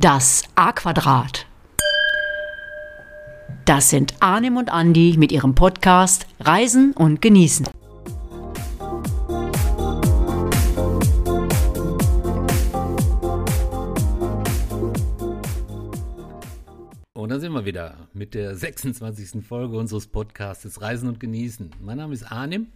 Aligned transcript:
Das 0.00 0.44
A-Quadrat. 0.54 1.46
Das 3.64 3.90
sind 3.90 4.14
Arnim 4.20 4.56
und 4.56 4.70
Andi 4.70 5.16
mit 5.18 5.32
ihrem 5.32 5.54
Podcast 5.54 6.26
Reisen 6.40 6.92
und 6.92 7.20
Genießen. 7.20 7.66
Und 17.28 17.34
da 17.34 17.40
sind 17.40 17.52
wir 17.52 17.66
wieder 17.66 18.08
mit 18.14 18.32
der 18.32 18.56
26. 18.56 19.44
Folge 19.44 19.76
unseres 19.76 20.06
Podcasts 20.06 20.80
Reisen 20.80 21.10
und 21.10 21.20
Genießen. 21.20 21.72
Mein 21.78 21.98
Name 21.98 22.14
ist 22.14 22.22
Arnim 22.22 22.68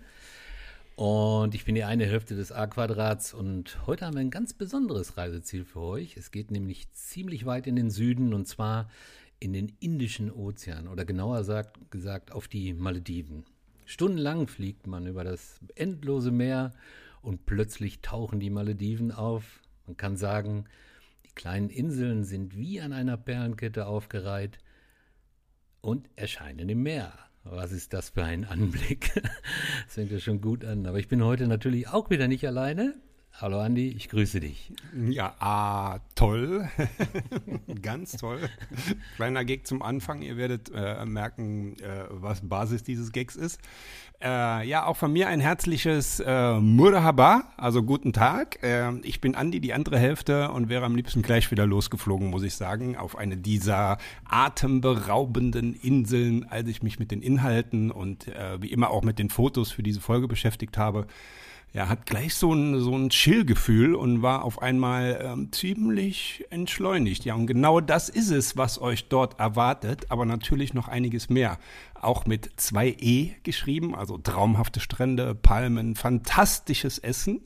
und 0.94 1.54
ich 1.54 1.64
bin 1.64 1.74
die 1.74 1.84
eine 1.84 2.04
Hälfte 2.04 2.36
des 2.36 2.52
A-Quadrats 2.52 3.32
und 3.32 3.78
heute 3.86 4.04
haben 4.04 4.12
wir 4.12 4.20
ein 4.20 4.28
ganz 4.28 4.52
besonderes 4.52 5.16
Reiseziel 5.16 5.64
für 5.64 5.80
euch. 5.80 6.18
Es 6.18 6.32
geht 6.32 6.50
nämlich 6.50 6.92
ziemlich 6.92 7.46
weit 7.46 7.66
in 7.66 7.76
den 7.76 7.88
Süden 7.88 8.34
und 8.34 8.46
zwar 8.46 8.90
in 9.40 9.54
den 9.54 9.72
Indischen 9.80 10.30
Ozean 10.30 10.86
oder 10.86 11.06
genauer 11.06 11.44
sagt, 11.44 11.90
gesagt 11.90 12.30
auf 12.30 12.46
die 12.46 12.74
Malediven. 12.74 13.46
Stundenlang 13.86 14.48
fliegt 14.48 14.86
man 14.86 15.06
über 15.06 15.24
das 15.24 15.60
endlose 15.76 16.30
Meer 16.30 16.74
und 17.22 17.46
plötzlich 17.46 18.00
tauchen 18.02 18.38
die 18.38 18.50
Malediven 18.50 19.12
auf. 19.12 19.62
Man 19.86 19.96
kann 19.96 20.18
sagen, 20.18 20.66
die 21.32 21.40
kleinen 21.40 21.70
Inseln 21.70 22.24
sind 22.24 22.56
wie 22.56 22.80
an 22.80 22.92
einer 22.92 23.16
Perlenkette 23.16 23.86
aufgereiht 23.86 24.58
und 25.80 26.08
erscheinen 26.14 26.68
im 26.68 26.82
Meer. 26.82 27.12
Was 27.44 27.72
ist 27.72 27.92
das 27.92 28.10
für 28.10 28.24
ein 28.24 28.44
Anblick? 28.44 29.10
Das 29.84 29.94
fängt 29.94 30.12
ja 30.12 30.20
schon 30.20 30.40
gut 30.40 30.64
an. 30.64 30.86
Aber 30.86 30.98
ich 30.98 31.08
bin 31.08 31.24
heute 31.24 31.46
natürlich 31.46 31.88
auch 31.88 32.08
wieder 32.08 32.28
nicht 32.28 32.46
alleine. 32.46 32.94
Hallo 33.34 33.60
Andi, 33.60 33.88
ich 33.88 34.08
grüße 34.08 34.40
dich. 34.40 34.72
Ja, 34.94 35.34
ah, 35.40 36.00
toll. 36.14 36.68
Ganz 37.82 38.12
toll. 38.12 38.48
Kleiner 39.16 39.44
Gag 39.44 39.66
zum 39.66 39.82
Anfang. 39.82 40.22
Ihr 40.22 40.36
werdet 40.36 40.70
äh, 40.74 41.04
merken, 41.06 41.78
äh, 41.80 42.04
was 42.10 42.46
Basis 42.46 42.84
dieses 42.84 43.10
Gags 43.10 43.34
ist. 43.34 43.58
Äh, 44.22 44.68
ja, 44.68 44.86
auch 44.86 44.96
von 44.96 45.12
mir 45.12 45.26
ein 45.26 45.40
herzliches 45.40 46.20
äh, 46.20 46.60
Murhaba, 46.60 47.42
also 47.56 47.82
guten 47.82 48.12
Tag. 48.12 48.62
Äh, 48.62 48.92
ich 49.02 49.20
bin 49.20 49.34
Andi, 49.34 49.58
die 49.58 49.72
andere 49.72 49.98
Hälfte 49.98 50.52
und 50.52 50.68
wäre 50.68 50.84
am 50.84 50.94
liebsten 50.94 51.22
gleich 51.22 51.50
wieder 51.50 51.66
losgeflogen, 51.66 52.30
muss 52.30 52.44
ich 52.44 52.54
sagen, 52.54 52.96
auf 52.96 53.18
eine 53.18 53.36
dieser 53.36 53.98
atemberaubenden 54.24 55.74
Inseln, 55.74 56.46
als 56.48 56.68
ich 56.68 56.84
mich 56.84 57.00
mit 57.00 57.10
den 57.10 57.20
Inhalten 57.20 57.90
und 57.90 58.28
äh, 58.28 58.62
wie 58.62 58.70
immer 58.70 58.90
auch 58.90 59.02
mit 59.02 59.18
den 59.18 59.28
Fotos 59.28 59.72
für 59.72 59.82
diese 59.82 60.00
Folge 60.00 60.28
beschäftigt 60.28 60.78
habe 60.78 61.08
ja, 61.72 61.88
hat 61.88 62.04
gleich 62.04 62.34
so 62.34 62.52
ein, 62.52 62.78
so 62.80 62.94
ein 62.94 63.08
Chill-Gefühl 63.08 63.94
und 63.94 64.20
war 64.20 64.44
auf 64.44 64.60
einmal 64.60 65.18
ähm, 65.22 65.52
ziemlich 65.52 66.44
entschleunigt. 66.50 67.24
Ja, 67.24 67.34
und 67.34 67.46
genau 67.46 67.80
das 67.80 68.10
ist 68.10 68.30
es, 68.30 68.58
was 68.58 68.80
euch 68.80 69.08
dort 69.08 69.40
erwartet, 69.40 70.06
aber 70.10 70.26
natürlich 70.26 70.74
noch 70.74 70.88
einiges 70.88 71.30
mehr. 71.30 71.58
Auch 71.94 72.26
mit 72.26 72.50
zwei 72.56 72.94
E 72.98 73.30
geschrieben, 73.42 73.94
also 73.94 74.18
traumhafte 74.18 74.80
Strände, 74.80 75.34
Palmen, 75.34 75.94
fantastisches 75.94 76.98
Essen 76.98 77.40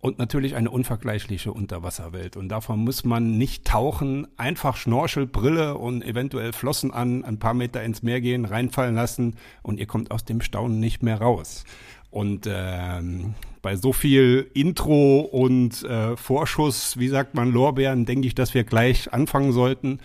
und 0.00 0.18
natürlich 0.18 0.56
eine 0.56 0.70
unvergleichliche 0.70 1.52
Unterwasserwelt. 1.52 2.36
Und 2.36 2.48
davon 2.48 2.80
muss 2.80 3.04
man 3.04 3.36
nicht 3.38 3.66
tauchen, 3.66 4.26
einfach 4.36 4.76
Schnorchel, 4.76 5.26
Brille 5.26 5.76
und 5.76 6.02
eventuell 6.02 6.52
Flossen 6.52 6.90
an, 6.90 7.24
ein 7.24 7.38
paar 7.38 7.54
Meter 7.54 7.82
ins 7.82 8.02
Meer 8.02 8.20
gehen, 8.20 8.46
reinfallen 8.46 8.94
lassen 8.94 9.36
und 9.62 9.78
ihr 9.78 9.86
kommt 9.86 10.10
aus 10.10 10.24
dem 10.24 10.40
Staunen 10.40 10.80
nicht 10.80 11.02
mehr 11.02 11.20
raus. 11.20 11.64
Und 12.10 12.48
ähm, 12.50 13.34
bei 13.62 13.76
so 13.76 13.92
viel 13.92 14.50
Intro 14.54 15.20
und 15.20 15.82
äh, 15.84 16.16
Vorschuss, 16.16 16.98
wie 16.98 17.08
sagt 17.08 17.34
man, 17.34 17.52
Lorbeeren, 17.52 18.06
denke 18.06 18.26
ich, 18.26 18.34
dass 18.34 18.54
wir 18.54 18.64
gleich 18.64 19.12
anfangen 19.12 19.52
sollten. 19.52 20.00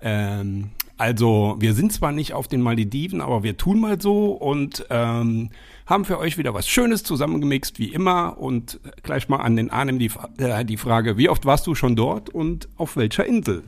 Ähm, 0.00 0.70
also 0.96 1.56
wir 1.58 1.74
sind 1.74 1.92
zwar 1.92 2.12
nicht 2.12 2.34
auf 2.34 2.46
den 2.46 2.60
Malediven, 2.60 3.20
aber 3.20 3.42
wir 3.42 3.56
tun 3.56 3.80
mal 3.80 4.00
so 4.00 4.32
und 4.32 4.86
ähm, 4.90 5.50
haben 5.86 6.04
für 6.04 6.18
euch 6.18 6.38
wieder 6.38 6.54
was 6.54 6.68
Schönes 6.68 7.02
zusammengemixt, 7.02 7.78
wie 7.78 7.88
immer. 7.88 8.38
Und 8.38 8.80
gleich 9.02 9.28
mal 9.28 9.38
an 9.38 9.56
den 9.56 9.70
Arnim 9.70 9.98
die, 9.98 10.10
äh, 10.38 10.64
die 10.64 10.76
Frage, 10.76 11.16
wie 11.18 11.28
oft 11.28 11.46
warst 11.46 11.66
du 11.66 11.74
schon 11.74 11.96
dort 11.96 12.30
und 12.30 12.68
auf 12.76 12.96
welcher 12.96 13.26
Insel? 13.26 13.64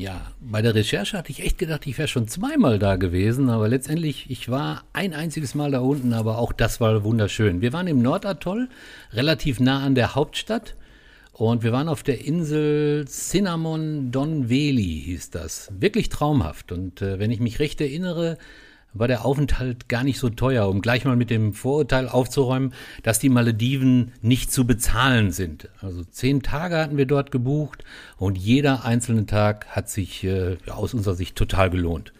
Ja, 0.00 0.32
bei 0.40 0.62
der 0.62 0.74
Recherche 0.74 1.18
hatte 1.18 1.30
ich 1.30 1.44
echt 1.44 1.58
gedacht, 1.58 1.86
ich 1.86 1.98
wäre 1.98 2.08
schon 2.08 2.26
zweimal 2.26 2.78
da 2.78 2.96
gewesen, 2.96 3.50
aber 3.50 3.68
letztendlich, 3.68 4.30
ich 4.30 4.48
war 4.48 4.84
ein 4.94 5.12
einziges 5.12 5.54
Mal 5.54 5.72
da 5.72 5.80
unten, 5.80 6.14
aber 6.14 6.38
auch 6.38 6.54
das 6.54 6.80
war 6.80 7.04
wunderschön. 7.04 7.60
Wir 7.60 7.74
waren 7.74 7.86
im 7.86 8.00
Nordatoll, 8.00 8.70
relativ 9.12 9.60
nah 9.60 9.84
an 9.84 9.94
der 9.94 10.14
Hauptstadt 10.14 10.74
und 11.34 11.62
wir 11.62 11.72
waren 11.72 11.90
auf 11.90 12.02
der 12.02 12.24
Insel 12.24 13.04
Cinnamon 13.08 14.10
Don 14.10 14.48
Veli, 14.48 15.02
hieß 15.04 15.32
das. 15.32 15.70
Wirklich 15.78 16.08
traumhaft 16.08 16.72
und 16.72 17.02
äh, 17.02 17.18
wenn 17.18 17.30
ich 17.30 17.40
mich 17.40 17.58
recht 17.58 17.78
erinnere, 17.82 18.38
war 18.92 19.08
der 19.08 19.24
Aufenthalt 19.24 19.88
gar 19.88 20.04
nicht 20.04 20.18
so 20.18 20.30
teuer, 20.30 20.68
um 20.68 20.80
gleich 20.80 21.04
mal 21.04 21.16
mit 21.16 21.30
dem 21.30 21.52
Vorurteil 21.52 22.08
aufzuräumen, 22.08 22.72
dass 23.02 23.18
die 23.18 23.28
Malediven 23.28 24.12
nicht 24.20 24.52
zu 24.52 24.66
bezahlen 24.66 25.30
sind. 25.30 25.68
Also 25.80 26.02
zehn 26.04 26.42
Tage 26.42 26.76
hatten 26.76 26.96
wir 26.96 27.06
dort 27.06 27.30
gebucht 27.30 27.84
und 28.16 28.36
jeder 28.36 28.84
einzelne 28.84 29.26
Tag 29.26 29.66
hat 29.68 29.88
sich 29.88 30.24
äh, 30.24 30.56
aus 30.68 30.94
unserer 30.94 31.14
Sicht 31.14 31.36
total 31.36 31.70
gelohnt. 31.70 32.12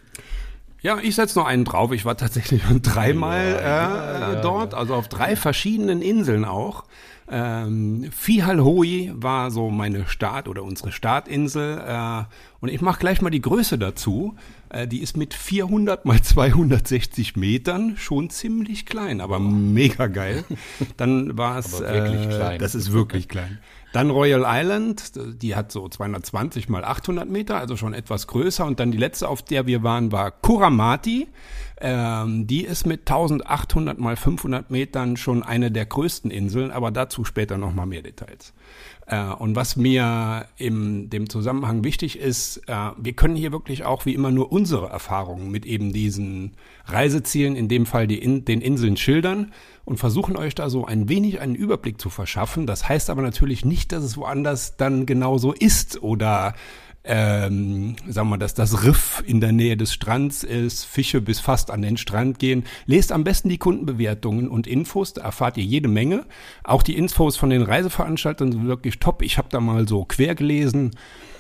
Ja, 0.83 0.99
ich 0.99 1.15
setze 1.15 1.39
noch 1.39 1.47
einen 1.47 1.65
drauf. 1.65 1.93
Ich 1.93 2.05
war 2.07 2.17
tatsächlich 2.17 2.63
schon 2.63 2.81
dreimal 2.81 3.41
äh, 3.41 3.63
ja, 3.63 4.21
ja, 4.21 4.41
dort, 4.41 4.73
also 4.73 4.95
auf 4.95 5.09
drei 5.09 5.37
verschiedenen 5.37 6.01
Inseln 6.01 6.45
auch. 6.45 6.85
Ähm, 7.31 8.11
Fihalhoi 8.11 9.13
war 9.15 9.51
so 9.51 9.71
meine 9.71 10.09
Start- 10.09 10.49
oder 10.49 10.65
unsere 10.65 10.91
Startinsel. 10.91 11.83
Äh, 11.87 12.25
und 12.61 12.71
ich 12.71 12.81
mache 12.81 12.99
gleich 12.99 13.21
mal 13.21 13.31
die 13.31 13.43
Größe 13.43 13.79
dazu. 13.79 14.37
Äh, 14.71 14.87
die 14.87 15.03
ist 15.03 15.17
mit 15.17 15.35
400 15.35 16.05
mal 16.05 16.23
260 16.23 17.37
Metern 17.37 17.97
schon 17.97 18.31
ziemlich 18.31 18.87
klein, 18.87 19.21
aber 19.21 19.39
mega 19.39 20.07
geil. 20.07 20.45
Dann 20.97 21.37
war 21.37 21.59
es, 21.59 21.81
äh, 21.81 22.59
das 22.59 22.75
ist 22.75 22.93
wirklich 22.93 23.29
klein. 23.29 23.59
Dann 23.93 24.11
Royal 24.11 24.45
Island, 24.47 25.13
die 25.43 25.57
hat 25.57 25.73
so 25.73 25.89
220 25.89 26.69
mal 26.69 26.85
800 26.85 27.29
Meter, 27.29 27.59
also 27.59 27.77
schon 27.77 27.93
etwas 27.93 28.29
größer. 28.29 28.65
Und 28.65 28.79
dann 28.79 28.93
die 28.93 28.99
letzte, 28.99 29.27
auf 29.29 29.43
der 29.43 29.67
wir 29.67 29.83
waren, 29.83 30.13
war 30.13 30.31
Kuramati. 30.31 31.27
Ähm, 31.83 32.47
die 32.47 32.65
ist 32.65 32.87
mit 32.87 33.01
1800 33.01 33.99
mal 33.99 34.15
500 34.15 34.71
Metern 34.71 35.17
schon 35.17 35.43
eine 35.43 35.71
der 35.71 35.87
größten 35.87 36.31
Inseln, 36.31 36.71
aber 36.71 36.91
dazu 36.91 37.25
später 37.25 37.57
nochmal 37.57 37.87
mehr 37.87 38.03
Details. 38.03 38.53
Äh, 39.07 39.25
und 39.25 39.57
was 39.57 39.77
mir 39.77 40.47
in 40.59 41.09
dem 41.09 41.31
Zusammenhang 41.31 41.83
wichtig 41.83 42.19
ist, 42.19 42.59
äh, 42.69 42.91
wir 42.99 43.15
können 43.15 43.35
hier 43.35 43.51
wirklich 43.51 43.85
auch 43.85 44.05
wie 44.05 44.15
immer 44.15 44.31
nur 44.31 44.53
unsere 44.53 44.89
Erfahrungen 44.89 45.51
mit 45.51 45.65
eben 45.65 45.93
diesen 45.93 46.53
Reisezielen, 46.85 47.57
in 47.57 47.69
dem 47.69 47.87
Fall 47.87 48.07
die 48.07 48.19
in, 48.19 48.45
den 48.45 48.61
Inseln 48.61 48.99
schildern 48.99 49.53
und 49.87 49.97
versuchen 49.97 50.37
euch 50.37 50.55
da 50.55 50.69
so 50.69 50.85
ein 50.85 51.09
wenig 51.09 51.41
einen 51.41 51.55
Überblick 51.55 51.99
zu 51.99 52.11
verschaffen. 52.11 52.67
Das 52.67 52.89
heißt 52.89 53.09
aber 53.09 53.23
natürlich 53.23 53.65
nicht, 53.65 53.91
dass 53.93 54.05
es 54.05 54.19
woanders 54.19 54.77
dann 54.77 55.07
genauso 55.07 55.53
ist 55.53 56.03
oder 56.03 56.55
ähm, 57.03 57.97
sagen 58.07 58.29
wir, 58.29 58.37
dass 58.37 58.53
das 58.53 58.85
Riff 58.85 59.23
in 59.27 59.41
der 59.41 59.53
Nähe 59.53 59.77
des 59.77 59.93
Strands 59.93 60.45
ist, 60.45 60.85
Fische 60.85 61.23
bis 61.23 61.41
fast 61.41 61.71
an 61.71 61.81
den 61.81 61.97
Strand 61.97 62.39
gehen. 62.39 62.65
Lest 62.85 63.11
am 63.13 63.25
besten 63.25 63.49
die 63.49 63.59
Kundenbewertungen 63.59 64.49
und 64.49 64.67
Infos, 64.67 65.15
da 65.15 65.23
erfahrt 65.23 65.57
ihr 65.57 65.65
jede 65.65 65.89
Menge. 65.89 66.27
Auch 66.63 66.83
die 66.83 66.97
Infos 66.97 67.37
von 67.37 67.49
den 67.49 67.63
Reiseveranstaltern 67.63 68.53
sind 68.53 68.67
wirklich 68.67 68.99
top. 68.99 69.23
Ich 69.23 69.39
habe 69.39 69.49
da 69.51 69.61
mal 69.61 69.89
so 69.89 70.05
quer 70.05 70.35
gelesen. 70.35 70.91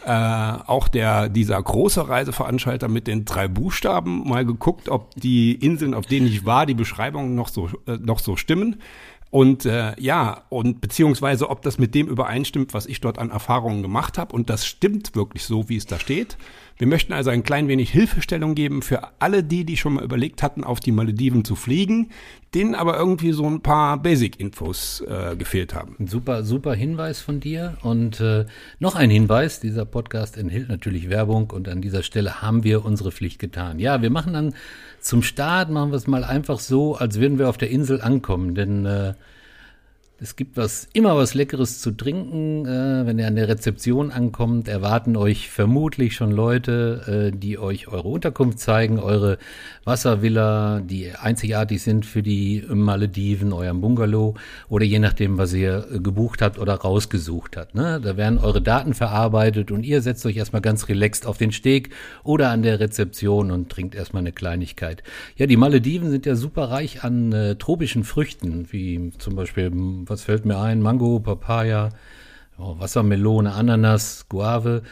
Äh, 0.06 0.10
auch 0.10 0.88
der 0.88 1.28
dieser 1.28 1.62
große 1.62 2.08
Reiseveranstalter 2.08 2.88
mit 2.88 3.06
den 3.06 3.26
drei 3.26 3.48
Buchstaben 3.48 4.26
mal 4.26 4.46
geguckt, 4.46 4.88
ob 4.88 5.14
die 5.14 5.52
Inseln, 5.52 5.92
auf 5.92 6.06
denen 6.06 6.26
ich 6.26 6.46
war, 6.46 6.64
die 6.64 6.74
Beschreibungen 6.74 7.34
noch 7.34 7.48
so 7.48 7.68
äh, 7.86 7.98
noch 7.98 8.18
so 8.18 8.36
stimmen. 8.36 8.76
Und 9.30 9.64
äh, 9.64 9.94
ja, 10.00 10.42
und 10.48 10.80
beziehungsweise 10.80 11.50
ob 11.50 11.62
das 11.62 11.78
mit 11.78 11.94
dem 11.94 12.08
übereinstimmt, 12.08 12.74
was 12.74 12.86
ich 12.86 13.00
dort 13.00 13.18
an 13.18 13.30
Erfahrungen 13.30 13.80
gemacht 13.80 14.18
habe. 14.18 14.34
Und 14.34 14.50
das 14.50 14.66
stimmt 14.66 15.14
wirklich 15.14 15.44
so, 15.44 15.68
wie 15.68 15.76
es 15.76 15.86
da 15.86 16.00
steht. 16.00 16.36
Wir 16.78 16.88
möchten 16.88 17.12
also 17.12 17.30
ein 17.30 17.44
klein 17.44 17.68
wenig 17.68 17.90
Hilfestellung 17.90 18.54
geben 18.54 18.82
für 18.82 19.02
alle 19.20 19.44
die, 19.44 19.64
die 19.64 19.76
schon 19.76 19.94
mal 19.94 20.04
überlegt 20.04 20.42
hatten, 20.42 20.64
auf 20.64 20.80
die 20.80 20.92
Malediven 20.92 21.44
zu 21.44 21.54
fliegen, 21.54 22.10
denen 22.54 22.74
aber 22.74 22.96
irgendwie 22.98 23.32
so 23.32 23.46
ein 23.46 23.60
paar 23.60 24.02
Basic-Infos 24.02 25.02
äh, 25.02 25.36
gefehlt 25.36 25.74
haben. 25.74 25.96
Ein 26.00 26.08
super, 26.08 26.42
super 26.42 26.74
Hinweis 26.74 27.20
von 27.20 27.38
dir. 27.38 27.76
Und 27.82 28.20
äh, 28.20 28.46
noch 28.80 28.96
ein 28.96 29.10
Hinweis, 29.10 29.60
dieser 29.60 29.84
Podcast 29.84 30.36
enthält 30.36 30.68
natürlich 30.68 31.10
Werbung 31.10 31.50
und 31.50 31.68
an 31.68 31.80
dieser 31.80 32.02
Stelle 32.02 32.42
haben 32.42 32.64
wir 32.64 32.84
unsere 32.84 33.12
Pflicht 33.12 33.38
getan. 33.38 33.78
Ja, 33.78 34.02
wir 34.02 34.10
machen 34.10 34.32
dann 34.32 34.54
zum 34.98 35.22
Start, 35.22 35.70
machen 35.70 35.92
wir 35.92 35.96
es 35.96 36.08
mal 36.08 36.24
einfach 36.24 36.58
so, 36.58 36.96
als 36.96 37.20
würden 37.20 37.38
wir 37.38 37.48
auf 37.48 37.58
der 37.58 37.70
Insel 37.70 38.00
ankommen, 38.00 38.54
denn 38.54 38.84
äh, 38.84 39.14
Es 40.22 40.36
gibt 40.36 40.58
was, 40.58 40.86
immer 40.92 41.16
was 41.16 41.32
Leckeres 41.32 41.80
zu 41.80 41.92
trinken. 41.92 42.66
Äh, 42.66 43.06
wenn 43.06 43.18
ihr 43.18 43.26
an 43.26 43.36
der 43.36 43.48
Rezeption 43.48 44.10
ankommt, 44.10 44.68
erwarten 44.68 45.16
euch 45.16 45.48
vermutlich 45.48 46.14
schon 46.14 46.30
Leute, 46.30 47.30
äh, 47.32 47.36
die 47.36 47.58
euch 47.58 47.88
eure 47.88 48.08
Unterkunft 48.08 48.58
zeigen, 48.58 48.98
eure 48.98 49.38
Wasservilla, 49.84 50.80
die 50.80 51.12
einzigartig 51.12 51.82
sind 51.82 52.04
für 52.04 52.22
die 52.22 52.62
Malediven, 52.68 53.54
eurem 53.54 53.80
Bungalow 53.80 54.34
oder 54.68 54.84
je 54.84 54.98
nachdem, 54.98 55.38
was 55.38 55.54
ihr 55.54 55.86
gebucht 56.02 56.42
habt 56.42 56.58
oder 56.58 56.74
rausgesucht 56.74 57.56
habt. 57.56 57.74
Ne? 57.74 57.98
Da 58.02 58.18
werden 58.18 58.38
eure 58.38 58.60
Daten 58.60 58.92
verarbeitet 58.92 59.70
und 59.70 59.84
ihr 59.84 60.02
setzt 60.02 60.26
euch 60.26 60.36
erstmal 60.36 60.60
ganz 60.60 60.88
relaxed 60.90 61.26
auf 61.26 61.38
den 61.38 61.50
Steg 61.50 61.94
oder 62.24 62.50
an 62.50 62.60
der 62.62 62.78
Rezeption 62.78 63.50
und 63.50 63.70
trinkt 63.70 63.94
erstmal 63.94 64.20
eine 64.20 64.32
Kleinigkeit. 64.32 65.02
Ja, 65.36 65.46
die 65.46 65.56
Malediven 65.56 66.10
sind 66.10 66.26
ja 66.26 66.36
super 66.36 66.64
reich 66.64 67.04
an 67.04 67.32
äh, 67.32 67.54
tropischen 67.54 68.04
Früchten, 68.04 68.66
wie 68.70 69.12
zum 69.16 69.34
Beispiel 69.34 69.70
was 70.10 70.24
fällt 70.24 70.44
mir 70.44 70.58
ein? 70.58 70.82
Mango, 70.82 71.20
Papaya, 71.20 71.90
Wassermelone, 72.58 73.52
Ananas, 73.52 74.26
Guave. 74.28 74.82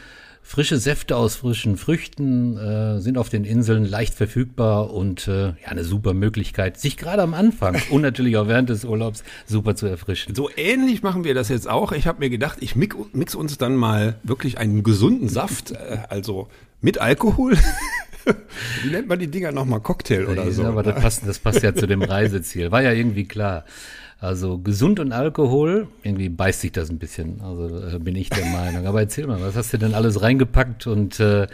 Frische 0.41 0.79
Säfte 0.79 1.15
aus 1.15 1.35
frischen 1.35 1.77
Früchten 1.77 2.57
äh, 2.57 2.99
sind 3.01 3.19
auf 3.19 3.29
den 3.29 3.43
Inseln 3.43 3.85
leicht 3.85 4.15
verfügbar 4.15 4.91
und 4.91 5.27
äh, 5.27 5.49
ja, 5.49 5.67
eine 5.67 5.83
super 5.83 6.15
Möglichkeit, 6.15 6.79
sich 6.79 6.97
gerade 6.97 7.21
am 7.21 7.35
Anfang 7.35 7.79
und 7.91 8.01
natürlich 8.01 8.35
auch 8.35 8.47
während 8.47 8.69
des 8.69 8.83
Urlaubs 8.83 9.23
super 9.45 9.75
zu 9.75 9.85
erfrischen. 9.85 10.33
So 10.33 10.49
ähnlich 10.55 11.03
machen 11.03 11.23
wir 11.23 11.35
das 11.35 11.49
jetzt 11.49 11.69
auch. 11.69 11.91
Ich 11.91 12.07
habe 12.07 12.17
mir 12.17 12.31
gedacht, 12.31 12.57
ich 12.61 12.75
mix, 12.75 12.95
mix, 13.13 13.35
uns 13.35 13.59
dann 13.59 13.75
mal 13.75 14.15
wirklich 14.23 14.57
einen 14.57 14.81
gesunden 14.81 15.29
Saft, 15.29 15.69
äh, 15.71 15.99
also 16.09 16.47
mit 16.81 16.99
Alkohol. 16.99 17.55
Wie 18.81 18.89
nennt 18.91 19.07
man 19.07 19.19
die 19.19 19.27
Dinger 19.27 19.51
nochmal? 19.51 19.81
Cocktail 19.81 20.25
oder 20.25 20.45
ja, 20.45 20.51
so? 20.51 20.63
Aber 20.63 20.81
das 20.81 20.99
passt, 20.99 21.27
das 21.27 21.37
passt 21.37 21.61
ja 21.61 21.75
zu 21.75 21.85
dem 21.85 22.01
Reiseziel. 22.01 22.71
War 22.71 22.81
ja 22.81 22.91
irgendwie 22.91 23.25
klar. 23.25 23.65
Also 24.19 24.57
gesund 24.57 24.99
und 24.99 25.13
Alkohol, 25.13 25.87
irgendwie 26.03 26.27
beißt 26.27 26.61
sich 26.61 26.73
das 26.73 26.89
ein 26.89 26.99
bisschen. 26.99 27.39
Also 27.41 27.95
äh, 27.95 27.99
bin 27.99 28.15
ich 28.15 28.29
der 28.29 28.45
Meinung. 28.51 28.85
Aber 28.85 28.99
erzähl 28.99 29.27
mal, 29.27 29.41
was 29.41 29.55
hast 29.55 29.71
du 29.73 29.77
denn 29.77 29.93
alles 29.93 30.21
reingepackt 30.21 30.87
und 30.87 31.19
äh, 31.19 31.47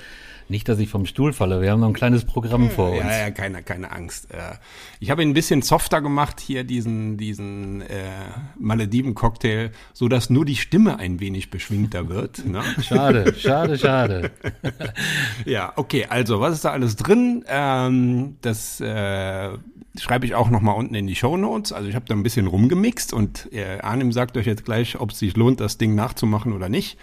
nicht, 0.48 0.70
dass 0.70 0.78
ich 0.78 0.90
vom 0.90 1.06
Stuhl 1.06 1.34
falle. 1.34 1.62
Wir 1.62 1.72
haben 1.72 1.80
noch 1.80 1.88
ein 1.88 1.94
kleines 1.94 2.24
Programm 2.24 2.70
vor 2.70 2.92
uns. 2.92 3.02
Ja, 3.02 3.18
ja, 3.18 3.32
keine, 3.32 3.64
keine 3.64 3.92
Angst. 3.92 4.32
Äh, 4.32 4.56
ich 5.00 5.10
habe 5.10 5.24
ihn 5.24 5.30
ein 5.30 5.34
bisschen 5.34 5.64
softer 5.64 6.02
gemacht 6.02 6.40
hier, 6.40 6.64
diesen, 6.64 7.18
diesen 7.18 7.82
äh, 7.82 8.04
Malediven-Cocktail, 8.60 9.72
so 9.94 10.08
dass 10.08 10.30
nur 10.30 10.46
die 10.46 10.56
Stimme 10.56 11.00
ein 11.00 11.20
wenig 11.20 11.50
beschwingter 11.50 12.10
wird. 12.10 12.46
Ne? 12.46 12.62
Schade, 12.84 13.34
schade, 13.36 13.78
schade. 13.80 14.32
ja, 15.46 15.74
okay, 15.76 16.06
also 16.10 16.40
was 16.40 16.54
ist 16.54 16.66
da 16.66 16.72
alles 16.72 16.96
drin? 16.96 17.44
Ähm, 17.48 18.38
das 18.42 18.80
äh, 18.82 19.50
schreibe 20.00 20.26
ich 20.26 20.36
auch 20.36 20.50
nochmal 20.50 20.76
unten 20.76 20.96
in 20.96 21.08
die 21.08 21.16
Show 21.16 21.38
Notes. 21.38 21.72
Also 21.72 21.90
ich 21.90 21.96
habe 21.96 22.06
da 22.06 22.16
ein 22.16 22.24
bisschen 22.24 22.48
rumgemixt 22.48 23.14
und 23.14 23.52
äh, 23.54 23.80
Arnim 23.80 24.12
sagt 24.12 24.38
euch 24.38 24.46
jetzt 24.46 24.66
gleich, 24.66 25.00
ob 25.00 25.12
es 25.12 25.20
sich 25.20 25.36
lohnt, 25.36 25.60
das 25.60 25.78
Ding 25.78 25.96
nachzumachen 25.96 26.54
oder 26.54 26.70
nicht. 26.70 26.98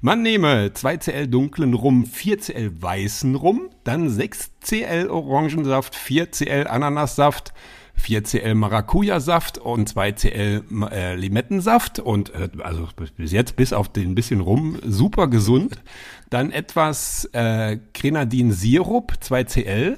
Man 0.00 0.22
nehme 0.22 0.68
2cl 0.68 1.26
dunklen 1.26 1.74
Rum, 1.74 2.04
4cl 2.04 2.82
weißen 2.82 3.34
Rum, 3.34 3.68
dann 3.84 4.08
6cl 4.08 5.08
Orangensaft, 5.08 5.94
4cl 5.94 6.64
Ananassaft, 6.64 7.52
4cl 8.00 8.54
Maracuja-Saft 8.54 9.58
und 9.58 9.90
2cl 9.90 10.90
äh, 10.90 11.14
Limettensaft 11.14 11.98
und 11.98 12.32
äh, 12.34 12.48
also 12.62 12.88
bis 13.16 13.32
jetzt 13.32 13.56
bis 13.56 13.72
auf 13.72 13.88
den 13.88 14.14
bisschen 14.14 14.40
rum 14.40 14.78
super 14.84 15.28
gesund. 15.28 15.76
Dann 16.30 16.50
etwas 16.50 17.28
äh, 17.32 17.78
Grenadin-Sirup, 17.94 19.14
2cl, 19.22 19.96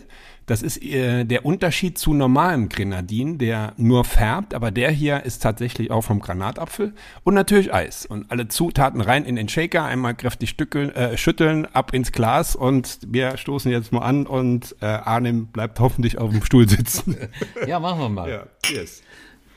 das 0.48 0.62
ist 0.62 0.82
äh, 0.82 1.24
der 1.24 1.44
Unterschied 1.44 1.98
zu 1.98 2.14
normalem 2.14 2.70
Grenadin, 2.70 3.36
der 3.36 3.74
nur 3.76 4.04
färbt, 4.04 4.54
aber 4.54 4.70
der 4.70 4.90
hier 4.90 5.22
ist 5.24 5.42
tatsächlich 5.42 5.90
auch 5.90 6.00
vom 6.00 6.20
Granatapfel 6.20 6.94
und 7.22 7.34
natürlich 7.34 7.72
Eis. 7.72 8.06
Und 8.06 8.30
alle 8.30 8.48
Zutaten 8.48 9.02
rein 9.02 9.26
in 9.26 9.36
den 9.36 9.48
Shaker, 9.50 9.84
einmal 9.84 10.14
kräftig 10.14 10.48
stückeln, 10.48 10.90
äh, 10.94 11.18
schütteln, 11.18 11.66
ab 11.66 11.92
ins 11.92 12.12
Glas 12.12 12.56
und 12.56 12.98
wir 13.06 13.36
stoßen 13.36 13.70
jetzt 13.70 13.92
mal 13.92 14.00
an 14.00 14.26
und 14.26 14.74
äh, 14.80 14.86
Arnim 14.86 15.48
bleibt 15.48 15.80
hoffentlich 15.80 16.16
auf 16.16 16.30
dem 16.30 16.42
Stuhl 16.42 16.68
sitzen. 16.68 17.16
Ja, 17.66 17.78
machen 17.78 18.00
wir 18.00 18.08
mal. 18.08 18.30
Ja, 18.30 18.46
cheers. 18.62 19.02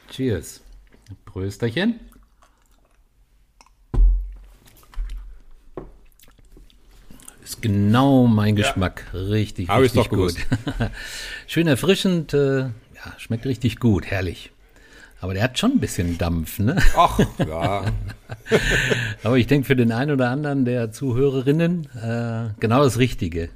Cheers. 0.09 0.61
Prösterchen. 1.25 1.99
Ist 7.51 7.61
genau 7.61 8.27
mein 8.27 8.55
Geschmack. 8.55 9.07
Ja. 9.11 9.19
Richtig, 9.19 9.67
Hab 9.67 9.81
richtig 9.81 10.07
gut. 10.07 10.35
Schön 11.47 11.67
erfrischend, 11.67 12.33
äh, 12.33 12.59
ja, 12.59 12.71
schmeckt 13.17 13.45
richtig 13.45 13.77
gut, 13.77 14.05
herrlich. 14.05 14.53
Aber 15.19 15.33
der 15.33 15.43
hat 15.43 15.59
schon 15.59 15.71
ein 15.73 15.79
bisschen 15.81 16.17
Dampf, 16.17 16.59
ne? 16.59 16.77
Ach, 16.95 17.19
ja. 17.39 17.83
Aber 19.23 19.37
ich 19.37 19.47
denke 19.47 19.67
für 19.67 19.75
den 19.75 19.91
einen 19.91 20.11
oder 20.11 20.29
anderen 20.29 20.63
der 20.63 20.93
Zuhörerinnen 20.93 21.89
äh, 22.01 22.53
genau 22.61 22.85
das 22.85 22.99
Richtige 22.99 23.49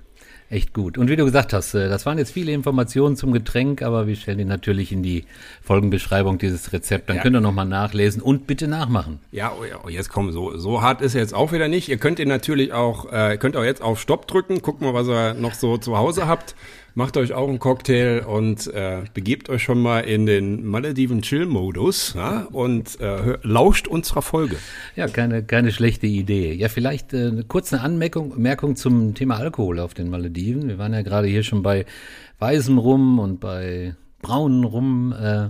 echt 0.49 0.73
gut. 0.73 0.97
Und 0.97 1.09
wie 1.09 1.15
du 1.15 1.25
gesagt 1.25 1.53
hast, 1.53 1.73
äh, 1.73 1.89
das 1.89 2.05
waren 2.05 2.17
jetzt 2.17 2.31
viele 2.31 2.51
Informationen 2.51 3.15
zum 3.15 3.31
Getränk, 3.31 3.81
aber 3.81 4.07
wir 4.07 4.15
stellen 4.15 4.37
die 4.37 4.45
natürlich 4.45 4.91
in 4.91 5.03
die 5.03 5.25
Folgenbeschreibung 5.61 6.37
dieses 6.37 6.71
Rezept. 6.73 7.09
Dann 7.09 7.17
ja. 7.17 7.23
könnt 7.23 7.35
ihr 7.35 7.41
nochmal 7.41 7.65
nachlesen 7.65 8.21
und 8.21 8.47
bitte 8.47 8.67
nachmachen. 8.67 9.19
Ja, 9.31 9.51
oh 9.59 9.63
oh, 9.83 9.89
jetzt 9.89 10.09
komm, 10.09 10.31
so, 10.31 10.57
so 10.57 10.81
hart 10.81 11.01
ist 11.01 11.15
er 11.15 11.21
jetzt 11.21 11.33
auch 11.33 11.51
wieder 11.51 11.67
nicht. 11.67 11.89
Ihr 11.89 11.97
könnt 11.97 12.19
ihn 12.19 12.27
natürlich 12.27 12.73
auch, 12.73 13.11
äh, 13.11 13.37
könnt 13.37 13.57
auch 13.57 13.63
jetzt 13.63 13.81
auf 13.81 13.99
Stopp 13.99 14.27
drücken, 14.27 14.61
guckt 14.61 14.81
mal, 14.81 14.93
was 14.93 15.07
ihr 15.07 15.33
noch 15.33 15.53
so 15.53 15.77
zu 15.77 15.97
Hause 15.97 16.27
habt 16.27 16.55
macht 16.95 17.17
euch 17.17 17.33
auch 17.33 17.47
einen 17.47 17.59
Cocktail 17.59 18.21
und 18.25 18.67
äh, 18.67 19.03
begebt 19.13 19.49
euch 19.49 19.61
schon 19.61 19.81
mal 19.81 19.99
in 19.99 20.25
den 20.25 20.65
Malediven 20.65 21.21
Chill-Modus 21.21 22.13
ja, 22.15 22.47
und 22.51 22.99
äh, 23.01 23.37
lauscht 23.43 23.87
unserer 23.87 24.21
Folge. 24.21 24.55
Ja, 24.95 25.07
keine, 25.07 25.43
keine 25.43 25.71
schlechte 25.71 26.07
Idee. 26.07 26.53
Ja, 26.53 26.69
vielleicht 26.69 27.13
äh, 27.13 27.43
kurz 27.47 27.73
eine 27.73 27.83
Anmerkung 27.83 28.41
Merkung 28.41 28.77
zum 28.77 29.13
Thema 29.13 29.35
Alkohol 29.35 29.79
auf 29.79 29.93
den 29.93 30.09
Malediven. 30.09 30.69
Wir 30.69 30.77
waren 30.77 30.93
ja 30.93 31.01
gerade 31.01 31.27
hier 31.27 31.43
schon 31.43 31.61
bei 31.61 31.85
weißem 32.39 32.77
Rum 32.77 33.19
und 33.19 33.39
bei 33.41 33.95
braunen 34.21 34.63
Rum. 34.63 35.13
Äh, 35.13 35.49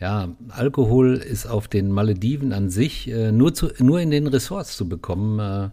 ja, 0.00 0.28
Alkohol 0.50 1.14
ist 1.14 1.46
auf 1.46 1.66
den 1.66 1.90
Malediven 1.90 2.52
an 2.52 2.68
sich 2.68 3.10
äh, 3.10 3.32
nur, 3.32 3.54
zu, 3.54 3.70
nur 3.78 4.00
in 4.00 4.10
den 4.10 4.26
Ressorts 4.26 4.76
zu 4.76 4.86
bekommen. 4.86 5.38
Äh, 5.38 5.70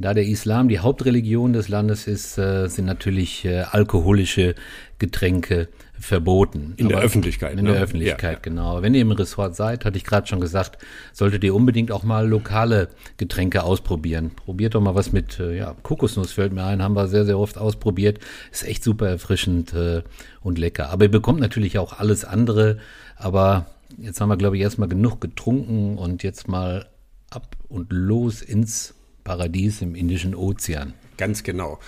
da 0.00 0.14
der 0.14 0.24
Islam 0.24 0.68
die 0.68 0.78
Hauptreligion 0.78 1.52
des 1.52 1.68
Landes 1.68 2.06
ist, 2.06 2.38
äh, 2.38 2.68
sind 2.68 2.86
natürlich 2.86 3.44
äh, 3.44 3.60
alkoholische 3.70 4.54
Getränke 4.98 5.68
verboten. 5.98 6.72
In 6.78 6.86
Aber 6.86 6.96
der 6.96 7.04
Öffentlichkeit. 7.04 7.58
In 7.58 7.66
ne? 7.66 7.72
der 7.72 7.82
Öffentlichkeit, 7.82 8.32
ja, 8.32 8.38
genau. 8.40 8.80
Wenn 8.80 8.94
ihr 8.94 9.02
im 9.02 9.12
Ressort 9.12 9.54
seid, 9.54 9.84
hatte 9.84 9.98
ich 9.98 10.04
gerade 10.04 10.26
schon 10.26 10.40
gesagt, 10.40 10.78
solltet 11.12 11.44
ihr 11.44 11.54
unbedingt 11.54 11.92
auch 11.92 12.02
mal 12.02 12.26
lokale 12.26 12.88
Getränke 13.18 13.62
ausprobieren. 13.62 14.30
Probiert 14.34 14.74
doch 14.74 14.80
mal 14.80 14.94
was 14.94 15.12
mit, 15.12 15.38
äh, 15.38 15.58
ja, 15.58 15.76
Kokosnuss 15.82 16.32
fällt 16.32 16.54
mir 16.54 16.64
ein, 16.64 16.82
haben 16.82 16.96
wir 16.96 17.06
sehr, 17.06 17.26
sehr 17.26 17.38
oft 17.38 17.58
ausprobiert. 17.58 18.20
Ist 18.50 18.66
echt 18.66 18.82
super 18.82 19.08
erfrischend 19.08 19.74
äh, 19.74 20.02
und 20.40 20.58
lecker. 20.58 20.88
Aber 20.88 21.04
ihr 21.04 21.10
bekommt 21.10 21.40
natürlich 21.40 21.78
auch 21.78 21.98
alles 21.98 22.24
andere. 22.24 22.78
Aber 23.16 23.66
jetzt 23.98 24.20
haben 24.22 24.30
wir, 24.30 24.38
glaube 24.38 24.56
ich, 24.56 24.62
erstmal 24.62 24.88
genug 24.88 25.20
getrunken 25.20 25.98
und 25.98 26.22
jetzt 26.22 26.48
mal 26.48 26.86
ab 27.28 27.56
und 27.68 27.92
los 27.92 28.40
ins 28.40 28.94
Paradies 29.24 29.82
im 29.82 29.94
Indischen 29.94 30.34
Ozean. 30.34 30.94
Ganz 31.16 31.42
genau. 31.42 31.78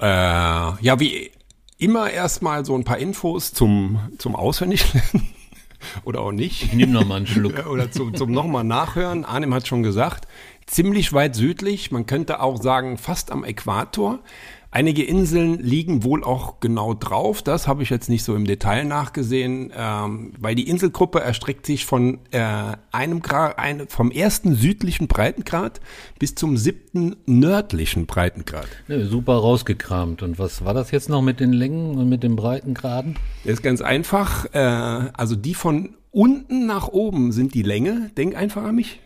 Äh, 0.00 0.04
ja, 0.04 1.00
wie 1.00 1.30
immer 1.78 2.10
erstmal 2.10 2.64
so 2.64 2.74
ein 2.76 2.84
paar 2.84 2.98
Infos 2.98 3.52
zum, 3.52 4.10
zum 4.18 4.36
Auswendiglernen. 4.36 5.28
Oder 6.04 6.20
auch 6.20 6.32
nicht. 6.32 6.64
Ich 6.64 6.72
nehme 6.72 6.92
nochmal 6.92 7.18
einen 7.18 7.26
Schluck. 7.26 7.66
Oder 7.70 7.90
zum, 7.90 8.14
zum 8.14 8.32
nochmal 8.32 8.64
nachhören. 8.64 9.24
Arnim 9.24 9.54
hat 9.54 9.66
schon 9.66 9.82
gesagt, 9.82 10.26
ziemlich 10.66 11.12
weit 11.12 11.34
südlich, 11.34 11.90
man 11.90 12.06
könnte 12.06 12.40
auch 12.40 12.60
sagen 12.60 12.98
fast 12.98 13.30
am 13.30 13.44
Äquator. 13.44 14.20
Einige 14.76 15.04
Inseln 15.04 15.58
liegen 15.62 16.04
wohl 16.04 16.22
auch 16.22 16.60
genau 16.60 16.92
drauf. 16.92 17.40
Das 17.40 17.66
habe 17.66 17.82
ich 17.82 17.88
jetzt 17.88 18.10
nicht 18.10 18.24
so 18.24 18.36
im 18.36 18.44
Detail 18.44 18.84
nachgesehen, 18.84 19.72
ähm, 19.74 20.34
weil 20.38 20.54
die 20.54 20.68
Inselgruppe 20.68 21.18
erstreckt 21.18 21.64
sich 21.64 21.86
von 21.86 22.18
äh, 22.30 22.74
einem 22.92 23.22
Grad, 23.22 23.58
ein, 23.58 23.88
vom 23.88 24.10
ersten 24.10 24.54
südlichen 24.54 25.08
Breitengrad 25.08 25.80
bis 26.18 26.34
zum 26.34 26.58
siebten 26.58 27.16
nördlichen 27.24 28.04
Breitengrad. 28.04 28.68
Ja, 28.86 29.02
super 29.06 29.36
rausgekramt. 29.36 30.22
Und 30.22 30.38
was 30.38 30.62
war 30.62 30.74
das 30.74 30.90
jetzt 30.90 31.08
noch 31.08 31.22
mit 31.22 31.40
den 31.40 31.54
Längen 31.54 31.96
und 31.96 32.10
mit 32.10 32.22
den 32.22 32.36
Breitengraden? 32.36 33.16
Das 33.44 33.54
ist 33.54 33.62
ganz 33.62 33.80
einfach. 33.80 34.44
Äh, 34.52 34.58
also 34.58 35.36
die 35.36 35.54
von 35.54 35.94
unten 36.10 36.66
nach 36.66 36.88
oben 36.88 37.32
sind 37.32 37.54
die 37.54 37.62
Länge. 37.62 38.10
Denk 38.18 38.36
einfach 38.36 38.64
an 38.64 38.74
mich. 38.74 39.00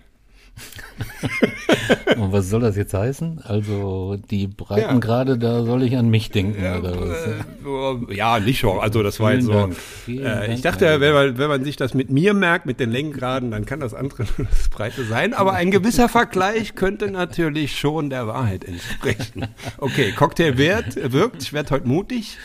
Und 2.17 2.33
was 2.33 2.49
soll 2.51 2.61
das 2.61 2.77
jetzt 2.77 2.95
heißen? 2.95 3.41
Also 3.45 4.19
die 4.31 4.47
Breitengrade, 4.47 5.33
ja. 5.33 5.39
da 5.39 5.65
soll 5.65 5.83
ich 5.83 5.97
an 5.97 6.09
mich 6.09 6.31
denken 6.31 6.63
ja, 6.63 6.79
oder 6.79 7.01
was? 7.01 8.09
Äh, 8.11 8.15
ja, 8.15 8.39
nicht 8.41 8.59
schon. 8.59 8.79
Also 8.79 9.03
das 9.03 9.21
war 9.21 9.35
jetzt 9.35 9.47
so. 9.47 9.71
Äh, 10.09 10.53
ich 10.53 10.63
dachte, 10.63 11.01
wenn 11.01 11.13
man, 11.13 11.39
wenn 11.39 11.49
man 11.49 11.65
sich 11.65 11.77
das 11.77 11.95
mit 11.95 12.11
mir 12.11 12.35
merkt, 12.35 12.67
mit 12.67 12.81
den 12.81 12.91
Längengraden, 12.91 13.51
dann 13.51 13.65
kann 13.65 13.81
das 13.81 13.95
andere 13.95 14.25
das 14.51 14.69
Breite 14.69 15.05
sein. 15.05 15.35
Aber 15.35 15.55
ein 15.55 15.71
gewisser 15.71 16.09
Vergleich 16.09 16.75
könnte 16.75 17.11
natürlich 17.11 17.79
schon 17.79 18.11
der 18.11 18.27
Wahrheit 18.27 18.65
entsprechen. 18.65 19.49
Okay, 19.79 20.13
Cocktail 20.13 20.59
wert, 20.59 20.97
wirkt. 21.13 21.43
Ich 21.43 21.53
werde 21.53 21.71
heute 21.71 21.89
mutig. 21.89 22.37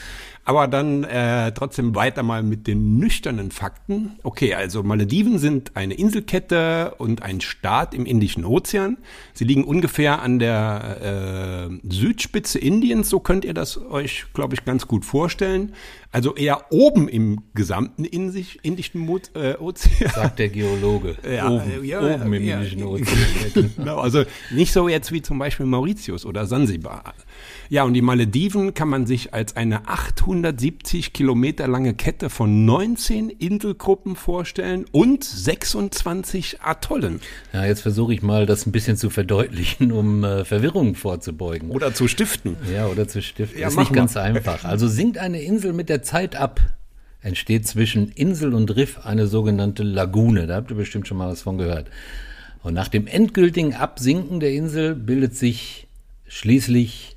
Aber 0.47 0.67
dann 0.67 1.03
äh, 1.03 1.51
trotzdem 1.53 1.95
weiter 1.95 2.21
mal 2.21 2.43
mit 2.43 2.67
den 2.67 2.99
nüchternen 2.99 3.49
Fakten. 3.49 4.19
Okay, 4.21 4.53
also 4.53 4.83
Malediven 4.83 5.39
sind 5.39 5.75
eine 5.75 5.95
Inselkette 5.95 6.93
und 6.99 7.23
ein 7.23 7.41
Staat 7.41 7.95
im 7.95 8.05
Indischen 8.05 8.45
Ozean. 8.45 8.97
Sie 9.33 9.43
liegen 9.43 9.63
ungefähr 9.63 10.21
an 10.21 10.37
der 10.37 11.69
äh, 11.71 11.91
Südspitze 11.91 12.59
Indiens, 12.59 13.09
so 13.09 13.19
könnt 13.19 13.43
ihr 13.43 13.55
das 13.55 13.81
euch, 13.81 14.27
glaube 14.35 14.53
ich, 14.53 14.63
ganz 14.65 14.85
gut 14.87 15.03
vorstellen. 15.03 15.73
Also 16.11 16.35
eher 16.35 16.71
oben 16.71 17.07
im 17.09 17.41
gesamten 17.55 18.05
Indischen 18.05 19.09
äh, 19.33 19.55
Ozean. 19.55 20.11
Sagt 20.13 20.39
der 20.39 20.49
Geologe. 20.49 21.15
Ja, 21.25 21.49
oben, 21.49 21.83
ja, 21.83 21.99
oben 22.01 22.33
im 22.33 22.43
ja, 22.45 22.57
Indischen 22.57 22.83
Ozean. 22.83 23.17
genau, 23.75 23.97
also 23.97 24.23
nicht 24.51 24.71
so 24.71 24.87
jetzt 24.87 25.11
wie 25.11 25.23
zum 25.23 25.39
Beispiel 25.39 25.65
Mauritius 25.65 26.23
oder 26.25 26.45
Sansibar. 26.45 27.15
Ja, 27.69 27.83
und 27.83 27.93
die 27.93 28.01
Malediven 28.01 28.73
kann 28.73 28.89
man 28.89 29.07
sich 29.07 29.33
als 29.33 29.55
eine 29.55 29.87
870 29.87 31.13
Kilometer 31.13 31.67
lange 31.67 31.95
Kette 31.95 32.29
von 32.29 32.65
19 32.65 33.29
Inselgruppen 33.29 34.15
vorstellen 34.15 34.85
und 34.91 35.23
26 35.23 36.61
Atollen. 36.61 37.21
Ja, 37.53 37.65
jetzt 37.65 37.81
versuche 37.81 38.13
ich 38.13 38.21
mal, 38.21 38.45
das 38.45 38.65
ein 38.67 38.71
bisschen 38.71 38.97
zu 38.97 39.09
verdeutlichen, 39.09 39.91
um 39.91 40.23
äh, 40.23 40.45
Verwirrung 40.45 40.95
vorzubeugen. 40.95 41.71
Oder 41.71 41.93
zu 41.93 42.07
stiften. 42.07 42.55
Ja, 42.71 42.87
oder 42.87 43.07
zu 43.07 43.21
stiften. 43.21 43.59
Ja, 43.59 43.67
ist 43.67 43.77
nicht 43.77 43.91
mal. 43.91 43.95
ganz 43.95 44.15
einfach. 44.15 44.63
Also 44.63 44.87
sinkt 44.87 45.17
eine 45.17 45.41
Insel 45.41 45.73
mit 45.73 45.89
der 45.89 46.03
Zeit 46.03 46.35
ab, 46.35 46.61
entsteht 47.21 47.67
zwischen 47.67 48.09
Insel 48.09 48.53
und 48.53 48.75
Riff 48.75 48.99
eine 49.03 49.25
sogenannte 49.25 49.81
Lagune. 49.81 50.45
Da 50.45 50.55
habt 50.55 50.69
ihr 50.69 50.77
bestimmt 50.77 51.07
schon 51.07 51.17
mal 51.17 51.29
was 51.29 51.41
von 51.41 51.57
gehört. 51.57 51.89
Und 52.61 52.73
nach 52.73 52.87
dem 52.87 53.07
endgültigen 53.07 53.73
Absinken 53.73 54.39
der 54.39 54.53
Insel 54.53 54.95
bildet 54.95 55.35
sich 55.35 55.87
schließlich 56.27 57.14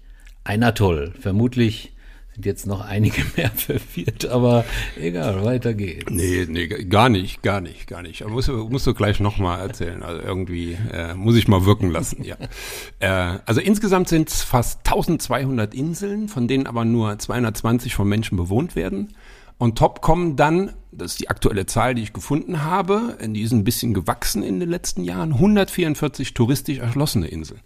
ein 0.49 0.63
Atoll. 0.63 1.13
Vermutlich 1.21 1.93
sind 2.33 2.47
jetzt 2.47 2.67
noch 2.67 2.81
einige 2.81 3.23
mehr 3.37 3.51
verwirrt, 3.51 4.27
aber 4.27 4.65
egal, 4.99 5.45
weiter 5.45 5.75
geht's. 5.75 6.11
Nee, 6.11 6.47
nee, 6.49 6.67
gar 6.67 7.11
nicht, 7.11 7.43
gar 7.43 7.61
nicht, 7.61 7.87
gar 7.87 8.03
nicht. 8.03 8.23
Aber 8.23 8.33
musst, 8.33 8.49
musst 8.49 8.87
du 8.87 8.95
gleich 8.95 9.21
nochmal 9.21 9.61
erzählen. 9.61 10.03
Also 10.03 10.23
irgendwie 10.23 10.79
äh, 10.91 11.15
muss 11.15 11.37
ich 11.37 11.49
mal 11.49 11.67
wirken 11.67 11.91
lassen, 11.91 12.25
ja. 12.25 12.37
äh, 13.01 13.39
also 13.45 13.61
insgesamt 13.61 14.09
sind 14.09 14.31
es 14.31 14.43
fast 14.43 14.79
1200 14.87 15.75
Inseln, 15.75 16.29
von 16.29 16.49
denen 16.49 16.67
aber 16.67 16.87
nur 16.87 17.19
220 17.19 17.95
von 17.95 18.09
Menschen 18.09 18.37
bewohnt 18.39 18.75
werden. 18.75 19.15
Und 19.59 19.77
top 19.77 20.01
kommen 20.01 20.37
dann, 20.37 20.73
das 20.93 21.13
ist 21.13 21.21
die 21.21 21.29
aktuelle 21.29 21.67
Zahl, 21.67 21.95
die 21.95 22.03
ich 22.03 22.13
gefunden 22.13 22.63
habe, 22.63 23.19
die 23.21 23.43
ist 23.43 23.53
ein 23.53 23.65
bisschen 23.65 23.93
gewachsen 23.93 24.43
in 24.43 24.61
den 24.61 24.71
letzten 24.71 25.03
Jahren, 25.03 25.33
144 25.33 26.33
touristisch 26.33 26.79
erschlossene 26.79 27.27
Inseln. 27.27 27.61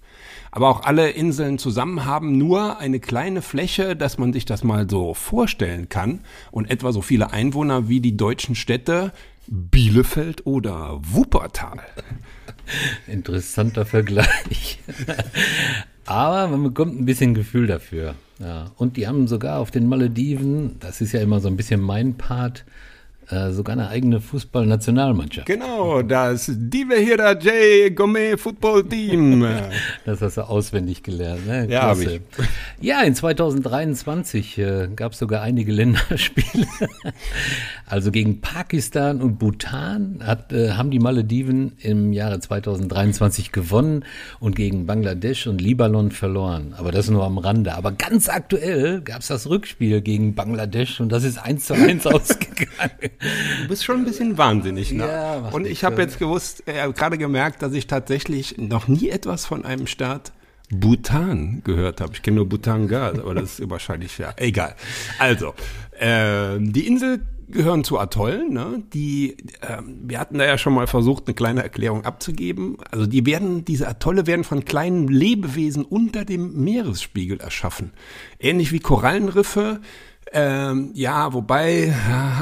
Aber 0.54 0.68
auch 0.68 0.84
alle 0.84 1.10
Inseln 1.10 1.58
zusammen 1.58 2.04
haben 2.04 2.36
nur 2.36 2.78
eine 2.78 3.00
kleine 3.00 3.40
Fläche, 3.40 3.96
dass 3.96 4.18
man 4.18 4.34
sich 4.34 4.44
das 4.44 4.62
mal 4.62 4.88
so 4.88 5.14
vorstellen 5.14 5.88
kann 5.88 6.20
und 6.50 6.70
etwa 6.70 6.92
so 6.92 7.00
viele 7.00 7.32
Einwohner 7.32 7.88
wie 7.88 8.00
die 8.00 8.18
deutschen 8.18 8.54
Städte 8.54 9.12
Bielefeld 9.46 10.46
oder 10.46 11.00
Wuppertal. 11.02 11.80
Interessanter 13.06 13.86
Vergleich. 13.86 14.78
Aber 16.04 16.48
man 16.48 16.62
bekommt 16.62 17.00
ein 17.00 17.06
bisschen 17.06 17.32
Gefühl 17.32 17.66
dafür. 17.66 18.14
Ja. 18.38 18.72
Und 18.76 18.98
die 18.98 19.06
haben 19.06 19.28
sogar 19.28 19.58
auf 19.58 19.70
den 19.70 19.88
Malediven, 19.88 20.78
das 20.80 21.00
ist 21.00 21.12
ja 21.12 21.20
immer 21.20 21.40
so 21.40 21.48
ein 21.48 21.56
bisschen 21.56 21.80
mein 21.80 22.14
Part, 22.14 22.66
sogar 23.50 23.74
eine 23.74 23.88
eigene 23.88 24.20
Fußballnationalmannschaft. 24.20 25.46
Genau, 25.46 26.02
das 26.02 26.50
Divehira 26.54 27.32
J 27.32 27.94
Gourmet 27.94 28.36
Football 28.36 28.84
Team. 28.84 29.46
das 30.04 30.20
hast 30.20 30.36
du 30.36 30.42
auswendig 30.42 31.02
gelernt. 31.02 31.46
Ne? 31.46 31.68
Ja, 31.70 31.82
habe 31.82 32.04
ich. 32.04 32.20
Ja, 32.80 33.02
in 33.02 33.14
2023 33.14 34.58
äh, 34.58 34.88
gab 34.94 35.12
es 35.12 35.18
sogar 35.18 35.42
einige 35.42 35.72
Länderspiele. 35.82 36.66
also 37.86 38.10
gegen 38.10 38.40
Pakistan 38.40 39.22
und 39.22 39.38
Bhutan 39.38 40.20
hat, 40.24 40.52
äh, 40.52 40.72
haben 40.72 40.90
die 40.90 40.98
Malediven 40.98 41.72
im 41.80 42.12
Jahre 42.12 42.40
2023 42.40 43.52
gewonnen 43.52 44.04
und 44.40 44.56
gegen 44.56 44.86
Bangladesch 44.86 45.46
und 45.46 45.60
Libanon 45.60 46.10
verloren. 46.10 46.74
Aber 46.76 46.92
das 46.92 47.08
nur 47.08 47.24
am 47.24 47.38
Rande. 47.38 47.74
Aber 47.74 47.92
ganz 47.92 48.28
aktuell 48.28 49.00
gab 49.00 49.20
es 49.20 49.28
das 49.28 49.48
Rückspiel 49.48 50.00
gegen 50.00 50.34
Bangladesch 50.34 51.00
und 51.00 51.10
das 51.10 51.24
ist 51.24 51.38
eins 51.38 51.66
zu 51.66 51.74
eins 51.74 52.06
ausgegangen. 52.06 53.11
Du 53.62 53.68
bist 53.68 53.84
schon 53.84 53.98
ein 53.98 54.04
bisschen 54.04 54.38
wahnsinnig, 54.38 54.92
ne? 54.92 55.06
Ja, 55.06 55.48
Und 55.50 55.66
ich 55.66 55.84
habe 55.84 56.00
jetzt 56.00 56.18
gewusst, 56.18 56.62
äh, 56.66 56.90
gerade 56.92 57.18
gemerkt, 57.18 57.62
dass 57.62 57.72
ich 57.72 57.86
tatsächlich 57.86 58.58
noch 58.58 58.88
nie 58.88 59.08
etwas 59.08 59.46
von 59.46 59.64
einem 59.64 59.86
Staat 59.86 60.32
Bhutan 60.70 61.60
gehört 61.64 62.00
habe. 62.00 62.12
Ich 62.14 62.22
kenne 62.22 62.36
nur 62.36 62.48
Bhutan 62.48 62.88
Gas, 62.88 63.18
aber 63.18 63.34
das 63.34 63.60
ist 63.60 63.70
wahrscheinlich 63.70 64.16
ja 64.18 64.32
egal. 64.36 64.74
Also, 65.18 65.54
äh, 65.98 66.58
die 66.58 66.86
Insel 66.86 67.20
gehören 67.52 67.84
zu 67.84 67.98
Atollen. 67.98 68.52
Ne? 68.52 68.82
Die, 68.92 69.36
äh, 69.60 69.78
wir 69.84 70.18
hatten 70.18 70.38
da 70.38 70.44
ja 70.44 70.58
schon 70.58 70.74
mal 70.74 70.86
versucht, 70.86 71.26
eine 71.26 71.34
kleine 71.34 71.62
Erklärung 71.62 72.04
abzugeben. 72.04 72.78
Also 72.90 73.06
die 73.06 73.24
werden, 73.26 73.64
diese 73.64 73.86
Atolle 73.86 74.26
werden 74.26 74.44
von 74.44 74.64
kleinen 74.64 75.08
Lebewesen 75.08 75.84
unter 75.84 76.24
dem 76.24 76.64
Meeresspiegel 76.64 77.40
erschaffen. 77.40 77.92
Ähnlich 78.40 78.72
wie 78.72 78.80
Korallenriffe 78.80 79.80
ähm, 80.30 80.92
ja, 80.94 81.32
wobei, 81.32 81.94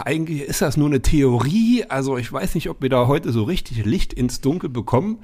eigentlich 0.04 0.42
ist 0.42 0.62
das 0.62 0.76
nur 0.76 0.88
eine 0.88 1.00
Theorie. 1.00 1.84
Also 1.88 2.18
ich 2.18 2.32
weiß 2.32 2.54
nicht, 2.54 2.68
ob 2.68 2.82
wir 2.82 2.88
da 2.88 3.06
heute 3.06 3.32
so 3.32 3.42
richtig 3.42 3.84
Licht 3.84 4.12
ins 4.12 4.40
Dunkel 4.40 4.68
bekommen. 4.68 5.20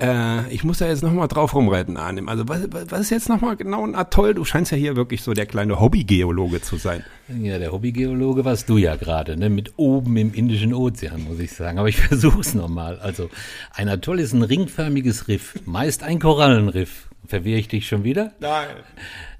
Äh, 0.00 0.52
ich 0.52 0.64
muss 0.64 0.78
da 0.78 0.86
jetzt 0.86 1.02
nochmal 1.02 1.28
drauf 1.28 1.54
rumreiten, 1.54 1.96
Arnim. 1.96 2.28
Also 2.28 2.48
was, 2.48 2.62
was 2.72 3.00
ist 3.02 3.10
jetzt 3.10 3.28
nochmal 3.28 3.56
genau 3.56 3.86
ein 3.86 3.94
Atoll? 3.94 4.34
Du 4.34 4.44
scheinst 4.44 4.72
ja 4.72 4.78
hier 4.78 4.96
wirklich 4.96 5.22
so 5.22 5.34
der 5.34 5.46
kleine 5.46 5.80
Hobbygeologe 5.80 6.62
zu 6.62 6.76
sein. 6.76 7.04
Ja, 7.28 7.58
der 7.58 7.72
Hobbygeologe 7.72 8.44
warst 8.44 8.68
du 8.68 8.78
ja 8.78 8.96
gerade, 8.96 9.36
ne? 9.36 9.50
mit 9.50 9.74
oben 9.76 10.16
im 10.16 10.32
Indischen 10.32 10.72
Ozean, 10.72 11.22
muss 11.22 11.38
ich 11.38 11.52
sagen. 11.52 11.78
Aber 11.78 11.88
ich 11.88 12.00
versuch's 12.00 12.54
nochmal. 12.54 12.98
Also 13.00 13.28
ein 13.74 13.88
Atoll 13.88 14.18
ist 14.20 14.32
ein 14.32 14.42
ringförmiges 14.42 15.28
Riff, 15.28 15.54
meist 15.66 16.02
ein 16.02 16.18
Korallenriff. 16.18 17.08
Verwirre 17.26 17.58
ich 17.58 17.68
dich 17.68 17.86
schon 17.86 18.04
wieder? 18.04 18.32
Nein 18.40 18.68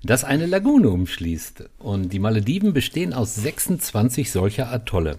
das 0.03 0.25
eine 0.25 0.47
Lagune 0.47 0.91
umschließt. 0.91 1.69
Und 1.79 2.13
die 2.13 2.19
Malediven 2.19 2.73
bestehen 2.73 3.13
aus 3.13 3.35
26 3.35 4.31
solcher 4.31 4.73
Atolle. 4.73 5.19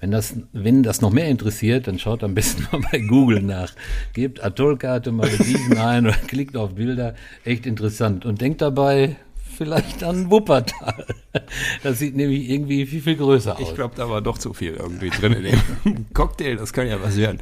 Wenn 0.00 0.12
das, 0.12 0.36
wenn 0.52 0.84
das 0.84 1.00
noch 1.00 1.10
mehr 1.10 1.28
interessiert, 1.28 1.88
dann 1.88 1.98
schaut 1.98 2.22
am 2.22 2.34
besten 2.34 2.66
mal 2.72 2.82
bei 2.90 2.98
Google 3.00 3.42
nach. 3.42 3.72
Gebt 4.12 4.42
Atollkarte 4.42 5.10
Malediven 5.10 5.78
ein 5.78 6.06
oder 6.06 6.16
klickt 6.16 6.56
auf 6.56 6.74
Bilder. 6.74 7.14
Echt 7.44 7.66
interessant. 7.66 8.24
Und 8.24 8.40
denkt 8.40 8.60
dabei 8.60 9.16
vielleicht 9.56 10.04
an 10.04 10.30
Wuppertal. 10.30 11.06
Das 11.82 12.00
sieht 12.00 12.16
nämlich 12.16 12.50
irgendwie 12.50 12.84
viel, 12.84 13.00
viel 13.00 13.16
größer 13.16 13.54
aus. 13.54 13.60
Ich 13.60 13.74
glaube, 13.74 13.94
da 13.96 14.10
war 14.10 14.20
doch 14.20 14.38
zu 14.38 14.52
viel 14.54 14.74
irgendwie 14.74 15.10
drin 15.10 15.34
in 15.34 15.44
dem 15.44 16.06
Cocktail. 16.12 16.56
Das 16.56 16.72
kann 16.72 16.88
ja 16.88 17.00
was 17.00 17.16
werden. 17.16 17.38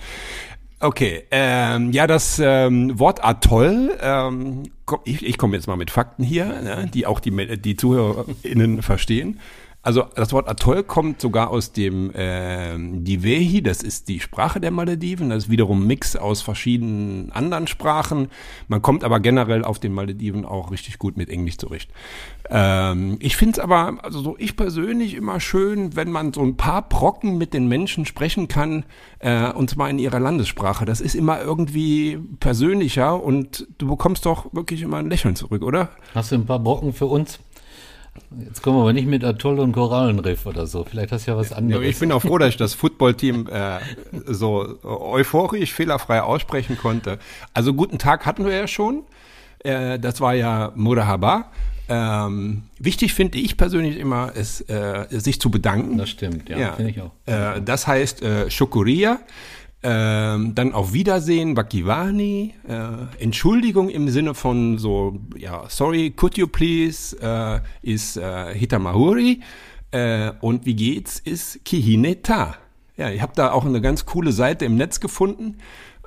Okay, 0.86 1.24
ähm, 1.32 1.90
ja, 1.90 2.06
das 2.06 2.38
ähm, 2.38 2.96
Wort 3.00 3.24
Atoll, 3.24 3.98
ähm, 4.00 4.62
komm, 4.84 5.00
ich, 5.02 5.26
ich 5.26 5.36
komme 5.36 5.56
jetzt 5.56 5.66
mal 5.66 5.76
mit 5.76 5.90
Fakten 5.90 6.22
hier, 6.22 6.44
ne, 6.44 6.88
die 6.94 7.06
auch 7.06 7.18
die, 7.18 7.58
die 7.58 7.74
ZuhörerInnen 7.74 8.82
verstehen. 8.82 9.40
Also 9.86 10.02
das 10.16 10.32
Wort 10.32 10.48
Atoll 10.48 10.82
kommt 10.82 11.20
sogar 11.20 11.50
aus 11.50 11.70
dem 11.70 12.10
äh, 12.12 12.76
Divehi, 12.76 13.62
das 13.62 13.84
ist 13.84 14.08
die 14.08 14.18
Sprache 14.18 14.58
der 14.58 14.72
Malediven, 14.72 15.30
das 15.30 15.44
ist 15.44 15.50
wiederum 15.50 15.86
Mix 15.86 16.16
aus 16.16 16.42
verschiedenen 16.42 17.30
anderen 17.30 17.68
Sprachen. 17.68 18.26
Man 18.66 18.82
kommt 18.82 19.04
aber 19.04 19.20
generell 19.20 19.62
auf 19.64 19.78
den 19.78 19.92
Malediven 19.92 20.44
auch 20.44 20.72
richtig 20.72 20.98
gut 20.98 21.16
mit 21.16 21.30
Englisch 21.30 21.58
zurecht. 21.58 21.92
Ähm, 22.50 23.18
ich 23.20 23.36
finde 23.36 23.52
es 23.52 23.58
aber, 23.60 24.02
also 24.02 24.20
so 24.22 24.34
ich 24.40 24.56
persönlich 24.56 25.14
immer 25.14 25.38
schön, 25.38 25.94
wenn 25.94 26.10
man 26.10 26.32
so 26.32 26.42
ein 26.42 26.56
paar 26.56 26.88
Brocken 26.88 27.38
mit 27.38 27.54
den 27.54 27.68
Menschen 27.68 28.06
sprechen 28.06 28.48
kann, 28.48 28.86
äh, 29.20 29.52
und 29.52 29.70
zwar 29.70 29.88
in 29.88 30.00
ihrer 30.00 30.18
Landessprache. 30.18 30.84
Das 30.84 31.00
ist 31.00 31.14
immer 31.14 31.40
irgendwie 31.40 32.18
persönlicher 32.40 33.22
und 33.22 33.68
du 33.78 33.86
bekommst 33.86 34.26
doch 34.26 34.52
wirklich 34.52 34.82
immer 34.82 34.96
ein 34.96 35.08
Lächeln 35.08 35.36
zurück, 35.36 35.62
oder? 35.62 35.90
Hast 36.12 36.32
du 36.32 36.34
ein 36.34 36.46
paar 36.46 36.58
Brocken 36.58 36.92
für 36.92 37.06
uns? 37.06 37.38
Jetzt 38.44 38.62
kommen 38.62 38.76
wir 38.78 38.82
aber 38.82 38.92
nicht 38.92 39.06
mit 39.06 39.24
Atoll 39.24 39.60
und 39.60 39.72
Korallenriff 39.72 40.46
oder 40.46 40.66
so. 40.66 40.84
Vielleicht 40.84 41.12
hast 41.12 41.26
du 41.26 41.32
ja 41.32 41.36
was 41.36 41.52
anderes. 41.52 41.86
Ich 41.86 41.98
bin 41.98 42.12
auch 42.12 42.22
froh, 42.22 42.38
dass 42.38 42.50
ich 42.50 42.56
das 42.56 42.74
Footballteam 42.74 43.48
äh, 43.48 43.78
so 44.26 44.78
euphorisch, 44.82 45.72
fehlerfrei 45.72 46.22
aussprechen 46.22 46.76
konnte. 46.78 47.18
Also 47.54 47.74
guten 47.74 47.98
Tag 47.98 48.26
hatten 48.26 48.44
wir 48.44 48.52
ja 48.52 48.66
schon. 48.68 49.04
Äh, 49.60 49.98
das 49.98 50.20
war 50.20 50.34
ja 50.34 50.72
Murahaba. 50.74 51.50
Ähm, 51.88 52.62
wichtig 52.78 53.14
finde 53.14 53.38
ich 53.38 53.56
persönlich 53.56 53.96
immer, 53.98 54.32
ist, 54.34 54.68
äh, 54.68 55.06
sich 55.10 55.40
zu 55.40 55.50
bedanken. 55.50 55.98
Das 55.98 56.08
stimmt, 56.10 56.48
ja, 56.48 56.58
ja. 56.58 56.72
finde 56.72 56.90
ich 56.90 57.00
auch. 57.00 57.12
Äh, 57.26 57.62
das 57.62 57.86
heißt 57.86 58.22
äh, 58.22 58.50
Shokuria. 58.50 59.20
Ähm, 59.88 60.52
dann 60.56 60.72
auf 60.72 60.92
Wiedersehen, 60.94 61.54
Bakivani, 61.54 62.54
äh, 62.66 63.22
Entschuldigung 63.22 63.88
im 63.88 64.08
Sinne 64.08 64.34
von 64.34 64.78
so, 64.78 65.20
ja, 65.38 65.62
sorry, 65.68 66.10
could 66.10 66.36
you 66.36 66.48
please, 66.48 67.16
äh, 67.22 67.60
ist 67.88 68.16
äh, 68.16 68.52
Hitamahuri. 68.52 69.42
Äh, 69.92 70.32
und 70.40 70.66
wie 70.66 70.74
geht's, 70.74 71.20
ist 71.20 71.64
Kihineta. 71.64 72.56
Ja, 72.96 73.10
ich 73.10 73.22
habe 73.22 73.34
da 73.36 73.52
auch 73.52 73.64
eine 73.64 73.80
ganz 73.80 74.06
coole 74.06 74.32
Seite 74.32 74.64
im 74.64 74.74
Netz 74.74 74.98
gefunden 74.98 75.58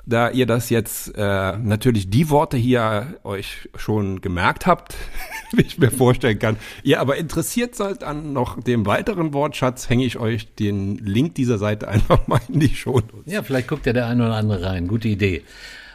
da 0.06 0.30
ihr 0.30 0.46
das 0.46 0.70
jetzt 0.70 1.12
äh, 1.16 1.56
natürlich 1.56 2.10
die 2.10 2.30
Worte 2.30 2.56
hier 2.56 3.18
euch 3.24 3.68
schon 3.76 4.20
gemerkt 4.20 4.66
habt, 4.66 4.96
wie 5.52 5.62
ich 5.62 5.78
mir 5.78 5.90
vorstellen 5.90 6.38
kann, 6.38 6.56
ihr 6.82 7.00
aber 7.00 7.16
interessiert 7.16 7.74
seid 7.74 8.04
an 8.04 8.32
noch 8.32 8.62
dem 8.62 8.86
weiteren 8.86 9.32
Wortschatz, 9.32 9.88
hänge 9.88 10.04
ich 10.04 10.18
euch 10.18 10.54
den 10.54 10.96
Link 10.98 11.34
dieser 11.34 11.58
Seite 11.58 11.88
einfach 11.88 12.26
mal 12.26 12.40
in 12.48 12.60
die 12.60 12.74
Show. 12.74 13.00
Ja, 13.26 13.42
vielleicht 13.42 13.68
guckt 13.68 13.86
ja 13.86 13.92
der 13.92 14.06
eine 14.06 14.26
oder 14.26 14.34
andere 14.34 14.62
rein. 14.62 14.88
Gute 14.88 15.08
Idee. 15.08 15.42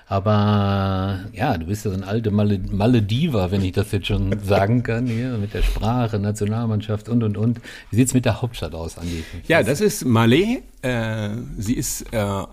Aber 0.08 1.26
ja, 1.34 1.58
du 1.58 1.66
bist 1.66 1.84
ja 1.84 1.90
so 1.90 1.98
ein 1.98 2.04
alte 2.04 2.30
Mal 2.30 2.60
Malediver, 2.70 3.50
wenn 3.50 3.64
ich 3.64 3.72
das 3.72 3.92
jetzt 3.92 4.06
schon 4.06 4.38
sagen 4.44 4.84
kann, 4.84 5.08
hier 5.08 5.38
mit 5.40 5.54
der 5.54 5.64
Sprache, 5.64 6.20
Nationalmannschaft 6.20 7.10
und 7.10 7.24
und 7.24 7.38
und. 7.38 7.60
Wie 7.90 7.96
sieht's 7.96 8.14
mit 8.14 8.26
der 8.26 8.42
Hauptstadt 8.42 8.76
aus, 8.76 9.00
Andi? 9.00 9.24
Ja, 9.48 9.64
das 9.64 9.82
ist 9.82 10.06
Malé. 10.06 10.62
Äh, 10.84 11.30
sie 11.58 11.74
ist 11.74 12.14
äh, 12.14 12.44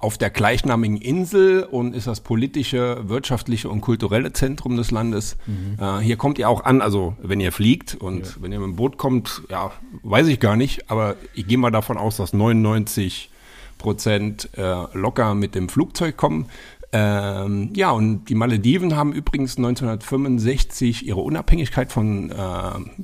auf 0.00 0.16
der 0.16 0.30
gleichnamigen 0.30 0.96
Insel 0.96 1.64
und 1.64 1.94
ist 1.94 2.06
das 2.06 2.20
politische, 2.20 3.08
wirtschaftliche 3.08 3.68
und 3.68 3.80
kulturelle 3.80 4.32
Zentrum 4.32 4.76
des 4.76 4.90
Landes. 4.90 5.36
Mhm. 5.46 5.76
Äh, 5.82 5.98
hier 5.98 6.16
kommt 6.16 6.38
ihr 6.38 6.48
auch 6.48 6.64
an, 6.64 6.80
also 6.80 7.16
wenn 7.20 7.40
ihr 7.40 7.52
fliegt 7.52 7.96
und 7.96 8.26
ja. 8.26 8.32
wenn 8.40 8.52
ihr 8.52 8.60
mit 8.60 8.68
dem 8.68 8.76
Boot 8.76 8.96
kommt, 8.96 9.42
ja, 9.50 9.72
weiß 10.02 10.28
ich 10.28 10.38
gar 10.38 10.56
nicht, 10.56 10.90
aber 10.90 11.16
ich 11.34 11.46
gehe 11.46 11.58
mal 11.58 11.70
davon 11.70 11.98
aus, 11.98 12.16
dass 12.16 12.32
99 12.32 13.30
Prozent 13.78 14.50
äh, 14.56 14.84
locker 14.92 15.34
mit 15.34 15.54
dem 15.54 15.68
Flugzeug 15.68 16.16
kommen. 16.16 16.46
Ähm, 16.90 17.70
ja, 17.74 17.90
und 17.90 18.26
die 18.26 18.34
Malediven 18.34 18.96
haben 18.96 19.12
übrigens 19.12 19.58
1965 19.58 21.06
ihre 21.06 21.20
Unabhängigkeit 21.20 21.92
von 21.92 22.30
äh, 22.30 22.34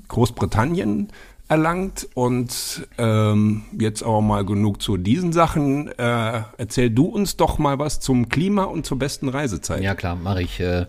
Großbritannien 0.08 1.08
erlangt. 1.48 2.08
Und 2.14 2.86
ähm, 2.98 3.62
jetzt 3.78 4.02
aber 4.02 4.20
mal 4.20 4.44
genug 4.44 4.82
zu 4.82 4.96
diesen 4.96 5.32
Sachen. 5.32 5.88
Äh, 5.88 6.42
erzähl 6.58 6.90
du 6.90 7.06
uns 7.06 7.36
doch 7.36 7.58
mal 7.58 7.78
was 7.78 8.00
zum 8.00 8.28
Klima 8.28 8.64
und 8.64 8.86
zur 8.86 8.98
besten 8.98 9.28
Reisezeit. 9.28 9.82
Ja 9.82 9.94
klar, 9.94 10.16
mache 10.16 10.42
ich. 10.42 10.60
Äh, 10.60 10.86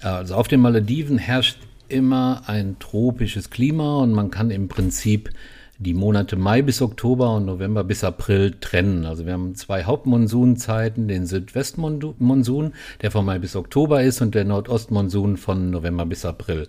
also 0.00 0.34
auf 0.34 0.48
den 0.48 0.60
Malediven 0.60 1.18
herrscht 1.18 1.58
immer 1.88 2.42
ein 2.46 2.76
tropisches 2.78 3.50
Klima 3.50 3.96
und 3.96 4.12
man 4.12 4.30
kann 4.30 4.50
im 4.50 4.68
Prinzip 4.68 5.30
die 5.80 5.94
Monate 5.94 6.36
Mai 6.36 6.60
bis 6.60 6.82
Oktober 6.82 7.34
und 7.36 7.46
November 7.46 7.84
bis 7.84 8.04
April 8.04 8.54
trennen. 8.60 9.06
Also 9.06 9.24
wir 9.24 9.32
haben 9.32 9.54
zwei 9.54 9.84
Hauptmonsunzeiten, 9.84 11.08
den 11.08 11.26
Südwestmonsun, 11.26 12.74
der 13.00 13.10
von 13.10 13.24
Mai 13.24 13.38
bis 13.38 13.56
Oktober 13.56 14.02
ist, 14.02 14.20
und 14.20 14.34
der 14.34 14.44
Nordostmonsun 14.44 15.38
von 15.38 15.70
November 15.70 16.04
bis 16.04 16.26
April. 16.26 16.68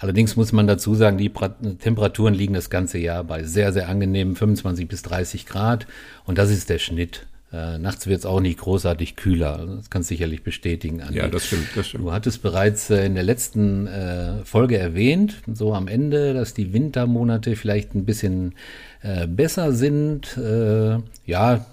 Allerdings 0.00 0.36
muss 0.36 0.52
man 0.52 0.66
dazu 0.66 0.94
sagen, 0.94 1.18
die 1.18 1.32
Temperaturen 1.78 2.34
liegen 2.34 2.54
das 2.54 2.70
ganze 2.70 2.98
Jahr 2.98 3.24
bei 3.24 3.42
sehr, 3.42 3.72
sehr 3.72 3.88
angenehmen 3.88 4.36
25 4.36 4.86
bis 4.86 5.02
30 5.02 5.46
Grad. 5.46 5.86
Und 6.24 6.38
das 6.38 6.50
ist 6.50 6.70
der 6.70 6.78
Schnitt. 6.78 7.26
Äh, 7.50 7.78
nachts 7.78 8.06
wird 8.06 8.18
es 8.18 8.26
auch 8.26 8.40
nicht 8.40 8.58
großartig 8.58 9.16
kühler. 9.16 9.66
Das 9.76 9.88
kannst 9.88 10.10
du 10.10 10.14
sicherlich 10.14 10.42
bestätigen. 10.42 11.00
Andi. 11.00 11.16
Ja, 11.16 11.28
das 11.28 11.46
stimmt, 11.46 11.68
das 11.74 11.88
stimmt. 11.88 12.04
Du 12.04 12.12
hattest 12.12 12.42
bereits 12.42 12.90
äh, 12.90 13.06
in 13.06 13.14
der 13.14 13.24
letzten 13.24 13.86
äh, 13.86 14.44
Folge 14.44 14.76
erwähnt, 14.76 15.36
so 15.54 15.72
am 15.72 15.88
Ende, 15.88 16.34
dass 16.34 16.52
die 16.52 16.74
Wintermonate 16.74 17.56
vielleicht 17.56 17.94
ein 17.94 18.04
bisschen 18.04 18.54
äh, 19.00 19.26
besser 19.26 19.72
sind. 19.72 20.36
Äh, 20.36 20.98
ja, 21.24 21.64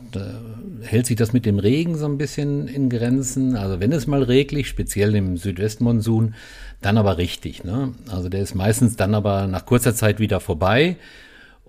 hält 0.82 1.08
sich 1.08 1.17
das 1.17 1.34
mit 1.34 1.46
dem 1.46 1.60
Regen 1.60 1.98
so 1.98 2.05
ein 2.05 2.17
bisschen 2.17 2.70
in 2.70 2.89
Grenzen. 2.89 3.58
Also 3.58 3.82
wenn 3.82 3.91
es 3.91 4.08
mal 4.08 4.24
reglich, 4.24 4.70
speziell 4.70 5.13
im 5.13 5.36
Südwestmonsun, 5.36 6.36
dann 6.82 6.98
aber 6.98 7.17
richtig. 7.17 7.65
Ne? 7.65 7.94
Also 8.10 8.29
der 8.29 8.41
ist 8.41 8.55
meistens 8.55 8.96
dann 8.96 9.13
aber 9.13 9.48
nach 9.48 9.65
kurzer 9.65 9.94
Zeit 9.94 10.20
wieder 10.20 10.39
vorbei. 10.39 10.96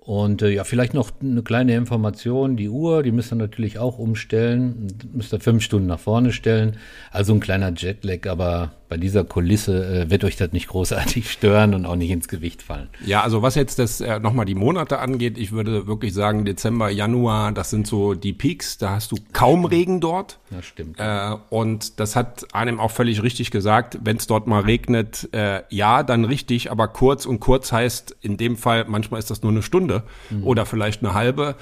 Und 0.07 0.41
äh, 0.41 0.51
ja, 0.51 0.63
vielleicht 0.63 0.93
noch 0.93 1.11
eine 1.21 1.43
kleine 1.43 1.75
Information. 1.75 2.55
Die 2.55 2.69
Uhr, 2.69 3.03
die 3.03 3.11
müsst 3.11 3.33
ihr 3.33 3.35
natürlich 3.35 3.77
auch 3.77 3.99
umstellen. 3.99 4.87
Müsst 5.11 5.33
ihr 5.33 5.41
fünf 5.41 5.63
Stunden 5.63 5.87
nach 5.87 5.99
vorne 5.99 6.31
stellen. 6.31 6.77
Also 7.11 7.33
ein 7.33 7.41
kleiner 7.41 7.73
Jetlag, 7.75 8.25
aber 8.25 8.71
bei 8.89 8.97
dieser 8.97 9.23
Kulisse 9.23 10.03
äh, 10.03 10.09
wird 10.09 10.23
euch 10.23 10.35
das 10.35 10.51
nicht 10.51 10.67
großartig 10.67 11.29
stören 11.31 11.73
und 11.73 11.85
auch 11.85 11.95
nicht 11.95 12.11
ins 12.11 12.27
Gewicht 12.27 12.61
fallen. 12.61 12.89
Ja, 13.05 13.21
also 13.21 13.41
was 13.41 13.55
jetzt 13.55 13.79
das 13.79 14.01
äh, 14.01 14.19
nochmal 14.19 14.45
die 14.45 14.55
Monate 14.55 14.99
angeht, 14.99 15.37
ich 15.37 15.51
würde 15.51 15.87
wirklich 15.87 16.13
sagen, 16.13 16.45
Dezember, 16.45 16.89
Januar, 16.89 17.51
das 17.51 17.69
sind 17.69 17.87
so 17.87 18.13
die 18.13 18.33
Peaks. 18.33 18.77
Da 18.77 18.91
hast 18.91 19.11
du 19.11 19.17
kaum 19.33 19.65
Regen 19.65 19.99
dort. 19.99 20.39
Ja, 20.51 20.61
stimmt. 20.61 20.99
Äh, 20.99 21.35
und 21.49 21.99
das 21.99 22.15
hat 22.15 22.53
einem 22.53 22.79
auch 22.79 22.91
völlig 22.91 23.23
richtig 23.23 23.51
gesagt. 23.51 23.99
Wenn 24.03 24.17
es 24.17 24.27
dort 24.27 24.47
mal 24.47 24.61
regnet, 24.61 25.29
äh, 25.33 25.63
ja, 25.69 26.03
dann 26.03 26.25
richtig, 26.25 26.71
aber 26.71 26.87
kurz 26.87 27.25
und 27.25 27.39
kurz 27.39 27.71
heißt 27.71 28.15
in 28.21 28.37
dem 28.37 28.55
Fall, 28.55 28.85
manchmal 28.87 29.19
ist 29.19 29.29
das 29.29 29.41
nur 29.41 29.51
eine 29.51 29.63
Stunde 29.63 30.03
mhm. 30.29 30.43
oder 30.43 30.65
vielleicht 30.65 31.03
eine 31.03 31.13
halbe. 31.13 31.55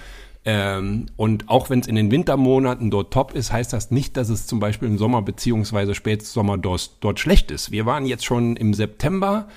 Ähm, 0.47 1.07
und 1.17 1.49
auch 1.49 1.71
wenn 1.71 1.79
es 1.79 1.87
in 1.87 1.95
den 1.95 2.11
Wintermonaten 2.11 2.91
dort 2.91 3.11
top 3.11 3.33
ist, 3.33 3.51
heißt 3.51 3.73
das 3.73 3.89
nicht, 3.89 4.15
dass 4.15 4.29
es 4.29 4.45
zum 4.45 4.59
Beispiel 4.59 4.87
im 4.87 4.99
Sommer 4.99 5.23
beziehungsweise 5.23 5.95
Spätsommer 5.95 6.57
dort, 6.59 7.03
dort 7.03 7.19
schlecht 7.19 7.49
ist. 7.49 7.71
Wir 7.71 7.87
waren 7.87 8.05
jetzt 8.05 8.25
schon 8.25 8.55
im 8.55 8.75
September 8.75 9.47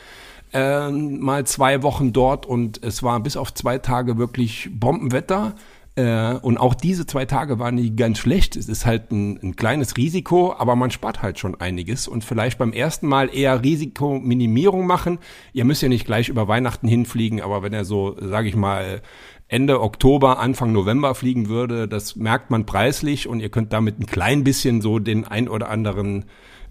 äh, 0.54 0.90
mal 0.90 1.46
zwei 1.46 1.82
Wochen 1.82 2.14
dort 2.14 2.46
und 2.46 2.82
es 2.82 3.02
war 3.02 3.20
bis 3.20 3.36
auf 3.36 3.52
zwei 3.52 3.76
Tage 3.76 4.16
wirklich 4.16 4.70
Bombenwetter. 4.72 5.54
Äh, 5.94 6.34
und 6.40 6.58
auch 6.58 6.74
diese 6.74 7.04
zwei 7.04 7.26
Tage 7.26 7.58
waren 7.58 7.74
nicht 7.74 7.96
ganz 7.98 8.18
schlecht. 8.18 8.56
Es 8.56 8.68
ist 8.68 8.86
halt 8.86 9.10
ein, 9.10 9.38
ein, 9.42 9.56
kleines 9.56 9.96
Risiko, 9.98 10.54
aber 10.56 10.74
man 10.74 10.90
spart 10.90 11.22
halt 11.22 11.38
schon 11.38 11.60
einiges 11.60 12.08
und 12.08 12.24
vielleicht 12.24 12.56
beim 12.56 12.72
ersten 12.72 13.08
Mal 13.08 13.34
eher 13.34 13.62
Risikominimierung 13.62 14.86
machen. 14.86 15.18
Ihr 15.52 15.64
müsst 15.64 15.82
ja 15.82 15.88
nicht 15.88 16.06
gleich 16.06 16.28
über 16.28 16.48
Weihnachten 16.48 16.88
hinfliegen, 16.88 17.42
aber 17.42 17.62
wenn 17.62 17.72
er 17.72 17.84
so, 17.84 18.16
sage 18.20 18.48
ich 18.48 18.54
mal, 18.54 19.02
Ende 19.48 19.80
Oktober, 19.80 20.38
Anfang 20.38 20.72
November 20.72 21.14
fliegen 21.14 21.48
würde, 21.48 21.88
das 21.88 22.16
merkt 22.16 22.50
man 22.50 22.66
preislich 22.66 23.26
und 23.26 23.40
ihr 23.40 23.48
könnt 23.48 23.72
damit 23.72 23.98
ein 23.98 24.06
klein 24.06 24.44
bisschen 24.44 24.82
so 24.82 24.98
den 24.98 25.24
ein 25.26 25.48
oder 25.48 25.70
anderen 25.70 26.26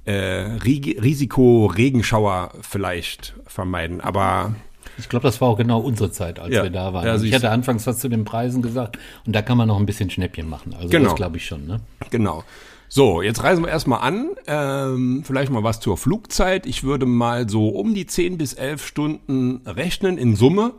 äh, 0.06 0.58
Risiko-Regenschauer 0.63 2.52
vielleicht 2.62 3.36
vermeiden. 3.48 4.00
Aber 4.00 4.54
ich 5.00 5.10
glaube, 5.10 5.24
das 5.24 5.42
war 5.42 5.50
auch 5.50 5.58
genau 5.58 5.80
unsere 5.80 6.12
Zeit, 6.12 6.40
als 6.40 6.54
ja. 6.54 6.63
wir 6.63 6.70
da 6.70 6.94
waren. 6.94 7.08
Also 7.08 7.26
ich 7.26 7.34
hatte 7.34 7.50
anfangs 7.50 7.86
was 7.88 8.00
zu 8.00 8.10
den 8.10 8.26
Preisen 8.26 8.62
gesagt 8.62 8.98
und 9.26 9.36
da 9.36 9.42
kann 9.42 9.58
man 9.58 9.68
noch 9.68 9.80
ein 9.80 9.86
bisschen 9.86 10.10
Schnäppchen 10.10 10.48
machen. 10.48 10.74
Also 10.76 10.90
genau. 10.90 11.06
das 11.06 11.16
glaube 11.16 11.38
ich 11.38 11.46
schon. 11.46 11.66
Ne? 11.68 11.82
Genau. 12.12 12.44
So, 12.90 13.22
jetzt 13.22 13.44
reisen 13.44 13.63
wir 13.66 13.70
erstmal 13.70 14.02
an. 14.02 14.30
Ähm, 14.48 15.24
vielleicht 15.26 15.52
mal 15.52 15.63
was 15.63 15.82
zur 15.82 15.98
Flugzeit. 15.98 16.66
Ich 16.66 16.84
würde 16.84 17.06
mal 17.06 17.50
so 17.50 17.70
um 17.70 17.94
die 17.94 18.06
10 18.06 18.38
bis 18.38 18.54
11 18.54 18.86
Stunden 18.86 19.62
rechnen 19.66 20.18
in 20.18 20.36
Summe. 20.36 20.74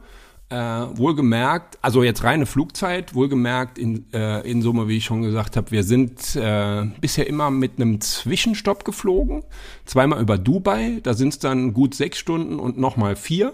Äh, 0.50 0.56
wohlgemerkt, 0.56 1.78
also 1.82 2.02
jetzt 2.02 2.24
reine 2.24 2.46
Flugzeit, 2.46 3.14
wohlgemerkt 3.14 3.76
in, 3.76 4.10
äh, 4.14 4.40
in 4.50 4.62
Summe, 4.62 4.88
wie 4.88 4.96
ich 4.96 5.04
schon 5.04 5.20
gesagt 5.20 5.58
habe, 5.58 5.70
wir 5.72 5.82
sind 5.82 6.36
äh, 6.36 6.86
bisher 7.02 7.26
immer 7.26 7.50
mit 7.50 7.72
einem 7.76 8.00
Zwischenstopp 8.00 8.82
geflogen, 8.86 9.42
zweimal 9.84 10.22
über 10.22 10.38
Dubai, 10.38 11.00
da 11.02 11.12
sind 11.12 11.34
es 11.34 11.38
dann 11.38 11.74
gut 11.74 11.94
sechs 11.94 12.16
Stunden 12.16 12.58
und 12.58 12.78
nochmal 12.78 13.14
vier. 13.14 13.52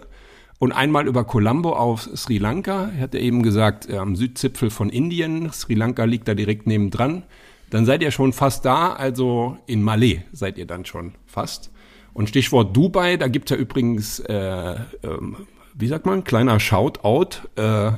Und 0.61 0.71
einmal 0.71 1.09
über 1.09 1.25
Colombo 1.25 1.73
auf 1.73 2.09
Sri 2.15 2.39
Lanka, 2.39 2.93
er 2.97 3.03
hatte 3.03 3.19
eben 3.19 3.43
gesagt, 3.43 3.91
äh, 3.91 3.97
am 3.97 4.15
Südzipfel 4.15 4.71
von 4.71 4.89
Indien, 4.89 5.51
Sri 5.51 5.75
Lanka 5.75 6.05
liegt 6.05 6.29
da 6.29 6.35
direkt 6.35 6.69
nebendran. 6.69 7.25
Dann 7.71 7.87
seid 7.87 8.03
ihr 8.03 8.13
schon 8.13 8.33
fast 8.33 8.65
da, 8.65 8.93
also 8.93 9.59
in 9.67 9.83
Malé 9.83 10.23
seid 10.31 10.59
ihr 10.59 10.67
dann 10.67 10.85
schon 10.85 11.15
fast. 11.27 11.73
Und 12.13 12.29
Stichwort 12.29 12.77
Dubai, 12.77 13.17
da 13.17 13.27
gibt's 13.27 13.51
ja 13.51 13.57
übrigens 13.57 14.21
äh, 14.21 14.77
ähm, 15.03 15.49
wie 15.77 15.89
sagt 15.89 16.07
man, 16.07 16.23
kleiner 16.23 16.61
Shoutout, 16.61 17.49
äh, 17.57 17.91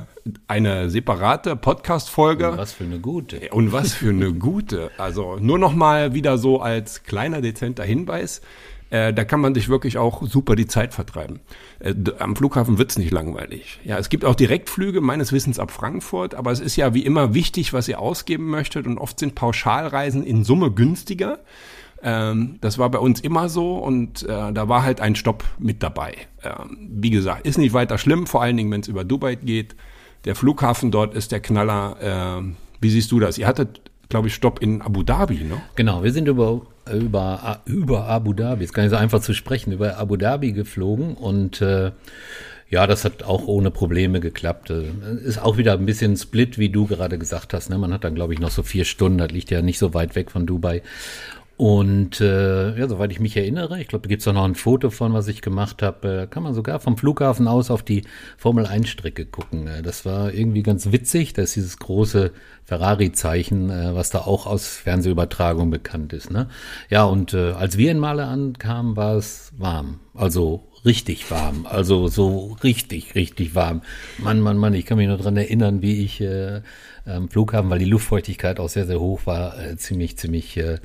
eine 0.47 0.89
separate 0.89 1.55
Podcast-Folge. 1.55 2.51
Und 2.51 2.57
was 2.57 2.73
für 2.73 2.83
eine 2.83 2.99
gute. 2.99 3.49
Und 3.51 3.71
was 3.71 3.93
für 3.93 4.09
eine 4.09 4.33
gute. 4.33 4.89
Also 4.97 5.37
nur 5.39 5.59
noch 5.59 5.73
mal 5.75 6.13
wieder 6.13 6.37
so 6.37 6.59
als 6.59 7.03
kleiner 7.03 7.41
dezenter 7.41 7.83
Hinweis. 7.83 8.41
Äh, 8.89 9.13
da 9.13 9.25
kann 9.25 9.41
man 9.41 9.53
sich 9.53 9.69
wirklich 9.69 9.97
auch 9.97 10.23
super 10.25 10.55
die 10.55 10.65
Zeit 10.65 10.93
vertreiben. 10.93 11.39
Äh, 11.79 11.93
am 12.17 12.35
Flughafen 12.35 12.79
wird's 12.79 12.97
nicht 12.97 13.11
langweilig. 13.11 13.79
Ja, 13.83 13.99
es 13.99 14.09
gibt 14.09 14.25
auch 14.25 14.35
Direktflüge, 14.35 15.01
meines 15.01 15.31
Wissens 15.31 15.59
ab 15.59 15.71
Frankfurt, 15.71 16.33
aber 16.33 16.51
es 16.51 16.61
ist 16.61 16.77
ja 16.77 16.93
wie 16.93 17.05
immer 17.05 17.33
wichtig, 17.33 17.73
was 17.73 17.87
ihr 17.87 17.99
ausgeben 17.99 18.49
möchtet 18.49 18.87
und 18.87 18.97
oft 18.97 19.19
sind 19.19 19.35
Pauschalreisen 19.35 20.23
in 20.23 20.43
Summe 20.43 20.71
günstiger. 20.71 21.39
Ähm, 22.07 22.57
das 22.61 22.77
war 22.77 22.89
bei 22.89 22.99
uns 22.99 23.19
immer 23.19 23.49
so 23.49 23.75
und 23.79 24.23
äh, 24.23 24.53
da 24.53 24.69
war 24.69 24.83
halt 24.83 25.01
ein 25.01 25.15
Stopp 25.15 25.43
mit 25.59 25.83
dabei. 25.83 26.15
Ähm, 26.41 26.77
wie 26.89 27.09
gesagt, 27.09 27.45
ist 27.45 27.57
nicht 27.57 27.73
weiter 27.73 27.97
schlimm, 27.97 28.27
vor 28.27 28.41
allen 28.41 28.55
Dingen, 28.55 28.71
wenn 28.71 28.79
es 28.79 28.87
über 28.87 29.03
Dubai 29.03 29.35
geht. 29.35 29.75
Der 30.23 30.33
Flughafen 30.33 30.89
dort 30.89 31.13
ist 31.13 31.33
der 31.33 31.41
Knaller. 31.41 32.39
Äh, 32.39 32.53
wie 32.79 32.89
siehst 32.89 33.11
du 33.11 33.19
das? 33.19 33.37
Ihr 33.37 33.45
hattet, 33.45 33.81
glaube 34.07 34.29
ich, 34.29 34.35
Stopp 34.35 34.61
in 34.61 34.81
Abu 34.81 35.03
Dhabi, 35.03 35.43
ne? 35.43 35.61
Genau, 35.75 36.01
wir 36.01 36.13
sind 36.13 36.29
über, 36.29 36.61
über, 36.89 37.59
über 37.65 38.07
Abu 38.07 38.31
Dhabi, 38.31 38.63
ist 38.63 38.73
gar 38.73 38.83
nicht 38.83 38.91
so 38.91 38.97
einfach 38.97 39.19
zu 39.19 39.33
sprechen, 39.33 39.73
über 39.73 39.97
Abu 39.97 40.15
Dhabi 40.15 40.53
geflogen 40.53 41.13
und 41.15 41.61
äh, 41.61 41.91
ja, 42.69 42.85
das 42.85 43.05
hat 43.05 43.23
auch 43.23 43.47
ohne 43.47 43.71
Probleme 43.71 44.19
geklappt. 44.19 44.69
Äh, 44.69 44.91
ist 45.23 45.41
auch 45.41 45.57
wieder 45.57 45.73
ein 45.73 45.85
bisschen 45.85 46.17
Split, 46.17 46.57
wie 46.57 46.69
du 46.69 46.85
gerade 46.85 47.17
gesagt 47.17 47.53
hast. 47.53 47.69
Ne? 47.69 47.77
Man 47.77 47.93
hat 47.93 48.03
dann, 48.03 48.15
glaube 48.15 48.33
ich, 48.33 48.39
noch 48.39 48.51
so 48.51 48.63
vier 48.63 48.83
Stunden. 48.83 49.17
Das 49.17 49.31
liegt 49.31 49.51
ja 49.51 49.61
nicht 49.61 49.79
so 49.79 49.93
weit 49.93 50.15
weg 50.15 50.31
von 50.31 50.45
Dubai. 50.45 50.81
Und 51.57 52.21
äh, 52.21 52.77
ja, 52.77 52.87
soweit 52.87 53.11
ich 53.11 53.19
mich 53.19 53.35
erinnere, 53.35 53.81
ich 53.81 53.87
glaube, 53.87 54.03
da 54.03 54.09
gibt 54.09 54.21
es 54.21 54.27
auch 54.27 54.33
noch 54.33 54.45
ein 54.45 54.53
Foto 54.53 54.91
von, 54.91 55.13
was 55.13 55.27
ich 55.27 55.41
gemacht 55.41 55.81
habe, 55.81 56.21
äh, 56.21 56.27
kann 56.27 56.43
man 56.43 56.53
sogar 56.53 56.79
vom 56.79 56.97
Flughafen 56.97 57.47
aus 57.47 57.71
auf 57.71 57.81
die 57.81 58.03
Formel-1-Strecke 58.37 59.25
gucken. 59.25 59.65
Äh, 59.65 59.81
das 59.81 60.05
war 60.05 60.31
irgendwie 60.31 60.61
ganz 60.61 60.91
witzig. 60.91 61.33
Da 61.33 61.41
ist 61.41 61.55
dieses 61.55 61.79
große 61.79 62.31
Ferrari-Zeichen, 62.63 63.71
äh, 63.71 63.95
was 63.95 64.11
da 64.11 64.19
auch 64.19 64.45
aus 64.45 64.67
Fernsehübertragung 64.67 65.71
bekannt 65.71 66.13
ist. 66.13 66.29
Ne? 66.29 66.47
Ja, 66.91 67.05
und 67.05 67.33
äh, 67.33 67.53
als 67.53 67.79
wir 67.79 67.89
in 67.89 67.97
Male 67.97 68.25
ankamen, 68.25 68.95
war 68.95 69.15
es 69.15 69.51
warm. 69.57 69.99
Also 70.13 70.67
richtig 70.85 71.31
warm. 71.31 71.65
Also 71.65 72.07
so 72.07 72.55
richtig, 72.63 73.15
richtig 73.15 73.55
warm. 73.55 73.81
Mann, 74.19 74.41
Mann, 74.41 74.57
Mann, 74.57 74.75
ich 74.75 74.85
kann 74.85 74.97
mich 74.97 75.07
nur 75.07 75.17
dran 75.17 75.37
erinnern, 75.37 75.81
wie 75.81 76.03
ich 76.03 76.21
äh, 76.21 76.61
am 77.05 77.29
Flughafen, 77.29 77.69
weil 77.69 77.79
die 77.79 77.85
Luftfeuchtigkeit 77.85 78.59
auch 78.59 78.69
sehr, 78.69 78.85
sehr 78.85 78.99
hoch 78.99 79.21
war, 79.25 79.59
äh, 79.59 79.77
ziemlich, 79.77 80.17
ziemlich 80.17 80.57
äh, 80.57 80.77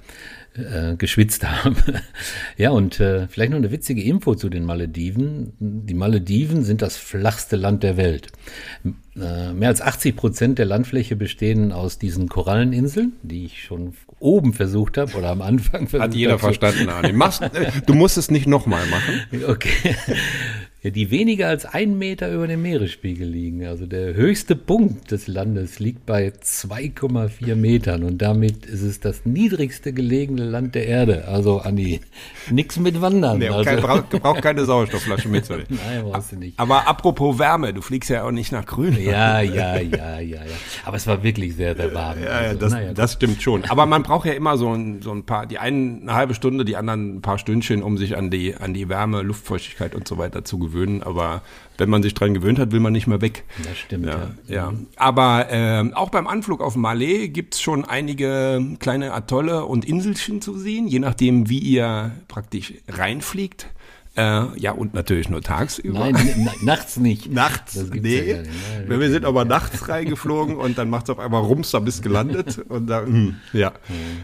äh, 0.55 0.97
geschwitzt 0.97 1.45
haben. 1.65 1.77
ja, 2.57 2.71
und 2.71 3.01
äh, 3.01 3.29
vielleicht 3.29 3.51
noch 3.51 3.59
eine 3.59 3.71
witzige 3.71 4.03
Info 4.03 4.35
zu 4.35 4.49
den 4.49 4.65
Malediven. 4.65 5.53
Die 5.59 5.95
Malediven 5.95 6.65
sind 6.65 6.83
das 6.83 6.97
flachste 6.97 7.57
Land 7.57 7.83
der 7.83 7.97
Welt. 7.97 8.29
Äh, 9.17 9.53
mehr 9.53 9.69
als 9.69 9.81
80 9.81 10.17
Prozent 10.17 10.59
der 10.59 10.67
Landfläche 10.67 11.17
bestehen 11.17 11.73
aus 11.73 11.99
diesen 11.99 12.29
Koralleninseln, 12.29 13.13
die 13.23 13.47
ich 13.47 13.65
schon 13.65 13.95
oben 14.19 14.53
versucht 14.53 14.99
habe 14.99 15.15
oder 15.17 15.31
am 15.31 15.43
Anfang 15.43 15.89
versucht 15.89 16.09
Hat 16.09 16.15
jeder 16.15 16.39
verstanden, 16.39 16.89
Arne. 16.89 17.13
Machst, 17.13 17.43
du 17.87 17.95
musst 17.95 18.17
es 18.17 18.31
nicht 18.31 18.47
nochmal 18.47 18.87
machen. 18.87 19.43
Okay 19.49 19.97
ja, 20.83 20.91
die 20.91 21.13
weniger 21.13 21.47
als 21.47 21.65
einen 21.65 21.97
Meter 21.97 22.33
über 22.33 22.49
dem 22.49 22.63
Meeresspiegel 22.63 23.29
liegen. 23.29 23.65
Also 23.67 23.87
der 23.87 24.15
höchste 24.15 24.57
Punkt 24.57 25.13
des 25.13 25.29
Landes 25.29 25.79
liegt 25.79 26.07
bei 26.07 26.33
2,4 26.43 27.55
Metern 27.55 28.03
und 28.03 28.19
damit 28.19 28.67
ist 28.67 28.83
es 28.83 28.99
das 28.99 29.25
niedrigste 29.25 29.93
gelegene 29.93 30.45
Land 30.45 30.75
der 30.75 30.89
Erde. 30.89 31.29
Also 31.29 31.61
Andi, 31.61 32.01
nichts 32.51 32.81
mit 32.81 33.01
Wandern. 33.01 33.39
Nee, 33.39 33.49
also. 33.49 33.63
kein, 33.63 33.81
braucht, 33.81 34.11
braucht 34.11 34.43
keine 34.43 34.65
Sauerstoffflasche 34.65 35.29
mitzunehmen. 35.29 35.67
Nein, 35.87 36.03
brauchst 36.03 36.33
du 36.33 36.37
nicht. 36.37 36.59
Aber 36.59 36.89
apropos 36.89 37.39
Wärme, 37.39 37.73
du 37.73 37.81
fliegst 37.81 38.11
ja 38.11 38.25
auch 38.25 38.33
nicht 38.33 38.51
nach 38.51 38.67
Grün. 38.67 39.01
Ja, 39.01 39.41
ja, 39.41 39.77
ja, 39.77 40.19
ja, 40.19 40.19
ja. 40.19 40.41
Aber 40.85 40.97
es 40.97 41.07
war 41.07 41.23
wirklich 41.23 41.55
sehr, 41.55 41.77
sehr 41.77 41.95
warm. 41.95 42.19
Ja, 42.19 42.25
ja, 42.25 42.49
also, 42.49 42.59
das, 42.59 42.73
naja, 42.73 42.93
das 42.93 43.13
stimmt 43.13 43.41
schon. 43.41 43.65
Aber 43.67 43.87
man 43.87 44.03
braucht 44.03 44.27
ja 44.27 44.33
immer 44.33 44.59
so 44.59 44.75
ein, 44.75 45.01
so 45.01 45.13
ein 45.13 45.23
paar, 45.23 45.47
die 45.47 45.59
einen 45.59 46.03
eine 46.03 46.15
halbe 46.15 46.35
Stunde, 46.35 46.65
die 46.65 46.75
anderen 46.75 47.19
ein 47.19 47.23
paar 47.23 47.39
Stündchen, 47.39 47.85
um 47.85 47.99
sich 47.99 48.17
an 48.17 48.31
die, 48.31 48.57
an 48.57 48.75
die 48.75 48.89
Wärme, 48.89 49.23
Luftfeuchtigkeit 49.23 49.95
und 49.95 50.09
so 50.09 50.19
weiter 50.19 50.45
zu 50.45 50.59
gewöhnen 50.59 50.72
gewöhnen, 50.73 51.03
aber 51.03 51.43
wenn 51.79 51.91
man 51.91 52.03
sich 52.03 52.15
dran 52.15 52.35
gewöhnt 52.35 52.59
hat, 52.59 52.73
will 52.73 52.81
man 52.81 52.93
nicht 52.93 53.07
mehr 53.07 53.21
weg. 53.21 53.45
Das 53.65 53.79
stimmt, 53.79 54.07
ja. 54.07 54.31
ja. 54.47 54.55
ja. 54.55 54.73
Aber 54.97 55.51
äh, 55.51 55.93
auch 55.95 56.11
beim 56.11 56.27
Anflug 56.27 56.61
auf 56.61 56.77
Malé 56.77 57.29
gibt's 57.29 57.61
schon 57.61 57.85
einige 57.85 58.77
kleine 58.79 59.13
Atolle 59.13 59.65
und 59.65 59.85
Inselchen 59.85 60.41
zu 60.41 60.59
sehen, 60.59 60.87
je 60.87 60.99
nachdem, 60.99 61.49
wie 61.49 61.59
ihr 61.59 62.13
praktisch 62.29 62.75
reinfliegt. 62.89 63.67
Äh, 64.15 64.59
ja, 64.59 64.73
und 64.73 64.93
natürlich 64.93 65.31
nur 65.31 65.41
tagsüber. 65.41 65.99
Nein, 65.99 66.15
na, 66.37 66.53
nachts 66.61 66.99
nicht. 66.99 67.33
nachts, 67.33 67.83
nee. 67.95 68.33
ja. 68.33 68.37
Nein, 68.87 69.01
wir 69.01 69.11
sind 69.11 69.25
aber 69.25 69.47
nachts 69.47 69.89
reingeflogen 69.89 70.57
und 70.57 70.77
dann 70.77 70.91
macht's 70.91 71.09
auf 71.09 71.19
einmal 71.19 71.43
Rums, 71.43 71.71
da 71.71 71.79
bist 71.79 72.03
gelandet. 72.03 72.59
Und 72.69 72.89
dann, 72.89 73.07
hm, 73.07 73.37
ja, 73.55 73.73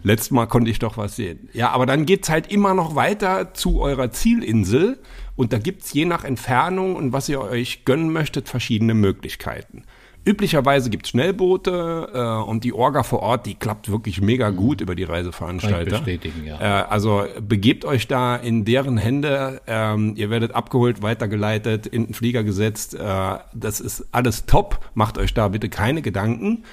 letztes 0.03 0.31
Mal 0.31 0.47
konnte 0.47 0.71
ich 0.71 0.79
doch 0.79 0.99
was 0.99 1.17
sehen. 1.17 1.49
Ja, 1.55 1.71
aber 1.71 1.87
dann 1.87 2.05
geht's 2.05 2.29
halt 2.29 2.53
immer 2.53 2.75
noch 2.75 2.97
weiter 2.97 3.55
zu 3.55 3.81
eurer 3.81 4.11
Zielinsel. 4.11 4.99
Und 5.39 5.53
da 5.53 5.59
gibt's 5.59 5.93
je 5.93 6.05
nach 6.05 6.25
Entfernung 6.25 6.97
und 6.97 7.13
was 7.13 7.29
ihr 7.29 7.41
euch 7.41 7.85
gönnen 7.85 8.13
möchtet, 8.13 8.49
verschiedene 8.49 8.93
Möglichkeiten. 8.93 9.85
Üblicherweise 10.25 10.91
gibt's 10.91 11.11
Schnellboote 11.11 12.11
äh, 12.13 12.49
und 12.51 12.65
die 12.65 12.73
Orga 12.73 13.05
vor 13.05 13.21
Ort, 13.21 13.47
die 13.47 13.55
klappt 13.55 13.89
wirklich 13.89 14.21
mega 14.21 14.51
gut 14.51 14.81
über 14.81 14.97
die 14.97 15.05
Reiseveranstalter. 15.05 15.77
Kann 15.77 16.09
ich 16.09 16.19
bestätigen, 16.19 16.45
ja. 16.45 16.61
Äh, 16.61 16.85
also 16.89 17.25
begebt 17.41 17.85
euch 17.85 18.09
da 18.09 18.35
in 18.35 18.65
deren 18.65 18.99
Hände. 18.99 19.63
Ähm, 19.69 20.15
ihr 20.17 20.29
werdet 20.29 20.57
abgeholt, 20.57 21.03
weitergeleitet, 21.03 21.87
in 21.87 22.07
den 22.07 22.15
Flieger 22.15 22.43
gesetzt. 22.43 22.95
Äh, 22.95 23.39
das 23.55 23.79
ist 23.79 24.09
alles 24.11 24.47
top. 24.47 24.81
Macht 24.95 25.19
euch 25.19 25.35
da 25.35 25.47
bitte 25.47 25.69
keine 25.69 26.03
Gedanken. 26.03 26.65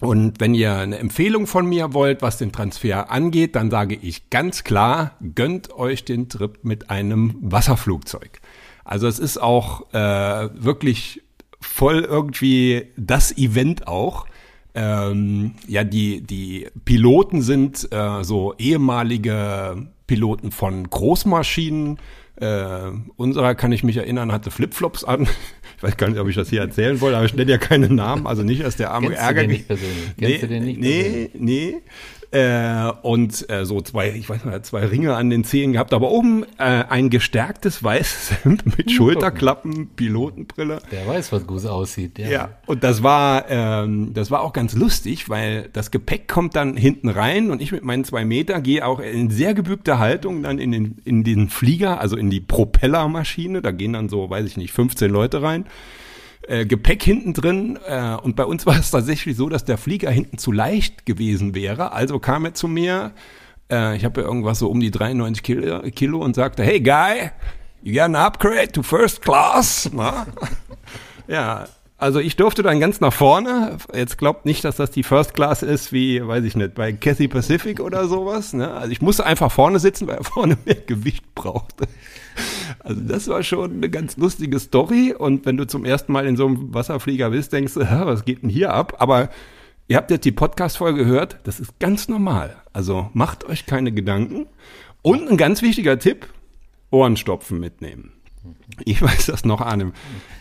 Und 0.00 0.40
wenn 0.40 0.54
ihr 0.54 0.76
eine 0.76 0.98
Empfehlung 0.98 1.46
von 1.46 1.66
mir 1.66 1.92
wollt, 1.92 2.22
was 2.22 2.38
den 2.38 2.52
Transfer 2.52 3.10
angeht, 3.10 3.56
dann 3.56 3.70
sage 3.70 3.96
ich 3.96 4.30
ganz 4.30 4.62
klar, 4.62 5.16
gönnt 5.34 5.72
euch 5.72 6.04
den 6.04 6.28
Trip 6.28 6.58
mit 6.62 6.90
einem 6.90 7.36
Wasserflugzeug. 7.40 8.40
Also 8.84 9.06
es 9.08 9.18
ist 9.18 9.38
auch 9.38 9.92
äh, 9.92 10.48
wirklich 10.54 11.22
voll 11.60 12.04
irgendwie 12.04 12.86
das 12.96 13.36
Event 13.36 13.88
auch. 13.88 14.26
Ähm, 14.74 15.54
ja, 15.66 15.82
die, 15.82 16.20
die 16.20 16.68
Piloten 16.84 17.42
sind 17.42 17.88
äh, 17.92 18.22
so 18.22 18.54
ehemalige 18.58 19.88
Piloten 20.06 20.52
von 20.52 20.88
Großmaschinen. 20.88 21.98
Äh, 22.36 22.92
unserer, 23.16 23.56
kann 23.56 23.72
ich 23.72 23.82
mich 23.82 23.96
erinnern, 23.96 24.30
hatte 24.30 24.50
Flipflops 24.52 25.02
an. 25.02 25.26
Ich 25.78 25.82
weiß 25.84 25.96
gar 25.96 26.08
nicht, 26.10 26.18
ob 26.18 26.28
ich 26.28 26.34
das 26.34 26.50
hier 26.50 26.60
erzählen 26.60 27.00
wollte, 27.00 27.16
aber 27.16 27.26
ich 27.26 27.34
nenne 27.34 27.52
ja 27.52 27.56
keinen 27.58 27.94
Namen, 27.94 28.26
also 28.26 28.42
nicht, 28.42 28.64
dass 28.64 28.74
der 28.76 28.90
arme 28.90 29.06
Kennst 29.10 29.22
Ärger 29.22 29.42
du 29.42 29.46
den 29.46 29.50
nicht 29.52 29.68
persönlich? 29.68 29.96
Nee, 30.16 30.26
Kennst 30.26 30.42
du 30.42 30.46
den 30.48 30.64
nicht 30.64 30.80
nee, 30.80 31.02
persönlich? 31.02 31.30
nee. 31.34 31.74
Äh, 32.30 32.92
und 33.02 33.48
äh, 33.48 33.64
so 33.64 33.80
zwei, 33.80 34.10
ich 34.10 34.28
weiß 34.28 34.44
nicht, 34.44 34.66
zwei 34.66 34.84
Ringe 34.84 35.16
an 35.16 35.30
den 35.30 35.44
Zehen 35.44 35.72
gehabt, 35.72 35.94
aber 35.94 36.10
oben 36.10 36.44
äh, 36.58 36.84
ein 36.88 37.08
gestärktes 37.08 37.82
weißes 37.82 38.32
Hemd 38.44 38.76
mit 38.76 38.90
Schulterklappen, 38.90 39.88
Pilotenbrille. 39.96 40.80
Der 40.92 41.06
weiß, 41.06 41.32
was 41.32 41.46
gut 41.46 41.64
aussieht. 41.64 42.18
Ja. 42.18 42.28
Ja, 42.28 42.48
und 42.66 42.84
das 42.84 43.02
war, 43.02 43.46
ähm, 43.48 44.12
das 44.12 44.30
war 44.30 44.42
auch 44.42 44.52
ganz 44.52 44.74
lustig, 44.74 45.30
weil 45.30 45.70
das 45.72 45.90
Gepäck 45.90 46.28
kommt 46.28 46.54
dann 46.54 46.76
hinten 46.76 47.08
rein 47.08 47.50
und 47.50 47.62
ich 47.62 47.72
mit 47.72 47.84
meinen 47.84 48.04
zwei 48.04 48.26
Meter 48.26 48.60
gehe 48.60 48.86
auch 48.86 49.00
in 49.00 49.30
sehr 49.30 49.54
gebückter 49.54 49.98
Haltung 49.98 50.42
dann 50.42 50.58
in 50.58 50.70
den, 50.70 50.98
in 51.04 51.24
den 51.24 51.48
Flieger, 51.48 51.98
also 51.98 52.16
in 52.16 52.28
die 52.28 52.40
Propellermaschine. 52.40 53.62
Da 53.62 53.70
gehen 53.70 53.94
dann 53.94 54.10
so, 54.10 54.28
weiß 54.28 54.44
ich 54.44 54.58
nicht, 54.58 54.72
15 54.72 55.10
Leute 55.10 55.40
rein. 55.40 55.64
Äh, 56.48 56.64
Gepäck 56.64 57.02
hinten 57.02 57.34
drin 57.34 57.78
äh, 57.86 58.14
und 58.14 58.34
bei 58.34 58.44
uns 58.46 58.64
war 58.66 58.78
es 58.78 58.90
tatsächlich 58.90 59.36
so, 59.36 59.50
dass 59.50 59.66
der 59.66 59.76
Flieger 59.76 60.10
hinten 60.10 60.38
zu 60.38 60.50
leicht 60.50 61.04
gewesen 61.04 61.54
wäre. 61.54 61.92
Also 61.92 62.18
kam 62.18 62.46
er 62.46 62.54
zu 62.54 62.68
mir, 62.68 63.12
äh, 63.70 63.94
ich 63.96 64.04
habe 64.06 64.22
ja 64.22 64.26
irgendwas 64.26 64.58
so 64.58 64.70
um 64.70 64.80
die 64.80 64.90
93 64.90 65.42
Kilo, 65.42 65.82
Kilo 65.90 66.24
und 66.24 66.34
sagte, 66.34 66.62
hey 66.62 66.80
Guy, 66.80 67.30
you 67.82 67.92
got 67.92 68.04
an 68.04 68.16
upgrade 68.16 68.72
to 68.72 68.82
first 68.82 69.20
class? 69.20 69.90
Na? 69.92 70.26
Ja, 71.26 71.68
also 71.98 72.20
ich 72.20 72.36
durfte 72.36 72.62
dann 72.62 72.78
ganz 72.78 73.00
nach 73.00 73.12
vorne. 73.12 73.76
Jetzt 73.92 74.18
glaubt 74.18 74.46
nicht, 74.46 74.62
dass 74.64 74.76
das 74.76 74.92
die 74.92 75.02
First 75.02 75.34
Class 75.34 75.64
ist, 75.64 75.92
wie, 75.92 76.24
weiß 76.24 76.44
ich 76.44 76.54
nicht, 76.54 76.74
bei 76.74 76.92
Cathy 76.92 77.26
Pacific 77.26 77.80
oder 77.80 78.06
sowas. 78.06 78.52
Ne? 78.52 78.70
Also 78.72 78.92
ich 78.92 79.02
musste 79.02 79.26
einfach 79.26 79.50
vorne 79.50 79.80
sitzen, 79.80 80.06
weil 80.06 80.18
er 80.18 80.24
vorne 80.24 80.56
mehr 80.64 80.76
Gewicht 80.76 81.34
brauchte. 81.34 81.88
Also 82.78 83.00
das 83.00 83.26
war 83.26 83.42
schon 83.42 83.72
eine 83.72 83.90
ganz 83.90 84.16
lustige 84.16 84.60
Story. 84.60 85.12
Und 85.12 85.44
wenn 85.44 85.56
du 85.56 85.66
zum 85.66 85.84
ersten 85.84 86.12
Mal 86.12 86.26
in 86.26 86.36
so 86.36 86.46
einem 86.46 86.72
Wasserflieger 86.72 87.30
bist, 87.30 87.52
denkst 87.52 87.74
du, 87.74 87.80
"Hä, 87.82 88.02
was 88.04 88.24
geht 88.24 88.42
denn 88.42 88.50
hier 88.50 88.72
ab? 88.72 88.94
Aber 89.00 89.28
ihr 89.88 89.96
habt 89.96 90.12
jetzt 90.12 90.24
die 90.24 90.32
Podcast-Folge 90.32 91.04
gehört, 91.04 91.40
das 91.42 91.58
ist 91.58 91.80
ganz 91.80 92.06
normal. 92.06 92.54
Also 92.72 93.10
macht 93.12 93.44
euch 93.44 93.66
keine 93.66 93.90
Gedanken. 93.90 94.46
Und 95.02 95.28
ein 95.28 95.36
ganz 95.36 95.62
wichtiger 95.62 95.98
Tipp, 95.98 96.28
Ohrenstopfen 96.90 97.58
mitnehmen. 97.58 98.12
Ich 98.84 99.02
weiß 99.02 99.26
das 99.26 99.44
noch 99.44 99.60
an 99.60 99.78
dem. 99.80 99.92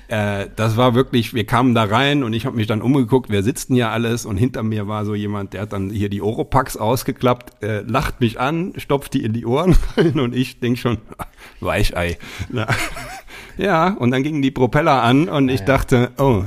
Äh, 0.07 0.47
das 0.55 0.77
war 0.77 0.95
wirklich, 0.95 1.33
wir 1.33 1.45
kamen 1.45 1.75
da 1.75 1.83
rein 1.83 2.23
und 2.23 2.33
ich 2.33 2.45
habe 2.45 2.55
mich 2.55 2.67
dann 2.67 2.81
umgeguckt, 2.81 3.29
wer 3.29 3.43
sitzt 3.43 3.69
denn 3.69 3.75
hier 3.75 3.89
alles? 3.89 4.25
Und 4.25 4.37
hinter 4.37 4.63
mir 4.63 4.87
war 4.87 5.05
so 5.05 5.15
jemand, 5.15 5.53
der 5.53 5.61
hat 5.61 5.73
dann 5.73 5.89
hier 5.89 6.09
die 6.09 6.21
Oropax 6.21 6.77
ausgeklappt, 6.77 7.61
äh, 7.63 7.81
lacht 7.81 8.21
mich 8.21 8.39
an, 8.39 8.73
stopft 8.77 9.13
die 9.13 9.23
in 9.23 9.33
die 9.33 9.45
Ohren 9.45 9.75
rein 9.97 10.19
und 10.19 10.35
ich 10.35 10.59
denk 10.59 10.77
schon, 10.77 10.99
Weichei. 11.59 12.17
Na, 12.49 12.67
ja, 13.57 13.89
und 13.89 14.11
dann 14.11 14.23
gingen 14.23 14.41
die 14.41 14.51
Propeller 14.51 15.03
an 15.03 15.27
und 15.27 15.49
ich 15.49 15.61
ja. 15.61 15.65
dachte, 15.65 16.11
oh, 16.17 16.43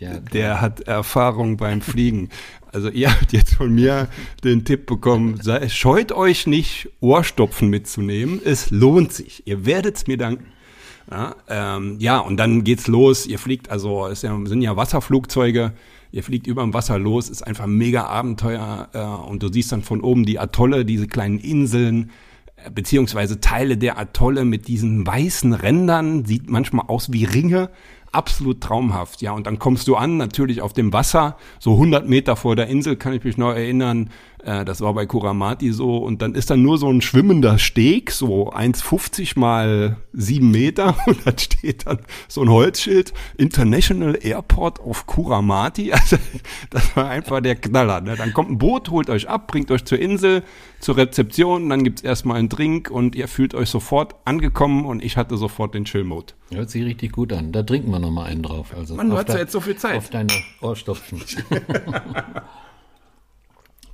ja. 0.00 0.18
der 0.18 0.60
hat 0.60 0.80
Erfahrung 0.80 1.56
beim 1.56 1.80
Fliegen. 1.80 2.30
Also 2.72 2.88
ihr 2.88 3.10
habt 3.10 3.32
jetzt 3.32 3.54
von 3.54 3.72
mir 3.72 4.08
den 4.42 4.64
Tipp 4.64 4.86
bekommen, 4.86 5.38
sei, 5.42 5.68
scheut 5.68 6.10
euch 6.10 6.46
nicht, 6.46 6.88
Ohrstopfen 7.00 7.68
mitzunehmen. 7.68 8.40
Es 8.42 8.70
lohnt 8.70 9.12
sich. 9.12 9.46
Ihr 9.46 9.66
werdet's 9.66 10.06
mir 10.06 10.16
danken. 10.16 10.51
Ja, 11.12 11.36
ähm, 11.48 11.96
ja, 11.98 12.18
und 12.20 12.38
dann 12.38 12.64
geht's 12.64 12.86
los. 12.86 13.26
Ihr 13.26 13.38
fliegt, 13.38 13.70
also 13.70 14.06
es 14.06 14.20
sind 14.22 14.62
ja 14.62 14.76
Wasserflugzeuge. 14.78 15.72
Ihr 16.10 16.22
fliegt 16.22 16.46
über 16.46 16.62
dem 16.62 16.72
Wasser 16.72 16.98
los, 16.98 17.28
ist 17.28 17.46
einfach 17.46 17.64
ein 17.64 17.76
mega 17.76 18.06
Abenteuer. 18.06 18.88
Äh, 18.94 19.28
und 19.30 19.42
du 19.42 19.52
siehst 19.52 19.72
dann 19.72 19.82
von 19.82 20.00
oben 20.00 20.24
die 20.24 20.38
Atolle, 20.38 20.86
diese 20.86 21.06
kleinen 21.06 21.38
Inseln, 21.38 22.10
äh, 22.56 22.70
beziehungsweise 22.70 23.40
Teile 23.40 23.76
der 23.76 23.98
Atolle 23.98 24.46
mit 24.46 24.68
diesen 24.68 25.06
weißen 25.06 25.52
Rändern. 25.52 26.24
Sieht 26.24 26.48
manchmal 26.48 26.86
aus 26.88 27.12
wie 27.12 27.24
Ringe. 27.24 27.68
absolut 28.12 28.60
traumhaft. 28.60 29.22
Ja, 29.22 29.32
und 29.32 29.46
dann 29.46 29.58
kommst 29.58 29.88
du 29.88 29.96
an, 29.96 30.18
natürlich 30.18 30.60
auf 30.60 30.72
dem 30.74 30.92
Wasser, 30.92 31.36
so 31.58 31.72
100 31.72 32.08
Meter 32.08 32.36
vor 32.36 32.56
der 32.56 32.66
Insel, 32.68 32.96
kann 32.96 33.14
ich 33.14 33.24
mich 33.24 33.38
noch 33.38 33.52
erinnern. 33.52 34.10
Äh, 34.44 34.64
das 34.64 34.80
war 34.80 34.92
bei 34.94 35.06
Kuramati 35.06 35.72
so. 35.72 35.98
Und 35.98 36.22
dann 36.22 36.34
ist 36.34 36.50
dann 36.50 36.62
nur 36.62 36.78
so 36.78 36.88
ein 36.88 37.00
schwimmender 37.00 37.58
Steg, 37.58 38.10
so 38.10 38.52
1,50 38.52 39.38
mal 39.38 39.96
7 40.12 40.50
Meter. 40.50 40.96
Und 41.06 41.26
dann 41.26 41.38
steht 41.38 41.86
dann 41.86 41.98
so 42.28 42.42
ein 42.42 42.50
Holzschild, 42.50 43.12
International 43.36 44.18
Airport 44.20 44.80
of 44.80 45.06
Kuramati. 45.06 45.92
Also, 46.02 46.16
das 46.70 46.96
war 46.96 47.08
einfach 47.08 47.40
der 47.40 47.54
Knaller. 47.54 48.00
Ne? 48.00 48.16
Dann 48.16 48.32
kommt 48.32 48.50
ein 48.50 48.58
Boot, 48.58 48.90
holt 48.90 49.08
euch 49.08 49.28
ab, 49.28 49.46
bringt 49.46 49.70
euch 49.70 49.84
zur 49.84 50.00
Insel, 50.00 50.42
zur 50.80 50.96
Rezeption, 50.96 51.68
dann 51.68 51.84
gibt's 51.84 52.02
erstmal 52.02 52.38
einen 52.38 52.48
Drink 52.48 52.90
und 52.90 53.14
ihr 53.14 53.28
fühlt 53.28 53.54
euch 53.54 53.70
sofort 53.70 54.16
angekommen 54.24 54.84
und 54.84 55.04
ich 55.04 55.16
hatte 55.16 55.36
sofort 55.36 55.74
den 55.74 55.84
Chill-Mode. 55.84 56.32
Hört 56.50 56.70
sich 56.70 56.84
richtig 56.84 57.12
gut 57.12 57.32
an. 57.32 57.52
Da 57.52 57.62
trinken 57.62 57.92
wir 57.92 58.00
nochmal 58.00 58.30
einen 58.30 58.42
drauf. 58.42 58.74
Also 58.76 58.96
Mann, 58.96 59.10
du 59.10 59.16
hast 59.16 59.28
ja 59.28 59.38
jetzt 59.38 59.52
so 59.52 59.60
viel 59.60 59.76
Zeit. 59.76 59.98
Auf 59.98 60.10
deine 60.10 60.32
Ohrstopfen. 60.60 61.22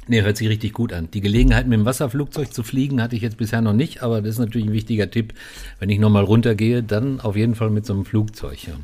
nee, 0.09 0.23
hört 0.23 0.37
sich 0.37 0.49
richtig 0.49 0.73
gut 0.73 0.93
an. 0.93 1.09
Die 1.13 1.21
Gelegenheit, 1.21 1.67
mit 1.67 1.79
dem 1.79 1.85
Wasserflugzeug 1.85 2.53
zu 2.53 2.63
fliegen, 2.63 3.03
hatte 3.03 3.17
ich 3.17 3.23
jetzt 3.23 3.37
bisher 3.37 3.61
noch 3.61 3.73
nicht, 3.73 4.03
aber 4.03 4.21
das 4.21 4.33
ist 4.33 4.39
natürlich 4.39 4.67
ein 4.67 4.73
wichtiger 4.73 5.11
Tipp. 5.11 5.35
Wenn 5.79 5.91
ich 5.91 5.99
nochmal 5.99 6.25
runtergehe, 6.25 6.83
dann 6.83 7.21
auf 7.21 7.37
jeden 7.37 7.55
Fall 7.55 7.71
mit 7.71 7.87
so 7.87 7.93
einem 7.95 8.05
Flugzeug. 8.05 8.67
Ja. 8.67 8.75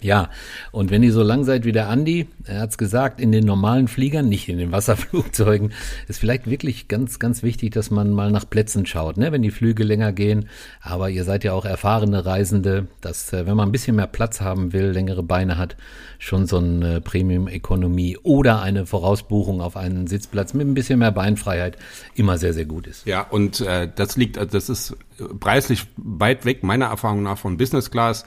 Ja, 0.00 0.30
und 0.70 0.90
wenn 0.90 1.02
ihr 1.02 1.12
so 1.12 1.22
lang 1.22 1.44
seid 1.44 1.64
wie 1.64 1.72
der 1.72 1.88
Andi, 1.88 2.26
er 2.44 2.60
hat's 2.60 2.78
gesagt, 2.78 3.20
in 3.20 3.32
den 3.32 3.44
normalen 3.44 3.88
Fliegern, 3.88 4.28
nicht 4.28 4.48
in 4.48 4.58
den 4.58 4.72
Wasserflugzeugen, 4.72 5.72
ist 6.08 6.20
vielleicht 6.20 6.48
wirklich 6.48 6.88
ganz, 6.88 7.18
ganz 7.18 7.42
wichtig, 7.42 7.72
dass 7.72 7.90
man 7.90 8.12
mal 8.12 8.30
nach 8.30 8.48
Plätzen 8.48 8.86
schaut, 8.86 9.16
ne? 9.16 9.32
wenn 9.32 9.42
die 9.42 9.50
Flüge 9.50 9.84
länger 9.84 10.12
gehen. 10.12 10.48
Aber 10.80 11.10
ihr 11.10 11.24
seid 11.24 11.44
ja 11.44 11.52
auch 11.52 11.64
erfahrene 11.64 12.24
Reisende, 12.24 12.86
dass, 13.00 13.32
äh, 13.32 13.46
wenn 13.46 13.56
man 13.56 13.68
ein 13.68 13.72
bisschen 13.72 13.96
mehr 13.96 14.06
Platz 14.06 14.40
haben 14.40 14.72
will, 14.72 14.90
längere 14.90 15.22
Beine 15.22 15.58
hat, 15.58 15.76
schon 16.18 16.46
so 16.46 16.58
eine 16.58 17.00
Premium-Ökonomie 17.00 18.18
oder 18.22 18.62
eine 18.62 18.86
Vorausbuchung 18.86 19.60
auf 19.60 19.76
einen 19.76 20.06
Sitzplatz 20.06 20.54
mit 20.54 20.66
ein 20.66 20.74
bisschen 20.74 20.98
mehr 20.98 21.12
Beinfreiheit 21.12 21.76
immer 22.14 22.38
sehr, 22.38 22.52
sehr 22.52 22.64
gut 22.64 22.86
ist. 22.86 23.06
Ja, 23.06 23.22
und 23.22 23.60
äh, 23.60 23.88
das 23.94 24.16
liegt, 24.16 24.36
das 24.36 24.68
ist 24.68 24.96
preislich 25.40 25.86
weit 25.96 26.44
weg, 26.44 26.62
meiner 26.62 26.86
Erfahrung 26.86 27.22
nach, 27.22 27.38
von 27.38 27.56
Business 27.56 27.90
Class 27.90 28.24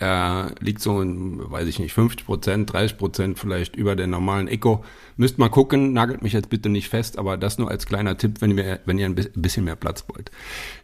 äh, 0.00 0.62
liegt 0.62 0.80
so 0.80 1.00
in, 1.00 1.50
weiß 1.50 1.66
ich 1.68 1.78
nicht, 1.78 1.92
50 1.92 2.26
Prozent, 2.26 2.72
30 2.72 2.98
Prozent 2.98 3.38
vielleicht 3.38 3.76
über 3.76 3.96
der 3.96 4.06
normalen 4.06 4.48
Eco. 4.48 4.84
Müsst 5.16 5.38
mal 5.38 5.48
gucken, 5.48 5.92
nagelt 5.92 6.22
mich 6.22 6.34
jetzt 6.34 6.50
bitte 6.50 6.68
nicht 6.68 6.88
fest, 6.88 7.18
aber 7.18 7.36
das 7.36 7.58
nur 7.58 7.70
als 7.70 7.86
kleiner 7.86 8.18
Tipp, 8.18 8.40
wenn 8.40 8.56
ihr, 8.56 8.80
wenn 8.84 8.98
ihr 8.98 9.06
ein 9.06 9.14
bisschen 9.14 9.64
mehr 9.64 9.76
Platz 9.76 10.04
wollt. 10.08 10.30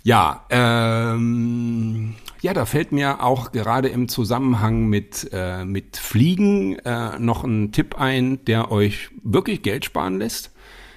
Ja, 0.03 0.47
ähm, 0.51 2.15
ja, 2.41 2.55
da 2.55 2.65
fällt 2.65 2.93
mir 2.93 3.23
auch 3.23 3.53
gerade 3.53 3.89
im 3.89 4.09
Zusammenhang 4.09 4.87
mit, 4.87 5.29
äh, 5.33 5.65
mit 5.65 5.97
Fliegen 5.97 6.79
äh, 6.81 7.19
noch 7.19 7.45
ein 7.45 7.73
Tipp 7.73 8.01
ein, 8.01 8.45
der 8.47 8.73
euch 8.73 9.11
wirklich 9.23 9.63
Geld 9.63 9.85
sparen 9.85 10.19
lässt. 10.19 10.51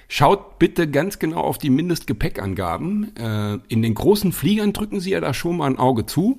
Schaut 0.08 0.58
bitte 0.58 0.88
ganz 0.88 1.18
genau 1.18 1.40
auf 1.40 1.58
die 1.58 1.70
Mindestgepäckangaben. 1.70 3.16
Äh, 3.16 3.58
in 3.68 3.82
den 3.82 3.94
großen 3.94 4.32
Fliegern 4.32 4.72
drücken 4.72 5.00
sie 5.00 5.10
ja 5.10 5.20
da 5.20 5.34
schon 5.34 5.58
mal 5.58 5.66
ein 5.66 5.78
Auge 5.78 6.06
zu. 6.06 6.38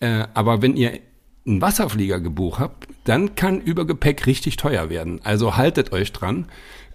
Äh, 0.00 0.24
aber 0.34 0.62
wenn 0.62 0.76
ihr 0.76 1.00
einen 1.48 1.62
Wasserflieger 1.62 2.20
gebucht 2.20 2.60
habt, 2.60 2.88
dann 3.04 3.34
kann 3.34 3.60
Übergepäck 3.60 4.26
richtig 4.26 4.56
teuer 4.56 4.90
werden. 4.90 5.20
Also 5.24 5.56
haltet 5.56 5.92
euch 5.92 6.12
dran. 6.12 6.46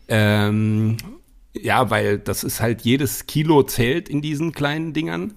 Ähm, 0.07 0.97
ja, 1.53 1.89
weil 1.89 2.19
das 2.19 2.43
ist 2.43 2.61
halt 2.61 2.81
jedes 2.81 3.27
Kilo 3.27 3.63
zählt 3.63 4.09
in 4.09 4.21
diesen 4.21 4.53
kleinen 4.53 4.93
Dingern. 4.93 5.33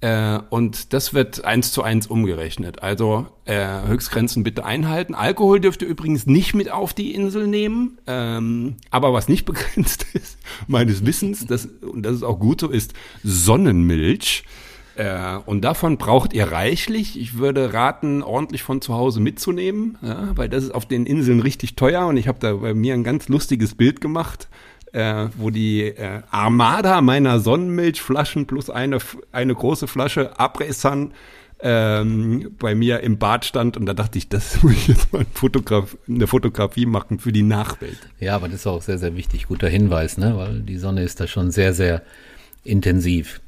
Äh, 0.00 0.40
und 0.50 0.92
das 0.92 1.14
wird 1.14 1.44
eins 1.44 1.72
zu 1.72 1.82
eins 1.82 2.06
umgerechnet. 2.06 2.82
Also 2.82 3.26
äh, 3.46 3.82
Höchstgrenzen 3.86 4.44
bitte 4.44 4.64
einhalten. 4.64 5.14
Alkohol 5.14 5.60
dürft 5.60 5.82
ihr 5.82 5.88
übrigens 5.88 6.26
nicht 6.26 6.54
mit 6.54 6.70
auf 6.70 6.92
die 6.92 7.14
Insel 7.14 7.46
nehmen. 7.46 7.98
Ähm, 8.06 8.76
aber 8.90 9.12
was 9.12 9.28
nicht 9.28 9.44
begrenzt 9.46 10.06
ist, 10.12 10.38
meines 10.66 11.06
Wissens, 11.06 11.46
das, 11.46 11.66
und 11.66 12.02
das 12.02 12.16
ist 12.16 12.22
auch 12.22 12.38
gut 12.38 12.60
so, 12.60 12.68
ist 12.68 12.92
Sonnenmilch. 13.22 14.44
Äh, 14.96 15.38
und 15.44 15.62
davon 15.62 15.98
braucht 15.98 16.32
ihr 16.32 16.50
reichlich. 16.50 17.20
Ich 17.20 17.38
würde 17.38 17.74
raten, 17.74 18.22
ordentlich 18.22 18.62
von 18.62 18.80
zu 18.80 18.94
Hause 18.94 19.20
mitzunehmen, 19.20 19.98
ja, 20.02 20.28
weil 20.34 20.48
das 20.48 20.64
ist 20.64 20.74
auf 20.74 20.86
den 20.86 21.06
Inseln 21.06 21.40
richtig 21.40 21.76
teuer. 21.76 22.06
Und 22.06 22.16
ich 22.16 22.28
habe 22.28 22.38
da 22.40 22.54
bei 22.54 22.74
mir 22.74 22.94
ein 22.94 23.04
ganz 23.04 23.28
lustiges 23.28 23.74
Bild 23.74 24.00
gemacht, 24.00 24.48
äh, 24.92 25.28
wo 25.36 25.50
die 25.50 25.82
äh, 25.82 26.22
Armada 26.30 27.02
meiner 27.02 27.40
Sonnenmilchflaschen 27.40 28.46
plus 28.46 28.70
eine, 28.70 28.98
eine 29.32 29.54
große 29.54 29.86
Flasche 29.86 30.38
Abrissern 30.40 31.12
ähm, 31.60 32.54
bei 32.58 32.74
mir 32.74 33.00
im 33.00 33.18
Bad 33.18 33.44
stand 33.44 33.76
und 33.76 33.86
da 33.86 33.94
dachte 33.94 34.18
ich, 34.18 34.28
das 34.28 34.62
muss 34.62 34.72
ich 34.72 34.88
jetzt 34.88 35.12
mal 35.12 35.20
ein 35.20 35.26
Fotograf, 35.32 35.96
eine 36.08 36.26
Fotografie 36.26 36.86
machen 36.86 37.18
für 37.18 37.32
die 37.32 37.42
Nachwelt. 37.42 37.98
Ja, 38.20 38.36
aber 38.36 38.48
das 38.48 38.60
ist 38.60 38.66
auch 38.66 38.82
sehr, 38.82 38.98
sehr 38.98 39.16
wichtig. 39.16 39.46
Guter 39.48 39.68
Hinweis, 39.68 40.18
ne? 40.18 40.36
weil 40.36 40.60
die 40.60 40.76
Sonne 40.78 41.02
ist 41.02 41.20
da 41.20 41.26
schon 41.26 41.50
sehr, 41.50 41.72
sehr 41.72 42.02
intensiv. 42.64 43.40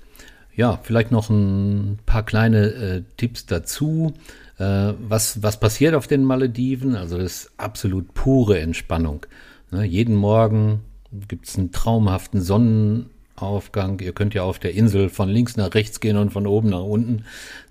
Ja, 0.58 0.80
vielleicht 0.82 1.12
noch 1.12 1.30
ein 1.30 2.00
paar 2.04 2.24
kleine 2.24 2.66
äh, 2.66 3.02
Tipps 3.16 3.46
dazu. 3.46 4.12
Äh, 4.58 4.92
was, 4.98 5.40
was 5.40 5.60
passiert 5.60 5.94
auf 5.94 6.08
den 6.08 6.24
Malediven? 6.24 6.96
Also 6.96 7.16
das 7.16 7.44
ist 7.44 7.50
absolut 7.58 8.12
pure 8.12 8.58
Entspannung. 8.58 9.24
Ne, 9.70 9.84
jeden 9.84 10.16
Morgen 10.16 10.80
gibt 11.28 11.46
es 11.46 11.56
einen 11.56 11.70
traumhaften 11.70 12.40
Sonnen 12.40 13.08
Aufgang. 13.42 14.00
Ihr 14.00 14.12
könnt 14.12 14.34
ja 14.34 14.42
auf 14.42 14.58
der 14.58 14.74
Insel 14.74 15.08
von 15.08 15.28
links 15.28 15.56
nach 15.56 15.74
rechts 15.74 16.00
gehen 16.00 16.16
und 16.16 16.30
von 16.30 16.46
oben 16.46 16.70
nach 16.70 16.82
unten. 16.82 17.24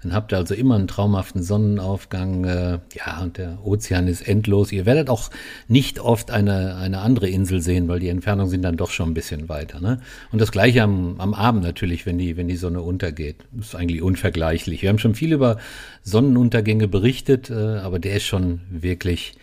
Dann 0.04 0.14
habt 0.14 0.32
ihr 0.32 0.38
also 0.38 0.54
immer 0.54 0.76
einen 0.76 0.88
traumhaften 0.88 1.44
Sonnenaufgang. 1.44 2.46
Äh, 2.46 2.80
ja, 2.96 3.22
und 3.22 3.38
der 3.38 3.60
Ozean 3.66 4.08
ist 4.08 4.28
endlos. 4.28 4.72
Ihr 4.72 4.86
werdet 4.86 5.10
auch 5.10 5.30
nicht 5.68 6.00
oft 6.00 6.32
eine, 6.32 6.76
eine 6.76 7.00
andere 7.00 7.30
Insel 7.30 7.62
sehen, 7.62 7.88
weil 7.88 8.00
die 8.00 8.10
Entfernungen 8.10 8.50
sind 8.50 8.62
dann 8.62 8.78
doch 8.78 8.92
schon 8.92 9.10
ein 9.10 9.14
bisschen 9.14 9.50
weiter. 9.50 9.80
Ne? 9.80 10.00
Und 10.32 10.40
das 10.40 10.52
gleiche 10.52 10.84
am, 10.84 11.20
am 11.20 11.34
Abend 11.34 11.64
natürlich, 11.64 12.06
wenn 12.06 12.18
die, 12.18 12.38
wenn 12.38 12.48
die 12.48 12.58
Sonne 12.58 12.82
untergeht. 12.82 13.38
Das 13.52 13.68
ist 13.68 13.76
eigentlich 13.76 14.02
unvergleichlich. 14.02 14.82
Wir 14.82 14.90
haben 14.90 15.00
schon 15.00 15.16
viel 15.16 15.34
über 15.34 15.58
Sonnenuntergänge 16.04 16.88
berichtet, 16.88 17.50
äh, 17.50 17.54
aber 17.54 18.00
der 18.00 18.18
ist 18.18 18.26
schon 18.26 18.62
wirklich 18.70 19.34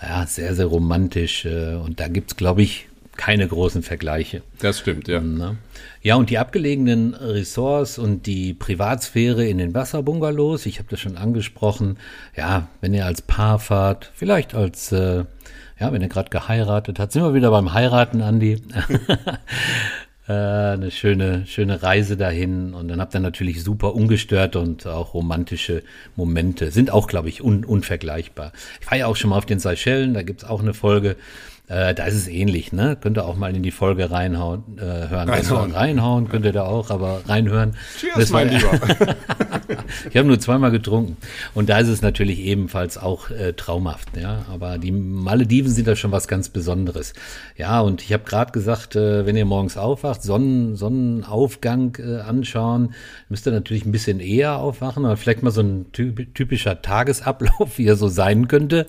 ja, 0.00 0.26
sehr, 0.26 0.54
sehr 0.54 0.66
romantisch. 0.66 1.44
Äh, 1.44 1.74
und 1.74 2.00
da 2.00 2.08
gibt's, 2.08 2.36
glaube 2.36 2.62
ich, 2.62 2.88
keine 3.18 3.46
großen 3.46 3.82
Vergleiche. 3.82 4.42
Das 4.60 4.78
stimmt, 4.78 5.08
ja. 5.08 5.20
Ne? 5.20 5.58
Ja, 6.00 6.14
und 6.14 6.30
die 6.30 6.38
abgelegenen 6.38 7.14
Ressorts 7.14 7.98
und 7.98 8.26
die 8.26 8.54
Privatsphäre 8.54 9.44
in 9.46 9.58
den 9.58 9.74
Wasserbungalows, 9.74 10.64
ich 10.64 10.78
habe 10.78 10.88
das 10.88 11.00
schon 11.00 11.18
angesprochen, 11.18 11.98
ja, 12.36 12.68
wenn 12.80 12.94
ihr 12.94 13.04
als 13.04 13.20
Paar 13.20 13.58
fahrt, 13.58 14.10
vielleicht 14.14 14.54
als, 14.54 14.92
äh, 14.92 15.24
ja, 15.78 15.92
wenn 15.92 16.00
ihr 16.00 16.08
gerade 16.08 16.30
geheiratet 16.30 16.98
habt, 16.98 17.12
sind 17.12 17.22
wir 17.22 17.34
wieder 17.34 17.50
beim 17.50 17.74
Heiraten, 17.74 18.22
Andi. 18.22 18.62
äh, 20.28 20.32
eine 20.32 20.90
schöne, 20.92 21.44
schöne 21.46 21.82
Reise 21.82 22.16
dahin 22.16 22.72
und 22.72 22.86
dann 22.86 23.00
habt 23.00 23.14
ihr 23.14 23.20
natürlich 23.20 23.64
super 23.64 23.96
ungestörte 23.96 24.60
und 24.60 24.86
auch 24.86 25.12
romantische 25.12 25.82
Momente. 26.14 26.70
Sind 26.70 26.92
auch, 26.92 27.08
glaube 27.08 27.28
ich, 27.28 27.42
un 27.42 27.64
unvergleichbar. 27.64 28.52
Ich 28.80 28.88
war 28.88 28.96
ja 28.96 29.06
auch 29.08 29.16
schon 29.16 29.30
mal 29.30 29.38
auf 29.38 29.46
den 29.46 29.58
Seychellen, 29.58 30.14
da 30.14 30.22
gibt's 30.22 30.44
auch 30.44 30.60
eine 30.60 30.72
Folge 30.72 31.16
äh, 31.68 31.94
da 31.94 32.04
ist 32.06 32.14
es 32.14 32.28
ähnlich, 32.28 32.72
ne? 32.72 32.96
Könnt 32.98 33.18
ihr 33.18 33.26
auch 33.26 33.36
mal 33.36 33.54
in 33.54 33.62
die 33.62 33.70
Folge 33.70 34.10
reinhauen, 34.10 34.78
äh, 34.78 35.08
hören. 35.08 35.28
Reinhauen. 35.28 35.72
reinhauen 35.72 36.28
könnt 36.28 36.46
ihr 36.46 36.52
da 36.52 36.64
auch, 36.64 36.90
aber 36.90 37.20
reinhören. 37.26 37.74
Cheers, 37.98 38.14
das 38.16 38.30
mein 38.30 38.48
Lieber. 38.48 38.70
ich 40.10 40.16
habe 40.16 40.26
nur 40.26 40.40
zweimal 40.40 40.70
getrunken. 40.70 41.18
Und 41.54 41.68
da 41.68 41.78
ist 41.78 41.88
es 41.88 42.00
natürlich 42.00 42.40
ebenfalls 42.40 42.96
auch 42.96 43.30
äh, 43.30 43.52
traumhaft, 43.52 44.16
ja. 44.16 44.46
Aber 44.50 44.78
die 44.78 44.92
Malediven 44.92 45.70
sind 45.70 45.86
da 45.86 45.94
schon 45.94 46.10
was 46.10 46.26
ganz 46.26 46.48
Besonderes. 46.48 47.12
Ja, 47.56 47.80
und 47.82 48.02
ich 48.02 48.14
habe 48.14 48.24
gerade 48.24 48.52
gesagt, 48.52 48.96
äh, 48.96 49.26
wenn 49.26 49.36
ihr 49.36 49.44
morgens 49.44 49.76
aufwacht, 49.76 50.22
Sonnen, 50.22 50.74
Sonnenaufgang 50.74 51.98
äh, 51.98 52.20
anschauen, 52.20 52.94
müsst 53.28 53.46
ihr 53.46 53.52
natürlich 53.52 53.84
ein 53.84 53.92
bisschen 53.92 54.20
eher 54.20 54.56
aufwachen, 54.56 55.04
aber 55.04 55.18
vielleicht 55.18 55.42
mal 55.42 55.50
so 55.50 55.60
ein 55.60 55.92
typischer 55.92 56.80
Tagesablauf, 56.80 57.76
wie 57.76 57.86
er 57.86 57.96
so 57.96 58.08
sein 58.08 58.48
könnte 58.48 58.86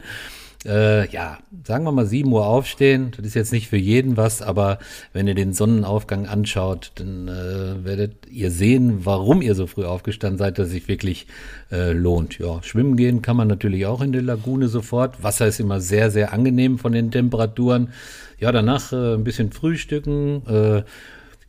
äh, 0.66 1.10
ja, 1.10 1.38
sagen 1.66 1.86
wir 1.86 1.92
mal 1.92 2.06
7 2.06 2.32
Uhr 2.32 2.46
aufstehen. 2.46 3.12
Das 3.16 3.26
ist 3.26 3.34
jetzt 3.34 3.54
nicht 3.54 3.70
für 3.70 3.78
jeden 3.78 4.18
was, 4.18 4.42
aber 4.42 4.80
wenn 5.14 5.28
ihr 5.28 5.36
den 5.36 5.54
Sonnenaufgang 5.54 6.28
anschaut, 6.28 6.92
dann 6.96 7.30
äh, 7.30 7.86
werdet 7.86 8.28
ihr 8.30 8.52
sehen, 8.52 9.06
warum 9.06 9.42
ihr 9.42 9.56
so 9.56 9.68
früh 9.68 9.86
aufgestanden 9.86 10.38
seid, 10.38 10.60
dass 10.60 10.70
sich 10.70 10.88
wirklich 10.88 11.28
äh, 11.72 11.94
lohnt. 11.94 12.40
Ja, 12.40 12.62
schwimmen 12.62 12.98
gehen 12.98 13.22
kann 13.22 13.38
man 13.38 13.48
natürlich 13.48 13.86
auch 13.86 14.02
in 14.02 14.12
der 14.12 14.22
Lagune 14.22 14.68
sofort. 14.68 15.24
Wasser 15.24 15.48
ist 15.48 15.62
immer 15.62 15.80
sehr, 15.80 16.12
sehr 16.12 16.34
angenehm 16.34 16.78
von 16.78 16.92
den 16.92 17.10
Temperaturen. 17.10 17.94
Ja, 18.38 18.52
danach 18.52 18.92
äh, 18.92 19.14
ein 19.14 19.24
bisschen 19.24 19.52
frühstücken. 19.52 20.46
Äh, 20.46 20.84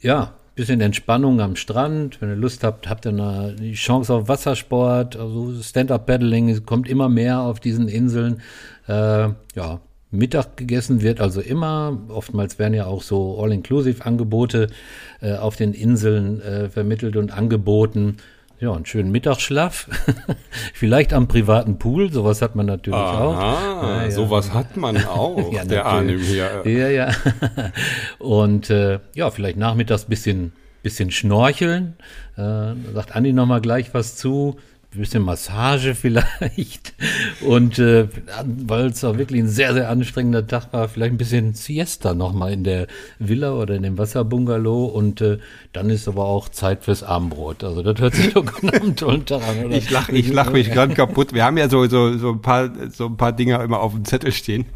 ja, 0.01 0.35
bisschen 0.61 0.81
Entspannung 0.83 1.41
am 1.41 1.57
Strand. 1.57 2.21
Wenn 2.21 2.29
ihr 2.29 2.37
Lust 2.37 2.65
habt, 2.65 2.89
habt 2.89 3.07
ihr 3.07 3.13
eine, 3.13 3.55
Chance 3.73 4.13
auf 4.13 4.29
Wassersport. 4.29 5.17
Also 5.17 5.55
Stand-up-Paddling 5.63 6.67
kommt 6.67 6.89
immer 6.89 7.09
mehr 7.09 7.41
auf 7.41 7.61
diesen 7.61 7.89
Inseln. 7.89 8.43
Äh, 8.91 9.35
ja, 9.55 9.81
Mittag 10.11 10.57
gegessen 10.57 11.03
wird 11.03 11.21
also 11.21 11.41
immer. 11.41 11.97
Oftmals 12.09 12.59
werden 12.59 12.75
ja 12.75 12.87
auch 12.87 13.03
so 13.03 13.41
All-Inclusive-Angebote 13.41 14.69
äh, 15.21 15.35
auf 15.37 15.55
den 15.55 15.73
Inseln 15.73 16.41
äh, 16.41 16.69
vermittelt 16.69 17.17
und 17.17 17.31
angeboten. 17.31 18.17
Ja, 18.59 18.75
einen 18.75 18.85
schönen 18.85 19.13
Mittagsschlaf. 19.13 19.89
Vielleicht 20.75 21.13
am 21.13 21.29
privaten 21.29 21.79
Pool, 21.79 22.13
sowas 22.13 22.43
hat 22.43 22.57
man 22.57 22.67
natürlich 22.67 22.99
Aha, 22.99 23.25
auch. 23.25 23.83
Ja, 23.83 24.03
ja. 24.03 24.11
sowas 24.11 24.53
hat 24.53 24.77
man 24.77 25.03
auch, 25.07 25.53
ja, 25.53 25.65
der 25.65 25.87
Arnim 25.87 26.19
hier. 26.19 26.63
Ja, 26.67 26.89
ja. 26.89 27.11
Und 28.19 28.69
äh, 28.69 28.99
ja, 29.15 29.31
vielleicht 29.31 29.57
nachmittags 29.57 30.05
bisschen, 30.05 30.53
bisschen 30.83 31.11
schnorcheln. 31.11 31.95
Äh, 32.37 32.75
sagt 32.93 33.15
Andi 33.15 33.33
nochmal 33.33 33.63
gleich 33.63 33.95
was 33.95 34.17
zu 34.17 34.57
bisschen 34.99 35.23
Massage 35.23 35.95
vielleicht 35.95 36.95
und 37.43 37.79
äh, 37.79 38.09
weil 38.45 38.87
es 38.87 39.05
auch 39.05 39.19
wirklich 39.19 39.41
ein 39.41 39.49
sehr, 39.49 39.73
sehr 39.73 39.89
anstrengender 39.89 40.47
Tag 40.47 40.73
war, 40.73 40.89
vielleicht 40.89 41.13
ein 41.13 41.19
bisschen 41.19 41.55
Siesta 41.55 42.13
nochmal 42.15 42.53
in 42.53 42.65
der 42.65 42.89
Villa 43.19 43.53
oder 43.53 43.75
in 43.77 43.83
dem 43.83 43.99
Wasserbungalow 43.99 44.87
und 44.87 45.21
äh, 45.21 45.39
dann 45.73 45.91
ist 45.91 46.09
aber 46.09 46.25
auch 46.25 46.49
Zeit 46.49 46.85
fürs 46.85 47.05
Abendbrot. 47.05 47.63
Also 47.63 47.83
das 47.83 48.01
hört 48.01 48.15
sich 48.15 48.35
doch 48.35 48.45
nach 48.63 48.73
einem 48.73 48.97
tollen 48.97 49.25
Tag 49.25 49.47
an, 49.47 49.67
oder? 49.67 49.77
Ich 49.77 49.91
lache 49.91 50.13
ich 50.13 50.29
lach 50.33 50.51
mich 50.51 50.71
gerade 50.71 50.95
kaputt. 50.95 51.33
Wir 51.33 51.45
haben 51.45 51.57
ja 51.57 51.69
so, 51.69 51.87
so, 51.87 52.19
so, 52.19 52.31
ein 52.31 52.43
paar, 52.43 52.71
so 52.91 53.07
ein 53.07 53.17
paar 53.17 53.33
Dinger 53.33 53.63
immer 53.63 53.81
auf 53.81 53.93
dem 53.93 54.05
Zettel 54.05 54.33
stehen. 54.33 54.67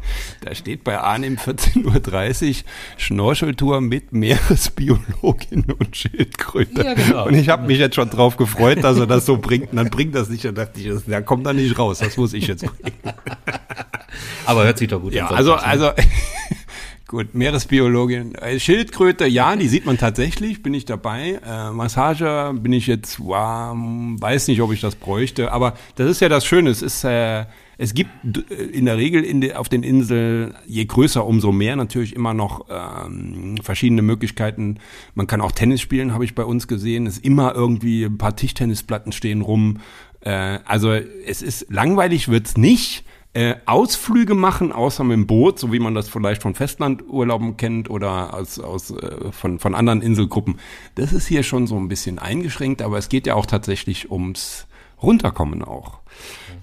Da 0.41 0.55
steht 0.55 0.83
bei 0.83 0.97
Arnim 0.97 1.35
14.30 1.35 2.49
Uhr 2.49 2.55
Schnorcheltour 2.97 3.81
mit 3.81 4.13
Meeresbiologin 4.13 5.65
und 5.77 5.97
Schildkröte. 5.97 6.83
Ja, 6.83 6.93
genau. 6.93 7.27
Und 7.27 7.33
ich 7.33 7.49
habe 7.49 7.67
mich 7.67 7.79
jetzt 7.79 7.95
schon 7.95 8.09
drauf 8.09 8.37
gefreut, 8.37 8.83
dass 8.83 8.97
er 8.97 9.07
das 9.07 9.25
so 9.25 9.37
bringt. 9.37 9.71
Und 9.71 9.77
dann 9.77 9.89
bringt 9.89 10.04
das 10.11 10.29
nicht. 10.29 10.45
Dann 10.45 10.55
dachte 10.55 10.79
ich, 10.79 10.91
da 11.07 11.21
kommt 11.21 11.45
er 11.45 11.53
nicht 11.53 11.77
raus. 11.77 11.99
Das 11.99 12.17
muss 12.17 12.33
ich 12.33 12.47
jetzt 12.47 12.65
bringen. 12.65 12.97
Aber 14.45 14.63
hört 14.63 14.77
sich 14.77 14.87
doch 14.87 15.01
gut 15.01 15.13
ja, 15.13 15.27
an. 15.27 15.35
Also, 15.35 15.53
also 15.53 15.91
Gut, 17.07 17.35
Meeresbiologin. 17.35 18.33
Äh, 18.35 18.59
Schildkröte, 18.59 19.27
ja, 19.27 19.55
die 19.55 19.67
sieht 19.67 19.85
man 19.85 19.97
tatsächlich, 19.97 20.63
bin 20.63 20.73
ich 20.73 20.85
dabei. 20.85 21.39
Äh, 21.45 21.71
Massage 21.71 22.51
bin 22.55 22.73
ich 22.73 22.87
jetzt, 22.87 23.19
wow, 23.19 23.75
weiß 23.75 24.47
nicht, 24.47 24.59
ob 24.61 24.73
ich 24.73 24.81
das 24.81 24.95
bräuchte, 24.95 25.51
aber 25.51 25.75
das 25.95 26.09
ist 26.09 26.21
ja 26.21 26.29
das 26.29 26.45
Schöne. 26.45 26.71
Es 26.71 26.81
ist, 26.81 27.03
äh, 27.03 27.45
es 27.77 27.93
gibt 27.93 28.09
äh, 28.51 28.63
in 28.63 28.85
der 28.85 28.97
Regel 28.97 29.23
in 29.23 29.41
de, 29.41 29.53
auf 29.53 29.69
den 29.69 29.83
Inseln, 29.83 30.55
je 30.65 30.85
größer, 30.85 31.25
umso 31.25 31.51
mehr 31.51 31.75
natürlich 31.75 32.15
immer 32.15 32.33
noch 32.33 32.65
ähm, 32.69 33.57
verschiedene 33.61 34.01
Möglichkeiten. 34.01 34.77
Man 35.13 35.27
kann 35.27 35.41
auch 35.41 35.51
Tennis 35.51 35.81
spielen, 35.81 36.13
habe 36.13 36.25
ich 36.25 36.35
bei 36.35 36.45
uns 36.45 36.67
gesehen. 36.67 37.07
Es 37.07 37.17
immer 37.17 37.53
irgendwie 37.55 38.03
ein 38.05 38.17
paar 38.17 38.35
Tischtennisplatten 38.35 39.11
stehen 39.11 39.41
rum. 39.41 39.79
Äh, 40.21 40.59
also 40.65 40.91
es 40.91 41.41
ist 41.41 41.67
langweilig 41.69 42.29
wird's 42.29 42.57
nicht 42.57 43.05
äh, 43.35 43.55
Ausflüge 43.65 44.33
machen, 44.33 44.71
außer 44.71 45.03
mit 45.03 45.15
dem 45.15 45.27
Boot, 45.27 45.59
so 45.59 45.73
wie 45.73 45.79
man 45.79 45.93
das 45.93 46.07
vielleicht 46.07 46.41
von 46.41 46.55
Festlandurlauben 46.55 47.57
kennt 47.57 47.89
oder 47.89 48.33
aus, 48.33 48.59
aus, 48.59 48.91
äh, 48.91 49.31
von, 49.33 49.59
von 49.59 49.75
anderen 49.75 50.01
Inselgruppen. 50.01 50.57
Das 50.95 51.11
ist 51.11 51.27
hier 51.27 51.43
schon 51.43 51.67
so 51.67 51.75
ein 51.75 51.89
bisschen 51.89 52.17
eingeschränkt, 52.17 52.81
aber 52.81 52.97
es 52.97 53.09
geht 53.09 53.27
ja 53.27 53.35
auch 53.35 53.45
tatsächlich 53.45 54.09
ums 54.09 54.67
Runterkommen 55.01 55.63
auch. 55.63 55.99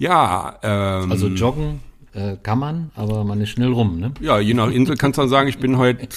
Ja, 0.02 0.58
ähm, 0.64 1.12
also 1.12 1.28
joggen 1.28 1.78
äh, 2.12 2.36
kann 2.42 2.58
man, 2.58 2.90
aber 2.96 3.22
man 3.22 3.40
ist 3.40 3.50
schnell 3.50 3.70
rum, 3.70 4.00
ne? 4.00 4.12
Ja, 4.20 4.40
je 4.40 4.52
nach 4.52 4.68
Insel 4.68 4.96
kannst 4.96 5.16
du 5.16 5.22
dann 5.22 5.28
sagen, 5.28 5.48
ich 5.48 5.58
bin 5.58 5.78
heute 5.78 6.08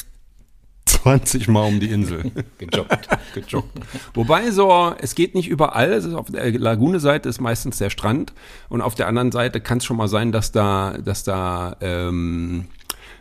20 0.86 1.48
Mal 1.50 1.67
um 1.67 1.80
die 1.80 1.91
Insel. 1.91 2.32
Gejoggt. 2.58 3.08
Gejoggt. 3.36 3.80
Wobei 4.15 4.50
so, 4.50 4.95
es 4.98 5.13
geht 5.13 5.36
nicht 5.36 5.48
überall. 5.48 5.93
Es 5.93 6.04
ist 6.04 6.15
auf 6.15 6.32
der 6.32 6.52
Lagune-Seite 6.58 7.30
ist 7.30 7.39
meistens 7.39 7.78
der 7.78 7.91
Strand 7.91 8.34
und 8.69 8.82
auf 8.82 8.95
der 8.95 9.08
anderen 9.08 9.32
Seite 9.32 9.62
kann 9.62 9.78
es 9.78 9.86
schon 9.86 9.98
mal 9.98 10.08
sein, 10.08 10.32
dass 10.32 10.52
da, 10.52 10.98
dass 10.98 11.24
da 11.24 11.78
ähm, 11.80 12.65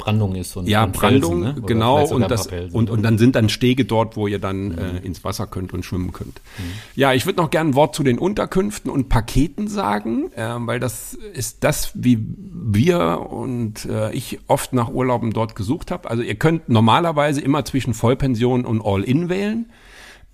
Brandung 0.05 0.35
ist 0.35 0.55
und 0.57 0.69
ja 0.69 0.85
und 0.85 0.93
Brandung 0.93 1.43
Felsen, 1.43 1.61
ne? 1.61 1.67
genau 1.67 2.07
und 2.07 2.31
das 2.31 2.47
und, 2.73 2.91
und 2.91 3.03
dann 3.03 3.17
sind 3.17 3.35
dann 3.37 3.49
Stege 3.49 3.87
dort, 3.87 4.17
wo 4.17 4.27
ihr 4.27 4.39
dann 4.39 4.69
mhm. 4.69 4.79
äh, 4.79 4.99
ins 4.99 5.25
Wasser 5.25 5.47
könnt 5.47 5.73
und 5.73 5.85
schwimmen 5.85 6.13
könnt. 6.13 6.41
Mhm. 6.59 6.63
Ja, 6.95 7.15
ich 7.15 7.25
würde 7.25 7.41
noch 7.41 7.51
gerne 7.51 7.71
ein 7.71 7.75
Wort 7.75 7.95
zu 7.95 8.03
den 8.03 8.19
Unterkünften 8.19 8.91
und 8.91 9.09
Paketen 9.09 9.67
sagen, 9.67 10.31
äh, 10.37 10.55
weil 10.59 10.79
das 10.79 11.15
ist 11.15 11.65
das, 11.65 11.93
wie 11.95 12.19
wir 12.53 13.27
und 13.31 13.87
äh, 13.87 14.13
ich 14.13 14.41
oft 14.47 14.75
nach 14.75 14.91
Urlauben 14.91 15.33
dort 15.33 15.57
gesucht 15.57 15.91
habe. 15.91 16.11
Also 16.11 16.23
ihr 16.23 16.35
könnt 16.35 16.69
normalerweise 16.69 17.41
immer 17.41 17.65
zwischen 17.65 17.95
Vollpension 17.95 18.67
und 18.67 18.83
All-in 18.85 19.29
wählen. 19.31 19.71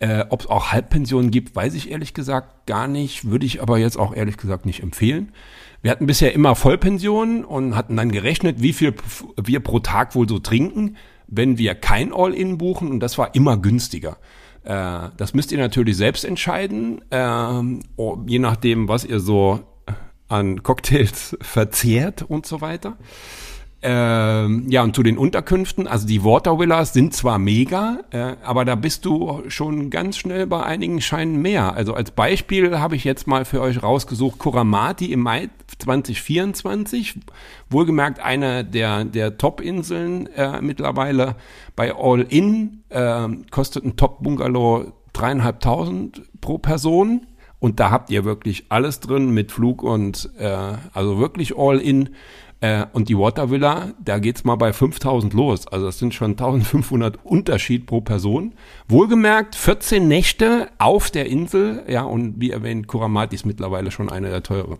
Äh, 0.01 0.25
Ob 0.31 0.41
es 0.41 0.47
auch 0.49 0.73
Halbpensionen 0.73 1.31
gibt, 1.31 1.55
weiß 1.55 1.75
ich 1.75 1.91
ehrlich 1.91 2.15
gesagt 2.15 2.67
gar 2.67 2.89
nicht, 2.89 3.31
würde 3.31 3.47
ich 3.47 3.63
aber 3.63 3.79
jetzt 3.79 3.99
auch 3.99 4.15
ehrlich 4.15 4.37
gesagt 4.37 4.67
nicht 4.67 4.83
empfehlen. 4.83 5.31
Wir 5.83 5.91
hatten 5.91 6.07
bisher 6.07 6.35
immer 6.35 6.55
Vollpensionen 6.55 7.45
und 7.45 7.75
hatten 7.75 7.97
dann 7.97 8.13
gerechnet, 8.13 8.63
wie 8.63 8.73
viel 8.73 8.95
wir 9.43 9.61
pro 9.61 9.79
Tag 9.79 10.15
wohl 10.15 10.29
so 10.29 10.39
trinken, 10.39 10.97
wenn 11.27 11.59
wir 11.59 11.75
kein 11.75 12.13
All-In 12.13 12.59
buchen 12.59 12.91
und 12.91 13.01
das 13.01 13.17
war 13.17 13.35
immer 13.35 13.57
günstiger. 13.57 14.19
Äh, 14.65 15.09
das 15.17 15.33
müsst 15.33 15.53
ihr 15.53 15.59
natürlich 15.59 15.97
selbst 15.97 16.25
entscheiden, 16.25 17.03
äh, 17.11 17.63
je 18.27 18.39
nachdem, 18.39 18.89
was 18.89 19.05
ihr 19.05 19.21
so 19.21 19.61
an 20.29 20.63
Cocktails 20.63 21.37
verzehrt 21.41 22.23
und 22.23 22.47
so 22.47 22.61
weiter. 22.61 22.99
Ähm, 23.83 24.67
ja, 24.69 24.83
und 24.83 24.95
zu 24.95 25.03
den 25.03 25.17
Unterkünften, 25.17 25.87
also 25.87 26.07
die 26.07 26.23
Water 26.23 26.59
Villas 26.59 26.93
sind 26.93 27.15
zwar 27.15 27.39
mega, 27.39 28.01
äh, 28.11 28.35
aber 28.45 28.67
da 28.67 28.75
bist 28.75 29.07
du 29.07 29.43
schon 29.49 29.89
ganz 29.89 30.19
schnell 30.19 30.47
bei 30.47 30.63
einigen 30.63 31.01
Scheinen 31.01 31.41
mehr. 31.41 31.75
Also 31.75 31.95
als 31.95 32.11
Beispiel 32.11 32.79
habe 32.79 32.97
ich 32.97 33.05
jetzt 33.05 33.27
mal 33.27 33.47
für 33.47 33.63
euch 33.63 33.83
rausgesucht 33.83 34.39
Kuramati 34.39 35.13
im 35.13 35.21
Mai 35.21 35.49
2024. 35.79 37.21
Wohlgemerkt 37.71 38.21
eine 38.21 38.67
der, 38.67 39.05
der 39.05 39.39
Top-Inseln 39.39 40.27
äh, 40.27 40.61
mittlerweile. 40.61 41.37
Bei 41.75 41.95
All 41.97 42.21
In 42.29 42.83
äh, 42.91 43.29
kostet 43.51 43.85
ein 43.85 43.97
Top-Bungalow 43.97 44.93
dreieinhalbtausend 45.15 46.23
pro 46.43 46.59
Person. 46.59 47.27
Und 47.61 47.81
da 47.81 47.91
habt 47.91 48.11
ihr 48.11 48.25
wirklich 48.25 48.67
alles 48.69 49.01
drin 49.01 49.31
mit 49.31 49.53
Flug 49.53 49.83
und 49.83 50.31
äh, 50.39 50.75
also 50.93 51.19
wirklich 51.19 51.57
All 51.57 51.79
In. 51.79 52.11
Äh, 52.63 52.85
und 52.93 53.09
die 53.09 53.17
Water 53.17 53.51
Villa, 53.51 53.93
da 54.05 54.19
geht's 54.19 54.45
mal 54.45 54.57
bei 54.57 54.73
5000 54.73 55.33
los. 55.33 55.67
Also 55.67 55.87
das 55.87 55.99
sind 55.99 56.13
schon 56.13 56.33
1500 56.33 57.19
Unterschied 57.25 57.87
pro 57.87 58.03
Person. 58.03 58.53
Wohlgemerkt 58.87 59.57
14 59.57 60.07
Nächte 60.07 60.69
auf 60.79 61.11
der 61.11 61.27
Insel. 61.27 61.85
Ja, 61.89 62.03
und 62.03 62.35
wie 62.39 62.51
erwähnt, 62.51 62.87
Kuramati 62.87 63.35
ist 63.35 63.47
mittlerweile 63.47 63.91
schon 63.91 64.11
eine 64.11 64.29
der 64.29 64.43
teuren. 64.43 64.79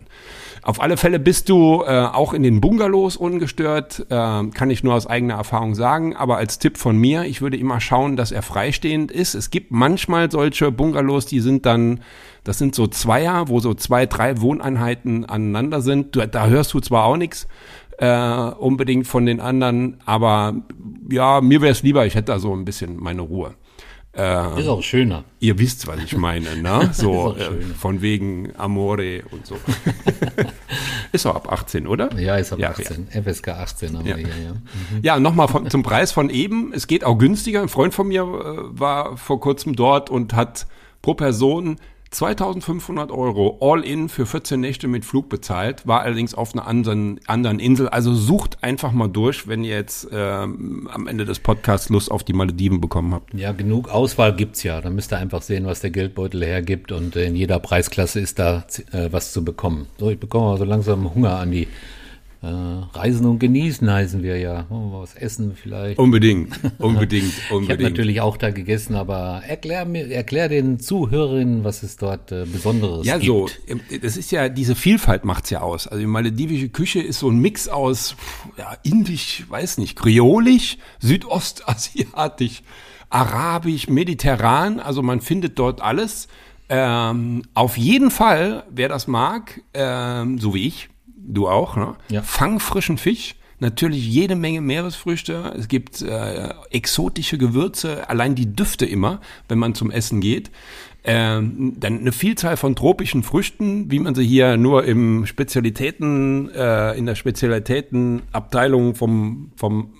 Auf 0.61 0.79
alle 0.79 0.95
Fälle 0.95 1.17
bist 1.17 1.49
du 1.49 1.81
äh, 1.81 2.05
auch 2.05 2.33
in 2.33 2.43
den 2.43 2.61
Bungalows 2.61 3.17
ungestört, 3.17 4.05
äh, 4.09 4.13
kann 4.13 4.69
ich 4.69 4.83
nur 4.83 4.93
aus 4.93 5.07
eigener 5.07 5.33
Erfahrung 5.33 5.73
sagen. 5.73 6.15
Aber 6.15 6.37
als 6.37 6.59
Tipp 6.59 6.77
von 6.77 6.95
mir, 6.97 7.23
ich 7.23 7.41
würde 7.41 7.57
immer 7.57 7.79
schauen, 7.79 8.15
dass 8.15 8.31
er 8.31 8.43
freistehend 8.43 9.11
ist. 9.11 9.33
Es 9.33 9.49
gibt 9.49 9.71
manchmal 9.71 10.29
solche 10.29 10.71
Bungalows, 10.71 11.25
die 11.25 11.39
sind 11.39 11.65
dann, 11.65 12.01
das 12.43 12.57
sind 12.57 12.75
so 12.75 12.87
Zweier, 12.87 13.47
wo 13.47 13.59
so 13.59 13.73
zwei, 13.73 14.05
drei 14.05 14.41
Wohneinheiten 14.41 15.25
aneinander 15.25 15.81
sind. 15.81 16.15
Du, 16.15 16.27
da 16.27 16.47
hörst 16.47 16.73
du 16.73 16.79
zwar 16.79 17.05
auch 17.05 17.17
nichts 17.17 17.47
äh, 17.97 18.51
unbedingt 18.57 19.07
von 19.07 19.25
den 19.25 19.39
anderen, 19.39 19.97
aber 20.05 20.55
ja, 21.09 21.41
mir 21.41 21.61
wäre 21.61 21.71
es 21.71 21.83
lieber, 21.83 22.05
ich 22.05 22.15
hätte 22.15 22.31
da 22.31 22.39
so 22.39 22.53
ein 22.53 22.65
bisschen 22.65 22.97
meine 22.97 23.21
Ruhe. 23.21 23.53
Äh, 24.13 24.59
ist 24.59 24.67
auch 24.67 24.83
schöner. 24.83 25.23
Ihr 25.39 25.57
wisst, 25.57 25.87
was 25.87 26.03
ich 26.03 26.17
meine, 26.17 26.57
ne? 26.57 26.89
So 26.93 27.33
äh, 27.37 27.61
von 27.77 28.01
wegen 28.01 28.53
Amore 28.57 29.23
und 29.31 29.45
so. 29.45 29.55
ist 31.13 31.25
auch 31.25 31.35
ab 31.35 31.49
18, 31.49 31.87
oder? 31.87 32.13
Ja, 32.19 32.35
ist 32.35 32.51
ab 32.51 32.59
ja, 32.59 32.71
18. 32.71 33.07
Ja. 33.13 33.21
FSK 33.21 33.47
18 33.49 33.97
haben 33.97 34.05
ja. 34.05 34.17
wir 34.17 34.25
hier, 34.25 34.43
ja. 34.43 34.51
Mhm. 34.51 34.99
Ja, 35.01 35.19
nochmal 35.19 35.47
zum 35.69 35.83
Preis 35.83 36.11
von 36.11 36.29
eben. 36.29 36.73
Es 36.73 36.87
geht 36.87 37.05
auch 37.05 37.17
günstiger. 37.17 37.61
Ein 37.61 37.69
Freund 37.69 37.93
von 37.93 38.09
mir 38.09 38.23
äh, 38.23 38.79
war 38.79 39.15
vor 39.15 39.39
kurzem 39.39 39.77
dort 39.77 40.09
und 40.09 40.33
hat 40.33 40.67
pro 41.01 41.13
Person 41.13 41.77
2500 42.11 43.09
Euro 43.09 43.57
all 43.61 43.85
in 43.85 44.09
für 44.09 44.25
14 44.25 44.59
Nächte 44.59 44.89
mit 44.89 45.05
Flug 45.05 45.29
bezahlt, 45.29 45.87
war 45.87 46.01
allerdings 46.01 46.35
auf 46.35 46.53
einer 46.53 46.67
anderen, 46.67 47.21
anderen 47.25 47.59
Insel. 47.59 47.87
Also 47.87 48.13
sucht 48.13 48.61
einfach 48.61 48.91
mal 48.91 49.07
durch, 49.07 49.47
wenn 49.47 49.63
ihr 49.63 49.75
jetzt 49.75 50.09
ähm, 50.11 50.89
am 50.91 51.07
Ende 51.07 51.23
des 51.23 51.39
Podcasts 51.39 51.89
Lust 51.89 52.11
auf 52.11 52.23
die 52.25 52.33
Malediven 52.33 52.81
bekommen 52.81 53.13
habt. 53.13 53.33
Ja, 53.33 53.53
genug 53.53 53.87
Auswahl 53.89 54.35
gibt's 54.35 54.61
ja. 54.63 54.81
Da 54.81 54.89
müsst 54.89 55.13
ihr 55.13 55.19
einfach 55.19 55.41
sehen, 55.41 55.65
was 55.65 55.79
der 55.79 55.91
Geldbeutel 55.91 56.43
hergibt 56.43 56.91
und 56.91 57.15
in 57.15 57.35
jeder 57.35 57.59
Preisklasse 57.59 58.19
ist 58.19 58.39
da 58.39 58.65
äh, 58.91 59.07
was 59.11 59.31
zu 59.31 59.45
bekommen. 59.45 59.87
So, 59.97 60.09
ich 60.09 60.19
bekomme 60.19 60.51
also 60.51 60.65
langsam 60.65 61.15
Hunger 61.15 61.37
an 61.37 61.51
die 61.51 61.69
äh, 62.43 62.47
Reisen 62.47 63.27
und 63.27 63.37
genießen 63.37 63.89
heißen 63.89 64.23
wir 64.23 64.37
ja. 64.39 64.65
Oh, 64.71 64.99
was 64.99 65.13
essen 65.13 65.55
vielleicht. 65.55 65.99
Unbedingt, 65.99 66.59
unbedingt, 66.79 67.33
unbedingt. 67.51 67.63
Ich 67.63 67.69
habe 67.69 67.83
natürlich 67.83 68.21
auch 68.21 68.35
da 68.35 68.49
gegessen, 68.49 68.95
aber 68.95 69.43
erklär 69.47 69.85
mir, 69.85 70.09
erklär 70.09 70.49
den 70.49 70.79
Zuhörerinnen, 70.79 71.63
was 71.63 71.83
es 71.83 71.97
dort 71.97 72.31
äh, 72.31 72.45
Besonderes 72.51 73.05
ja, 73.05 73.19
gibt. 73.19 73.59
Ja, 73.67 73.75
so, 73.75 73.97
das 74.01 74.17
ist 74.17 74.31
ja, 74.31 74.49
diese 74.49 74.73
Vielfalt 74.73 75.23
macht's 75.23 75.51
ja 75.51 75.61
aus. 75.61 75.87
Also 75.87 75.99
die 75.99 76.07
maledivische 76.07 76.69
Küche 76.69 76.99
ist 76.99 77.19
so 77.19 77.29
ein 77.29 77.37
Mix 77.37 77.67
aus, 77.67 78.15
ja, 78.57 78.75
indisch, 78.81 79.45
weiß 79.47 79.77
nicht, 79.77 79.95
kreolisch, 79.95 80.79
südostasiatisch, 80.99 82.63
arabisch, 83.11 83.87
mediterran. 83.87 84.79
Also 84.79 85.03
man 85.03 85.21
findet 85.21 85.59
dort 85.59 85.81
alles. 85.81 86.27
Ähm, 86.69 87.43
auf 87.53 87.77
jeden 87.77 88.09
Fall, 88.09 88.63
wer 88.71 88.87
das 88.87 89.05
mag, 89.05 89.61
ähm, 89.73 90.39
so 90.39 90.53
wie 90.53 90.65
ich, 90.67 90.89
du 91.23 91.47
auch, 91.47 91.75
ne? 91.75 91.95
Ja. 92.09 92.21
Fang 92.21 92.59
frischen 92.59 92.97
Fisch. 92.97 93.35
Natürlich 93.59 94.07
jede 94.07 94.35
Menge 94.35 94.59
Meeresfrüchte. 94.59 95.53
Es 95.55 95.67
gibt 95.67 96.01
äh, 96.01 96.49
exotische 96.71 97.37
Gewürze, 97.37 98.09
allein 98.09 98.33
die 98.33 98.55
Düfte 98.55 98.87
immer, 98.87 99.21
wenn 99.47 99.59
man 99.59 99.75
zum 99.75 99.91
Essen 99.91 100.19
geht. 100.19 100.49
Ähm, 101.03 101.73
dann 101.79 101.99
eine 101.99 102.11
Vielzahl 102.11 102.57
von 102.57 102.75
tropischen 102.75 103.21
Früchten, 103.21 103.91
wie 103.91 103.99
man 103.99 104.15
sie 104.15 104.25
hier 104.25 104.57
nur 104.57 104.85
im 104.85 105.27
Spezialitäten, 105.27 106.49
äh, 106.49 106.97
in 106.97 107.05
der 107.05 107.13
Spezialitätenabteilung 107.13 108.95
vom, 108.95 109.51
vom 109.55 109.93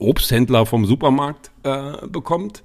Obsthändler 0.00 0.66
vom 0.66 0.84
Supermarkt 0.84 1.52
äh, 1.62 2.06
bekommt. 2.08 2.64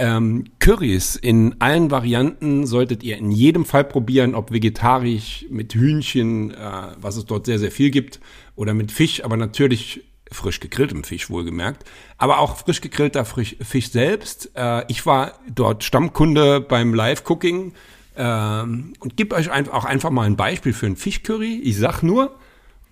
Ähm, 0.00 0.44
Currys 0.60 1.14
in 1.14 1.56
allen 1.58 1.90
Varianten 1.90 2.66
solltet 2.66 3.02
ihr 3.02 3.18
in 3.18 3.30
jedem 3.30 3.66
Fall 3.66 3.84
probieren, 3.84 4.34
ob 4.34 4.50
vegetarisch, 4.50 5.44
mit 5.50 5.74
Hühnchen, 5.74 6.52
äh, 6.52 6.56
was 6.98 7.18
es 7.18 7.26
dort 7.26 7.44
sehr, 7.44 7.58
sehr 7.58 7.70
viel 7.70 7.90
gibt, 7.90 8.18
oder 8.56 8.72
mit 8.72 8.92
Fisch, 8.92 9.22
aber 9.22 9.36
natürlich 9.36 10.02
frisch 10.32 10.58
gegrilltem 10.58 11.04
Fisch 11.04 11.28
wohlgemerkt, 11.28 11.84
aber 12.16 12.38
auch 12.38 12.56
frisch 12.56 12.80
gegrillter 12.80 13.26
Frisch, 13.26 13.56
Fisch 13.60 13.90
selbst. 13.90 14.52
Äh, 14.54 14.84
ich 14.88 15.04
war 15.04 15.34
dort 15.54 15.84
Stammkunde 15.84 16.62
beim 16.62 16.94
Live-Cooking 16.94 17.74
ähm, 18.16 18.94
und 19.00 19.18
gebe 19.18 19.36
euch 19.36 19.50
ein, 19.50 19.68
auch 19.68 19.84
einfach 19.84 20.08
mal 20.08 20.24
ein 20.24 20.36
Beispiel 20.36 20.72
für 20.72 20.86
ein 20.86 20.96
Fischcurry. 20.96 21.60
Ich 21.62 21.76
sag 21.76 22.02
nur, 22.02 22.38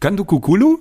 Kandukukulu. 0.00 0.78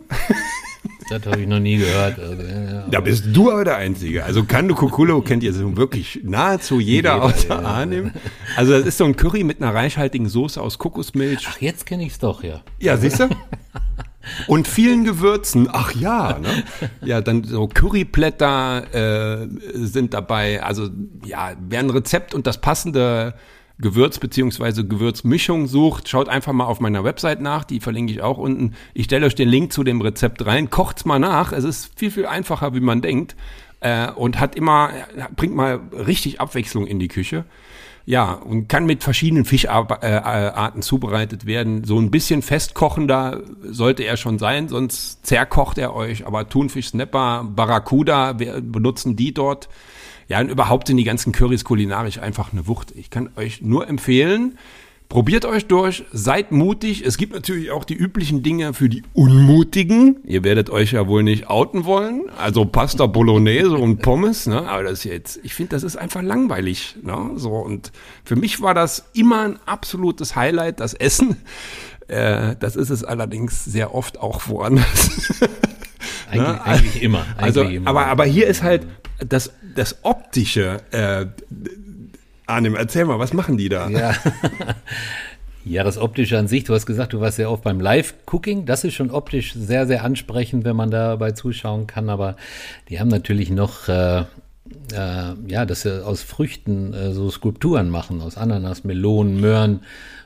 Das 1.10 1.26
habe 1.26 1.42
ich 1.42 1.48
noch 1.48 1.60
nie 1.60 1.78
gehört. 1.78 2.20
Also, 2.20 2.44
ja. 2.44 2.88
Da 2.90 3.00
bist 3.00 3.26
du 3.32 3.52
aber 3.52 3.64
der 3.64 3.78
Einzige. 3.78 4.26
Also 4.26 4.44
Kandukukulu 4.44 5.22
kennt 5.22 5.42
ihr 5.42 5.54
so 5.54 5.78
wirklich 5.78 6.20
nahezu 6.24 6.80
jeder, 6.80 7.14
Jeder, 7.16 7.24
außer 7.24 7.62
ja. 7.62 7.62
Arnim. 7.62 8.12
Also 8.58 8.74
das 8.74 8.86
ist 8.86 8.98
so 8.98 9.06
ein 9.06 9.16
Curry 9.16 9.44
mit 9.44 9.62
einer 9.62 9.74
reichhaltigen 9.74 10.28
Soße 10.28 10.62
aus 10.62 10.78
Kokosmilch. 10.78 11.48
Ach, 11.50 11.62
jetzt 11.62 11.86
kenne 11.86 12.04
ich 12.04 12.14
es 12.14 12.20
doch, 12.20 12.44
ja. 12.44 12.62
Ja, 12.80 12.98
siehst 12.98 13.22
du? 13.22 13.30
Und 14.48 14.68
vielen 14.68 15.06
Gewürzen. 15.06 15.70
Ach 15.72 15.94
ja, 15.94 16.38
ne? 16.40 16.64
Ja, 17.02 17.22
dann 17.22 17.46
so 17.46 17.68
Curryblätter 17.68 19.44
äh, 19.44 19.48
sind 19.74 20.14
dabei. 20.14 20.62
Also 20.62 20.90
ja, 21.26 21.54
wer 21.70 21.80
ein 21.80 21.90
Rezept 21.90 22.34
und 22.34 22.46
das 22.46 22.60
passende 22.60 23.36
Gewürz 23.80 24.18
beziehungsweise 24.18 24.86
Gewürzmischung 24.86 25.68
sucht, 25.68 26.10
schaut 26.10 26.30
einfach 26.30 26.54
mal 26.54 26.66
auf 26.66 26.80
meiner 26.80 27.04
Website 27.04 27.42
nach, 27.42 27.64
die 27.64 27.80
verlinke 27.80 28.12
ich 28.12 28.22
auch 28.22 28.38
unten. 28.38 28.74
Ich 28.94 29.06
stelle 29.06 29.26
euch 29.26 29.36
den 29.36 29.50
Link 29.50 29.72
zu 29.72 29.84
dem 29.84 30.02
Rezept 30.02 30.46
rein, 30.46 30.70
kocht's 30.70 31.06
mal 31.06 31.20
nach. 31.20 31.52
Es 31.52 31.64
ist 31.64 31.92
viel, 31.98 32.10
viel 32.10 32.26
einfacher, 32.26 32.74
wie 32.74 32.80
man 32.80 33.02
denkt. 33.02 33.36
Äh, 33.80 34.10
und 34.12 34.40
hat 34.40 34.56
immer, 34.56 34.90
bringt 35.36 35.56
mal 35.56 35.80
richtig 35.92 36.42
Abwechslung 36.42 36.88
in 36.88 36.98
die 36.98 37.08
Küche. 37.08 37.46
Ja, 38.08 38.32
und 38.32 38.70
kann 38.70 38.86
mit 38.86 39.04
verschiedenen 39.04 39.44
Fischarten 39.44 40.82
zubereitet 40.82 41.46
werden. 41.46 41.84
So 41.84 42.00
ein 42.00 42.10
bisschen 42.10 42.42
festkochender 42.42 43.44
sollte 43.64 44.04
er 44.04 44.16
schon 44.16 44.40
sein, 44.40 44.70
sonst 44.70 45.26
zerkocht 45.26 45.78
er 45.78 45.94
euch. 45.94 46.26
Aber 46.26 46.48
Thunfisch, 46.48 46.88
Snapper, 46.88 47.44
Barracuda, 47.44 48.40
wir 48.40 48.62
benutzen 48.62 49.18
die 49.18 49.34
dort. 49.34 49.68
Ja, 50.28 50.40
und 50.42 50.50
überhaupt 50.50 50.88
sind 50.88 50.98
die 50.98 51.04
ganzen 51.04 51.32
Currys 51.32 51.64
kulinarisch 51.64 52.20
einfach 52.20 52.52
eine 52.52 52.68
Wucht. 52.68 52.92
Ich 52.96 53.10
kann 53.10 53.30
euch 53.38 53.62
nur 53.62 53.88
empfehlen, 53.88 54.58
probiert 55.10 55.46
euch 55.46 55.68
durch, 55.68 56.04
seid 56.12 56.52
mutig. 56.52 57.06
Es 57.06 57.18
gibt 57.18 57.34
natürlich 57.34 57.72
auch 57.72 57.86
die 57.86 57.94
üblichen 57.94 58.44
Dinge 58.44 58.74
für 58.74 58.90
die 58.90 59.04
Unmutigen. 59.14 60.18
Ihr 60.26 60.44
werdet 60.44 60.70
euch 60.70 60.92
ja 60.92 61.08
wohl 61.08 61.24
nicht 61.24 61.50
outen 61.50 61.86
wollen. 61.86 62.24
Also 62.38 62.66
Pasta 62.66 63.06
Bolognese 63.06 63.76
und 63.78 64.02
Pommes, 64.02 64.48
ne? 64.48 64.68
Aber 64.68 64.84
das 64.84 64.94
ist 65.00 65.04
jetzt, 65.06 65.40
ich 65.44 65.54
finde, 65.54 65.70
das 65.72 65.84
ist 65.84 65.96
einfach 65.96 66.22
langweilig, 66.22 66.98
ne? 67.04 67.32
So, 67.36 67.52
und 67.52 67.94
für 68.26 68.36
mich 68.36 68.60
war 68.62 68.74
das 68.74 69.06
immer 69.14 69.44
ein 69.44 69.60
absolutes 69.66 70.36
Highlight, 70.36 70.82
das 70.82 70.94
Essen. 70.94 71.38
Äh, 72.10 72.56
das 72.60 72.76
ist 72.76 72.90
es 72.90 73.04
allerdings 73.06 73.64
sehr 73.64 73.96
oft 73.96 74.20
auch 74.20 74.48
woanders. 74.50 75.42
Eigentlich, 76.30 76.48
Ne? 76.48 76.66
eigentlich 76.66 77.02
immer. 77.04 77.20
Eigentlich 77.38 77.42
Also, 77.44 77.62
immer. 77.62 77.90
aber, 77.90 78.08
aber 78.08 78.26
hier 78.26 78.48
ist 78.48 78.62
halt 78.62 78.86
das, 79.20 79.52
das 79.76 80.04
optische. 80.04 80.82
Äh, 80.92 81.28
Arnim, 82.46 82.76
erzähl 82.76 83.06
mal, 83.06 83.20
was 83.20 83.34
machen 83.34 83.58
die 83.58 83.70
da? 83.70 83.90
Ja. 83.90 84.16
ja, 85.66 85.84
das 85.84 85.98
Optische 85.98 86.38
an 86.38 86.48
sich, 86.48 86.64
du 86.64 86.74
hast 86.74 86.86
gesagt, 86.86 87.14
du 87.14 87.20
warst 87.20 87.38
sehr 87.38 87.52
oft 87.52 87.64
beim 87.64 87.80
Live-Cooking. 87.80 88.66
Das 88.66 88.84
ist 88.84 88.94
schon 88.94 89.12
optisch 89.12 89.54
sehr, 89.54 89.86
sehr 89.86 90.04
ansprechend, 90.04 90.64
wenn 90.64 90.76
man 90.76 90.92
dabei 90.92 91.32
zuschauen 91.32 91.88
kann. 91.88 92.10
Aber 92.10 92.38
die 92.90 93.00
haben 93.00 93.10
natürlich 93.10 93.50
noch, 93.50 93.90
äh, 93.90 94.24
äh, 94.94 95.34
ja, 95.48 95.66
dass 95.66 95.82
sie 95.82 96.06
aus 96.06 96.22
Früchten 96.22 96.94
äh, 96.94 97.14
so 97.14 97.30
Skulpturen 97.30 97.90
machen, 97.90 98.22
aus 98.22 98.38
Ananas, 98.38 98.84
Melonen, 98.84 99.40
Möhren. 99.40 99.82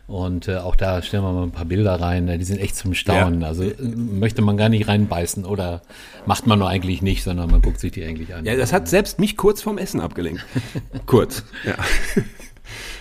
Und 0.08 0.50
äh, 0.50 0.58
auch 0.58 0.76
da 0.76 1.02
stellen 1.02 1.24
wir 1.24 1.32
mal 1.32 1.44
ein 1.44 1.52
paar 1.52 1.66
Bilder 1.66 1.96
rein. 2.02 2.28
äh, 2.28 2.38
Die 2.38 2.44
sind 2.44 2.60
echt 2.60 2.76
zum 2.76 2.94
Staunen. 2.94 3.42
Ja. 3.42 3.48
Also 3.48 3.64
äh, 3.64 3.76
möchte 3.82 4.42
man 4.42 4.58
gar 4.58 4.68
nicht 4.70 4.88
reinbeißen 4.88 5.46
oder 5.46 5.82
macht 6.26 6.48
man 6.48 6.60
nur 6.60 6.68
eigentlich 6.68 7.02
nicht, 7.02 7.24
sondern 7.24 7.50
man 7.50 7.62
guckt 7.62 7.80
sich 7.80 7.94
die 7.94 8.04
eigentlich 8.04 8.34
an. 8.36 8.44
Ja, 8.46 8.56
das 8.56 8.74
hat 8.74 8.88
selbst 8.90 9.20
mich 9.20 9.38
kurz 9.38 9.62
vom 9.62 9.78
Essen 9.78 10.02
abgelenkt. 10.02 10.46
kurz, 11.06 11.44
ja. 11.66 11.76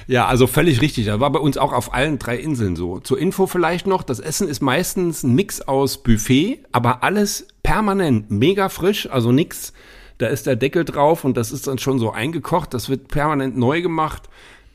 Ja, 0.06 0.26
also 0.26 0.48
völlig 0.48 0.80
richtig. 0.80 1.06
Das 1.06 1.20
war 1.20 1.30
bei 1.30 1.38
uns 1.38 1.56
auch 1.56 1.72
auf 1.72 1.94
allen 1.94 2.18
drei 2.18 2.36
Inseln 2.36 2.74
so. 2.74 2.98
Zur 2.98 3.16
Info 3.18 3.46
vielleicht 3.46 3.86
noch, 3.86 4.02
das 4.02 4.18
Essen 4.18 4.48
ist 4.48 4.60
meistens 4.60 5.22
ein 5.22 5.36
Mix 5.36 5.60
aus 5.60 6.02
Buffet, 6.02 6.64
aber 6.72 7.04
alles 7.04 7.46
permanent 7.62 8.28
mega 8.28 8.68
frisch, 8.70 9.08
also 9.08 9.30
nix. 9.30 9.72
Da 10.20 10.26
ist 10.26 10.46
der 10.46 10.54
Deckel 10.54 10.84
drauf 10.84 11.24
und 11.24 11.38
das 11.38 11.50
ist 11.50 11.66
dann 11.66 11.78
schon 11.78 11.98
so 11.98 12.12
eingekocht, 12.12 12.74
das 12.74 12.90
wird 12.90 13.08
permanent 13.08 13.56
neu 13.56 13.80
gemacht. 13.80 14.28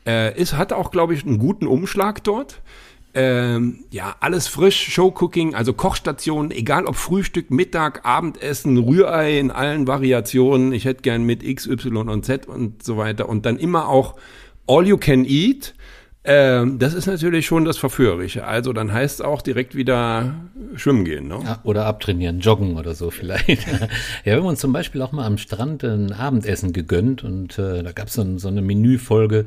Äh, 0.04 0.34
es 0.34 0.54
hat 0.54 0.72
auch, 0.72 0.90
glaube 0.90 1.14
ich, 1.14 1.24
einen 1.24 1.38
guten 1.38 1.68
Umschlag 1.68 2.24
dort. 2.24 2.62
Ähm, 3.14 3.84
ja, 3.92 4.16
alles 4.18 4.48
frisch, 4.48 4.92
Showcooking, 4.92 5.54
also 5.54 5.72
Kochstationen, 5.72 6.50
egal 6.50 6.86
ob 6.86 6.96
Frühstück, 6.96 7.52
Mittag, 7.52 8.04
Abendessen, 8.04 8.76
Rührei 8.76 9.38
in 9.38 9.52
allen 9.52 9.86
Variationen. 9.86 10.72
Ich 10.72 10.84
hätte 10.84 11.02
gern 11.02 11.22
mit 11.22 11.44
X, 11.44 11.68
Y 11.68 12.08
und 12.08 12.24
Z 12.24 12.48
und 12.48 12.82
so 12.82 12.96
weiter. 12.96 13.28
Und 13.28 13.46
dann 13.46 13.56
immer 13.56 13.88
auch 13.88 14.16
All 14.66 14.84
You 14.84 14.96
Can 14.96 15.24
Eat. 15.24 15.75
Ähm, 16.28 16.80
das 16.80 16.92
ist 16.92 17.06
natürlich 17.06 17.46
schon 17.46 17.64
das 17.64 17.78
Verführerische. 17.78 18.44
Also 18.44 18.72
dann 18.72 18.92
heißt 18.92 19.20
es 19.20 19.24
auch 19.24 19.42
direkt 19.42 19.76
wieder 19.76 20.34
schwimmen 20.74 21.04
gehen. 21.04 21.28
Ne? 21.28 21.38
Ja, 21.44 21.60
oder 21.62 21.86
abtrainieren, 21.86 22.40
joggen 22.40 22.76
oder 22.76 22.94
so 22.94 23.10
vielleicht. 23.10 23.48
ja, 23.80 23.88
wir 24.24 24.36
haben 24.36 24.46
uns 24.46 24.60
zum 24.60 24.72
Beispiel 24.72 25.02
auch 25.02 25.12
mal 25.12 25.24
am 25.24 25.38
Strand 25.38 25.84
ein 25.84 26.12
Abendessen 26.12 26.72
gegönnt 26.72 27.22
und 27.22 27.58
äh, 27.58 27.82
da 27.84 27.92
gab 27.92 28.10
so 28.10 28.22
es 28.22 28.42
so 28.42 28.48
eine 28.48 28.60
Menüfolge 28.60 29.46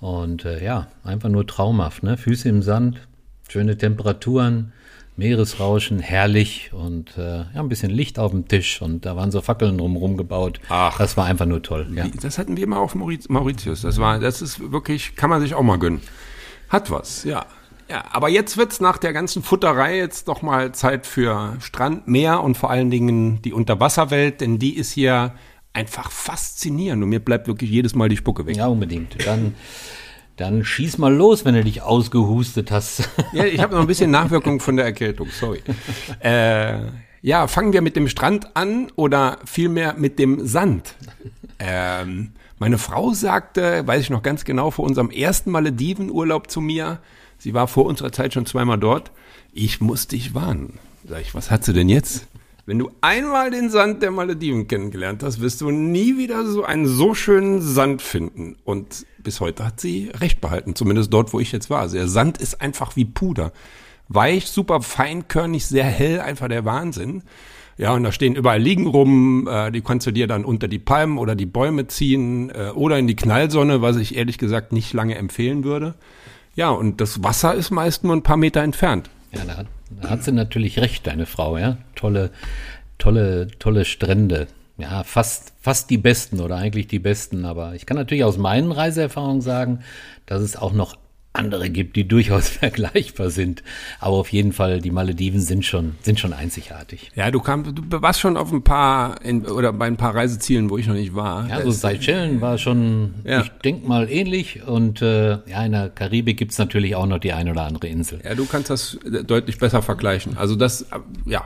und 0.00 0.44
äh, 0.44 0.64
ja, 0.64 0.86
einfach 1.02 1.28
nur 1.28 1.46
traumhaft, 1.46 2.04
ne? 2.04 2.16
Füße 2.16 2.48
im 2.48 2.62
Sand, 2.62 2.98
schöne 3.48 3.76
Temperaturen, 3.76 4.72
Meeresrauschen, 5.20 5.98
herrlich 5.98 6.70
und 6.72 7.16
äh, 7.18 7.40
ja, 7.40 7.56
ein 7.56 7.68
bisschen 7.68 7.90
Licht 7.90 8.18
auf 8.18 8.30
dem 8.30 8.48
Tisch 8.48 8.80
und 8.80 9.04
da 9.04 9.16
waren 9.16 9.30
so 9.30 9.42
Fackeln 9.42 9.76
drumherum 9.76 10.16
gebaut. 10.16 10.60
Ach. 10.70 10.96
Das 10.96 11.18
war 11.18 11.26
einfach 11.26 11.44
nur 11.44 11.62
toll. 11.62 11.86
Ja. 11.94 12.06
Das 12.22 12.38
hatten 12.38 12.56
wir 12.56 12.66
mal 12.66 12.78
auf 12.78 12.94
Mauritius. 12.94 13.28
Mauritius. 13.28 13.82
Das 13.82 13.98
war, 13.98 14.18
das 14.18 14.40
ist 14.40 14.72
wirklich, 14.72 15.14
kann 15.16 15.28
man 15.28 15.42
sich 15.42 15.54
auch 15.54 15.62
mal 15.62 15.78
gönnen. 15.78 16.00
Hat 16.70 16.90
was, 16.90 17.24
ja. 17.24 17.44
Ja, 17.90 18.04
aber 18.12 18.30
jetzt 18.30 18.56
wird's 18.56 18.80
nach 18.80 18.96
der 18.96 19.12
ganzen 19.12 19.42
Futterei 19.42 19.98
jetzt 19.98 20.28
doch 20.28 20.40
mal 20.40 20.72
Zeit 20.72 21.06
für 21.06 21.56
Strand, 21.60 22.08
Meer 22.08 22.42
und 22.42 22.56
vor 22.56 22.70
allen 22.70 22.90
Dingen 22.90 23.42
die 23.42 23.52
Unterwasserwelt, 23.52 24.40
denn 24.40 24.58
die 24.58 24.76
ist 24.76 24.92
hier 24.92 25.34
einfach 25.74 26.10
faszinierend 26.10 27.02
und 27.02 27.10
mir 27.10 27.20
bleibt 27.20 27.46
wirklich 27.46 27.70
jedes 27.70 27.94
Mal 27.94 28.08
die 28.08 28.16
Spucke 28.16 28.46
weg. 28.46 28.56
ja, 28.56 28.68
unbedingt. 28.68 29.26
Dann, 29.26 29.54
dann 30.40 30.64
schieß 30.64 30.96
mal 30.98 31.14
los, 31.14 31.44
wenn 31.44 31.54
du 31.54 31.62
dich 31.62 31.82
ausgehustet 31.82 32.70
hast. 32.70 33.08
Ja, 33.32 33.44
ich 33.44 33.60
habe 33.60 33.74
noch 33.74 33.82
ein 33.82 33.86
bisschen 33.86 34.10
Nachwirkung 34.10 34.58
von 34.58 34.76
der 34.76 34.86
Erkältung, 34.86 35.28
sorry. 35.30 35.62
Äh, 36.20 36.78
ja, 37.22 37.46
fangen 37.46 37.72
wir 37.72 37.82
mit 37.82 37.94
dem 37.94 38.08
Strand 38.08 38.56
an 38.56 38.90
oder 38.96 39.38
vielmehr 39.44 39.94
mit 39.96 40.18
dem 40.18 40.46
Sand. 40.46 40.94
Ähm, 41.58 42.32
meine 42.58 42.78
Frau 42.78 43.12
sagte, 43.12 43.86
weiß 43.86 44.00
ich 44.00 44.10
noch 44.10 44.22
ganz 44.22 44.44
genau, 44.44 44.70
vor 44.70 44.84
unserem 44.84 45.10
ersten 45.10 45.50
Maledivenurlaub 45.50 46.50
zu 46.50 46.60
mir, 46.60 46.98
sie 47.38 47.54
war 47.54 47.68
vor 47.68 47.84
unserer 47.84 48.10
Zeit 48.10 48.34
schon 48.34 48.46
zweimal 48.46 48.78
dort, 48.78 49.12
ich 49.52 49.80
muss 49.80 50.08
dich 50.08 50.34
warnen. 50.34 50.78
Sag 51.06 51.20
ich, 51.20 51.34
was 51.34 51.50
hat 51.50 51.64
sie 51.64 51.72
denn 51.72 51.88
jetzt? 51.88 52.26
Wenn 52.70 52.78
du 52.78 52.92
einmal 53.00 53.50
den 53.50 53.68
Sand 53.68 54.00
der 54.00 54.12
Malediven 54.12 54.68
kennengelernt 54.68 55.24
hast, 55.24 55.40
wirst 55.40 55.60
du 55.60 55.72
nie 55.72 56.18
wieder 56.18 56.46
so 56.46 56.62
einen 56.62 56.86
so 56.86 57.16
schönen 57.16 57.60
Sand 57.60 58.00
finden. 58.00 58.54
Und 58.62 59.06
bis 59.18 59.40
heute 59.40 59.64
hat 59.64 59.80
sie 59.80 60.08
recht 60.14 60.40
behalten, 60.40 60.76
zumindest 60.76 61.12
dort, 61.12 61.32
wo 61.32 61.40
ich 61.40 61.50
jetzt 61.50 61.68
war. 61.68 61.80
Also 61.80 61.96
der 61.96 62.06
Sand 62.06 62.38
ist 62.38 62.60
einfach 62.60 62.94
wie 62.94 63.04
Puder. 63.04 63.50
Weich, 64.06 64.46
super 64.46 64.82
feinkörnig, 64.82 65.66
sehr 65.66 65.82
hell, 65.82 66.20
einfach 66.20 66.46
der 66.46 66.64
Wahnsinn. 66.64 67.24
Ja, 67.76 67.92
und 67.92 68.04
da 68.04 68.12
stehen 68.12 68.36
überall 68.36 68.62
Liegen 68.62 68.86
rum, 68.86 69.48
äh, 69.50 69.72
die 69.72 69.80
kannst 69.80 70.06
du 70.06 70.12
dir 70.12 70.28
dann 70.28 70.44
unter 70.44 70.68
die 70.68 70.78
Palmen 70.78 71.18
oder 71.18 71.34
die 71.34 71.46
Bäume 71.46 71.88
ziehen 71.88 72.50
äh, 72.50 72.70
oder 72.72 73.00
in 73.00 73.08
die 73.08 73.16
Knallsonne, 73.16 73.82
was 73.82 73.96
ich 73.96 74.14
ehrlich 74.14 74.38
gesagt 74.38 74.70
nicht 74.70 74.92
lange 74.92 75.16
empfehlen 75.16 75.64
würde. 75.64 75.96
Ja, 76.54 76.70
und 76.70 77.00
das 77.00 77.24
Wasser 77.24 77.52
ist 77.52 77.72
meist 77.72 78.04
nur 78.04 78.14
ein 78.14 78.22
paar 78.22 78.36
Meter 78.36 78.62
entfernt. 78.62 79.10
Ja, 79.32 79.40
hat, 79.56 79.66
da 79.90 80.10
hat 80.10 80.24
sie 80.24 80.32
natürlich 80.32 80.78
recht, 80.78 81.06
deine 81.06 81.26
Frau, 81.26 81.58
ja. 81.58 81.78
Tolle, 81.94 82.30
tolle, 82.98 83.48
tolle 83.58 83.84
Strände. 83.84 84.46
Ja, 84.78 85.04
fast, 85.04 85.52
fast 85.60 85.90
die 85.90 85.98
besten 85.98 86.40
oder 86.40 86.56
eigentlich 86.56 86.86
die 86.86 86.98
besten. 86.98 87.44
Aber 87.44 87.74
ich 87.74 87.86
kann 87.86 87.96
natürlich 87.96 88.24
aus 88.24 88.38
meinen 88.38 88.72
Reiseerfahrungen 88.72 89.42
sagen, 89.42 89.80
dass 90.26 90.42
es 90.42 90.56
auch 90.56 90.72
noch 90.72 90.96
andere 91.32 91.70
gibt, 91.70 91.96
die 91.96 92.06
durchaus 92.08 92.48
vergleichbar 92.48 93.30
sind. 93.30 93.62
Aber 94.00 94.16
auf 94.16 94.32
jeden 94.32 94.52
Fall, 94.52 94.80
die 94.80 94.90
Malediven 94.90 95.40
sind 95.40 95.64
schon, 95.64 95.94
sind 96.02 96.18
schon 96.18 96.32
einzigartig. 96.32 97.10
Ja, 97.14 97.30
du 97.30 97.40
kam, 97.40 97.74
du 97.74 98.02
warst 98.02 98.20
schon 98.20 98.36
auf 98.36 98.52
ein 98.52 98.62
paar 98.62 99.22
in, 99.24 99.46
oder 99.46 99.72
bei 99.72 99.86
ein 99.86 99.96
paar 99.96 100.14
Reisezielen, 100.14 100.70
wo 100.70 100.78
ich 100.78 100.86
noch 100.86 100.94
nicht 100.94 101.14
war. 101.14 101.48
Ja, 101.48 101.62
so 101.62 101.70
Seychellen 101.70 102.40
war 102.40 102.58
schon, 102.58 103.14
ja. 103.24 103.42
ich 103.42 103.48
denk 103.64 103.86
mal 103.86 104.10
ähnlich. 104.10 104.62
Und 104.66 105.02
äh, 105.02 105.38
ja, 105.48 105.64
in 105.64 105.72
der 105.72 105.88
Karibik 105.88 106.38
gibt's 106.38 106.58
natürlich 106.58 106.96
auch 106.96 107.06
noch 107.06 107.18
die 107.18 107.32
eine 107.32 107.52
oder 107.52 107.62
andere 107.62 107.86
Insel. 107.86 108.20
Ja, 108.24 108.34
du 108.34 108.46
kannst 108.46 108.70
das 108.70 108.98
deutlich 109.26 109.58
besser 109.58 109.82
vergleichen. 109.82 110.36
Also 110.36 110.56
das, 110.56 110.86
ja. 111.26 111.44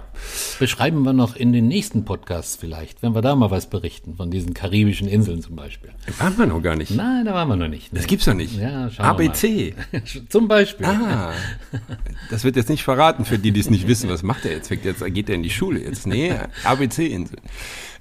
Beschreiben 0.59 1.03
wir 1.03 1.13
noch 1.13 1.37
in 1.37 1.53
den 1.53 1.69
nächsten 1.69 2.05
Podcasts 2.05 2.57
vielleicht, 2.57 3.03
wenn 3.03 3.15
wir 3.15 3.23
da 3.23 3.35
mal 3.35 3.51
was 3.51 3.69
berichten 3.69 4.15
von 4.17 4.31
diesen 4.31 4.55
karibischen 4.55 5.09
Inseln 5.09 5.43
zum 5.43 5.57
Beispiel. 5.57 5.91
Da 6.07 6.25
waren 6.25 6.39
wir 6.39 6.47
noch 6.47 6.63
gar 6.63 6.77
nicht. 6.77 6.95
Nein, 6.95 7.27
da 7.27 7.35
waren 7.35 7.49
wir 7.49 7.57
noch 7.57 7.69
nicht. 7.69 7.95
Das 7.95 8.07
gibt's 8.07 8.27
noch 8.27 8.35
nicht. 8.35 8.59
Ja, 8.59 8.89
ABC. 8.99 9.74
Zum 10.29 10.49
Beispiel. 10.49 10.87
Ah, 10.87 11.33
das 12.31 12.45
wird 12.45 12.57
jetzt 12.57 12.69
nicht 12.69 12.85
verraten 12.85 13.25
für 13.25 13.39
die, 13.39 13.51
die 13.51 13.61
es 13.61 13.71
nicht 13.71 13.87
wissen. 13.89 14.09
Was 14.11 14.23
macht 14.23 14.45
er 14.45 14.53
jetzt? 14.53 14.71
jetzt 14.71 15.05
geht 15.05 15.29
er 15.29 15.35
in 15.35 15.43
die 15.43 15.51
Schule 15.51 15.81
jetzt? 15.81 16.07
Nee, 16.07 16.33
ABC-Insel. 16.65 17.39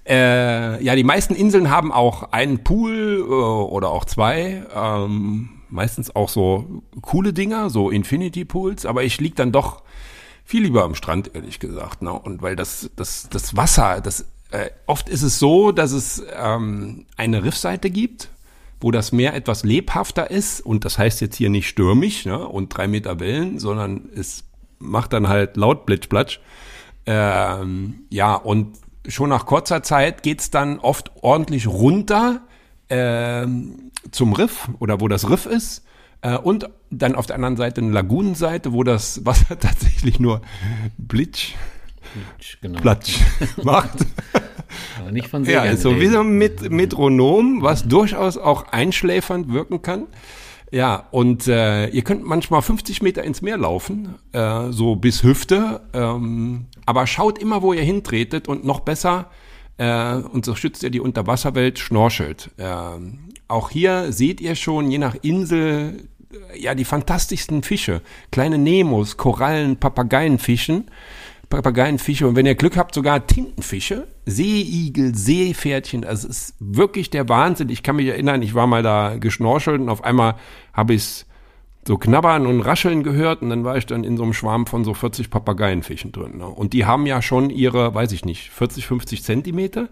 Äh, 0.08 0.84
ja, 0.84 0.96
die 0.96 1.04
meisten 1.04 1.34
Inseln 1.34 1.70
haben 1.70 1.92
auch 1.92 2.32
einen 2.32 2.64
Pool 2.64 3.20
äh, 3.20 3.32
oder 3.32 3.90
auch 3.90 4.06
zwei. 4.06 4.66
Ähm, 4.76 5.50
meistens 5.70 6.16
auch 6.16 6.30
so 6.30 6.84
coole 7.02 7.34
Dinger, 7.34 7.70
so 7.70 7.90
Infinity 7.90 8.46
Pools. 8.46 8.86
Aber 8.86 9.04
ich 9.04 9.20
lieg 9.20 9.36
dann 9.36 9.52
doch 9.52 9.82
viel 10.44 10.64
lieber 10.64 10.84
am 10.84 10.96
Strand, 10.96 11.32
ehrlich 11.34 11.60
gesagt. 11.60 12.02
Ne? 12.02 12.12
Und 12.12 12.42
weil 12.42 12.56
das, 12.56 12.90
das, 12.96 13.30
das 13.30 13.56
Wasser, 13.56 14.02
das 14.02 14.26
äh, 14.52 14.70
oft 14.86 15.10
ist 15.10 15.24
es 15.24 15.40
so, 15.40 15.72
dass 15.72 15.92
es 15.94 16.22
ähm, 16.38 17.06
eine 17.18 17.44
Riffseite 17.44 17.90
gibt 17.90 18.30
wo 18.84 18.92
das 18.92 19.12
Meer 19.14 19.34
etwas 19.34 19.64
lebhafter 19.64 20.30
ist 20.30 20.60
und 20.62 20.84
das 20.86 20.98
heißt 20.98 21.22
jetzt 21.22 21.38
hier 21.38 21.50
nicht 21.50 21.68
stürmisch 21.68 22.26
ne, 22.26 22.46
und 22.46 22.70
drei 22.70 22.88
Meter 22.88 23.20
Wellen, 23.20 23.58
sondern 23.58 24.10
es 24.14 24.44
macht 24.78 25.14
dann 25.14 25.30
halt 25.30 25.56
laut 25.56 25.86
Blitschplatsch. 25.86 26.40
Ähm, 27.06 28.02
ja, 28.10 28.36
und 28.36 28.78
schon 29.08 29.30
nach 29.30 29.46
kurzer 29.46 29.84
Zeit 29.84 30.22
geht's 30.22 30.52
dann 30.52 30.80
oft 30.80 31.12
ordentlich 31.22 31.68
runter 31.68 32.42
ähm, 32.90 33.92
zum 34.12 34.34
Riff 34.34 34.70
oder 34.80 35.00
wo 35.00 35.08
das 35.08 35.30
Riff 35.30 35.46
ist. 35.46 35.86
Äh, 36.22 36.38
und 36.38 36.70
dann 36.90 37.16
auf 37.16 37.26
der 37.26 37.38
anderen 37.38 37.58
Seite 37.58 37.82
eine 37.82 37.92
Lagunenseite, 37.92 38.74
wo 38.74 38.84
das 38.84 39.26
Wasser 39.26 39.58
tatsächlich 39.60 40.20
nur 40.20 40.42
Blitsch, 40.98 41.54
Blitsch 42.38 42.58
genau. 42.62 42.82
Platsch 42.82 43.20
macht. 43.64 44.06
Aber 45.00 45.12
nicht 45.12 45.28
von 45.28 45.46
Segern 45.46 45.66
Ja, 45.66 45.78
so 45.78 46.00
wie 46.00 46.08
so 46.08 46.20
ein 46.20 46.38
Met 46.38 46.70
Metronom, 46.70 47.62
was 47.62 47.88
durchaus 47.88 48.38
auch 48.38 48.68
einschläfernd 48.68 49.52
wirken 49.52 49.82
kann. 49.82 50.08
Ja, 50.72 51.08
und 51.12 51.48
äh, 51.48 51.88
ihr 51.90 52.02
könnt 52.04 52.26
manchmal 52.26 52.64
50 52.64 53.04
Meter 53.04 53.24
ins 53.24 53.44
Meer 53.44 53.58
laufen, 53.58 54.16
äh, 54.32 54.72
so 54.72 54.96
bis 54.96 55.22
Hüfte. 55.22 55.82
Ähm, 55.94 56.66
aber 56.88 57.06
schaut 57.06 57.38
immer, 57.38 57.62
wo 57.62 57.74
ihr 57.74 57.84
hintretet 57.84 58.48
und 58.48 58.66
noch 58.66 58.80
besser, 58.80 59.30
äh, 59.78 60.16
und 60.16 60.46
so 60.46 60.56
schützt 60.56 60.84
ihr 60.84 60.90
die 60.90 61.00
Unterwasserwelt, 61.00 61.80
schnorchelt. 61.80 62.52
Ähm, 62.58 63.20
auch 63.48 63.70
hier 63.70 64.12
seht 64.12 64.42
ihr 64.42 64.56
schon, 64.56 64.90
je 64.90 64.98
nach 64.98 65.16
Insel, 65.22 66.08
äh, 66.32 66.60
ja, 66.60 66.76
die 66.76 66.86
fantastischsten 66.86 67.64
Fische. 67.64 68.02
Kleine 68.32 68.58
Nemos, 68.58 69.18
Korallen, 69.18 69.78
Papageienfischen. 69.78 70.90
Papageienfische 71.54 72.28
und 72.28 72.36
wenn 72.36 72.48
ihr 72.48 72.56
Glück 72.56 72.78
habt, 72.78 72.96
sogar 72.96 73.28
Tintenfische, 73.28 74.08
Seeigel, 74.26 75.14
Seepferdchen. 75.14 76.04
Also 76.04 76.28
es 76.28 76.50
ist 76.50 76.56
wirklich 76.60 77.12
der 77.12 77.30
Wahnsinn. 77.30 77.70
Ich 77.70 77.84
kann 77.84 77.96
mich 77.96 78.08
erinnern, 78.08 78.42
ich 78.42 78.56
war 78.56 78.66
mal 78.66 78.82
da 78.82 79.18
geschnorchelt 79.20 79.80
und 79.80 79.90
auf 79.90 80.04
einmal 80.04 80.36
habe 80.74 80.96
ich 80.96 81.02
es 81.04 81.26
so 81.88 81.98
knabbern 81.98 82.48
und 82.48 82.62
rascheln 82.62 83.04
gehört 83.04 83.44
und 83.44 83.52
dann 83.52 83.64
war 83.64 83.78
ich 83.78 83.86
dann 83.86 84.04
in 84.04 84.18
so 84.18 84.24
einem 84.24 84.34
Schwarm 84.34 84.66
von 84.66 84.84
so 84.84 84.96
40 84.96 85.30
Papageienfischen 85.30 86.12
drin. 86.12 86.38
Ne? 86.38 86.48
Und 86.48 86.74
die 86.74 86.86
haben 86.86 87.06
ja 87.06 87.22
schon 87.22 87.52
ihre, 87.52 87.94
weiß 87.94 88.14
ich 88.14 88.26
nicht, 88.26 88.50
40, 88.50 88.88
50 88.88 89.22
Zentimeter. 89.22 89.90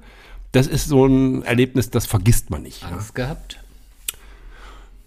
Das 0.54 0.66
ist 0.66 0.88
so 0.88 1.06
ein 1.06 1.44
Erlebnis, 1.44 1.92
das 1.92 2.08
vergisst 2.08 2.50
man 2.50 2.64
nicht. 2.64 2.84
Angst 2.86 3.16
ja. 3.18 3.26
gehabt? 3.26 3.60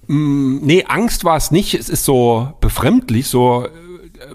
Mm, 0.06 0.58
nee, 0.62 0.84
Angst 0.86 1.24
war 1.24 1.36
es 1.36 1.50
nicht. 1.50 1.74
Es 1.74 1.88
ist 1.88 2.04
so 2.04 2.52
befremdlich, 2.60 3.26
so 3.26 3.66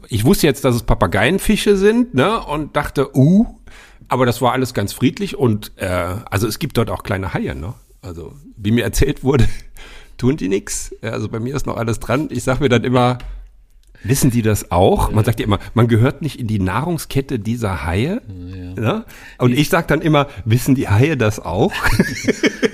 ich 0.08 0.26
wusste 0.26 0.48
jetzt, 0.48 0.66
dass 0.66 0.76
es 0.76 0.84
Papageienfische 0.84 1.78
sind, 1.78 2.14
ne, 2.14 2.40
und 2.46 2.76
dachte, 2.76 3.16
uh, 3.16 3.46
aber 4.08 4.26
das 4.26 4.42
war 4.42 4.54
alles 4.54 4.74
ganz 4.74 4.94
friedlich 4.94 5.38
und 5.38 5.72
äh, 5.78 6.16
also 6.30 6.48
es 6.48 6.60
gibt 6.60 6.78
dort 6.78 6.90
auch 6.90 7.04
kleine 7.04 7.34
Haie, 7.34 7.56
ne? 7.56 7.74
Also 8.02 8.34
wie 8.58 8.72
mir 8.72 8.84
erzählt 8.84 9.24
wurde, 9.24 9.48
tun 10.18 10.38
die 10.38 10.50
nix. 10.50 10.96
Also 11.02 11.30
bei 11.30 11.40
mir 11.40 11.56
ist 11.56 11.66
noch 11.66 11.78
alles 11.78 12.00
dran. 12.00 12.30
Ich 12.32 12.44
sag 12.44 12.60
mir 12.60 12.70
dann 12.70 12.84
immer, 12.84 13.20
Wissen 14.04 14.32
die 14.32 14.42
das 14.42 14.72
auch? 14.72 15.12
Man 15.12 15.26
sagt 15.26 15.40
ja 15.40 15.46
immer, 15.46 15.60
man 15.74 15.88
gehört 15.88 16.22
nicht 16.22 16.40
in 16.40 16.48
die 16.48 16.60
Nahrungskette 16.60 17.38
dieser 17.38 17.86
Haie. 17.86 18.22
Ja. 18.76 18.82
Ne? 18.82 19.06
Und 19.38 19.58
ich 19.58 19.70
sage 19.70 19.88
dann 19.88 20.02
immer, 20.02 20.28
wissen 20.46 20.76
die 20.76 20.88
Haie 20.88 21.18
das 21.18 21.40
auch? 21.40 21.74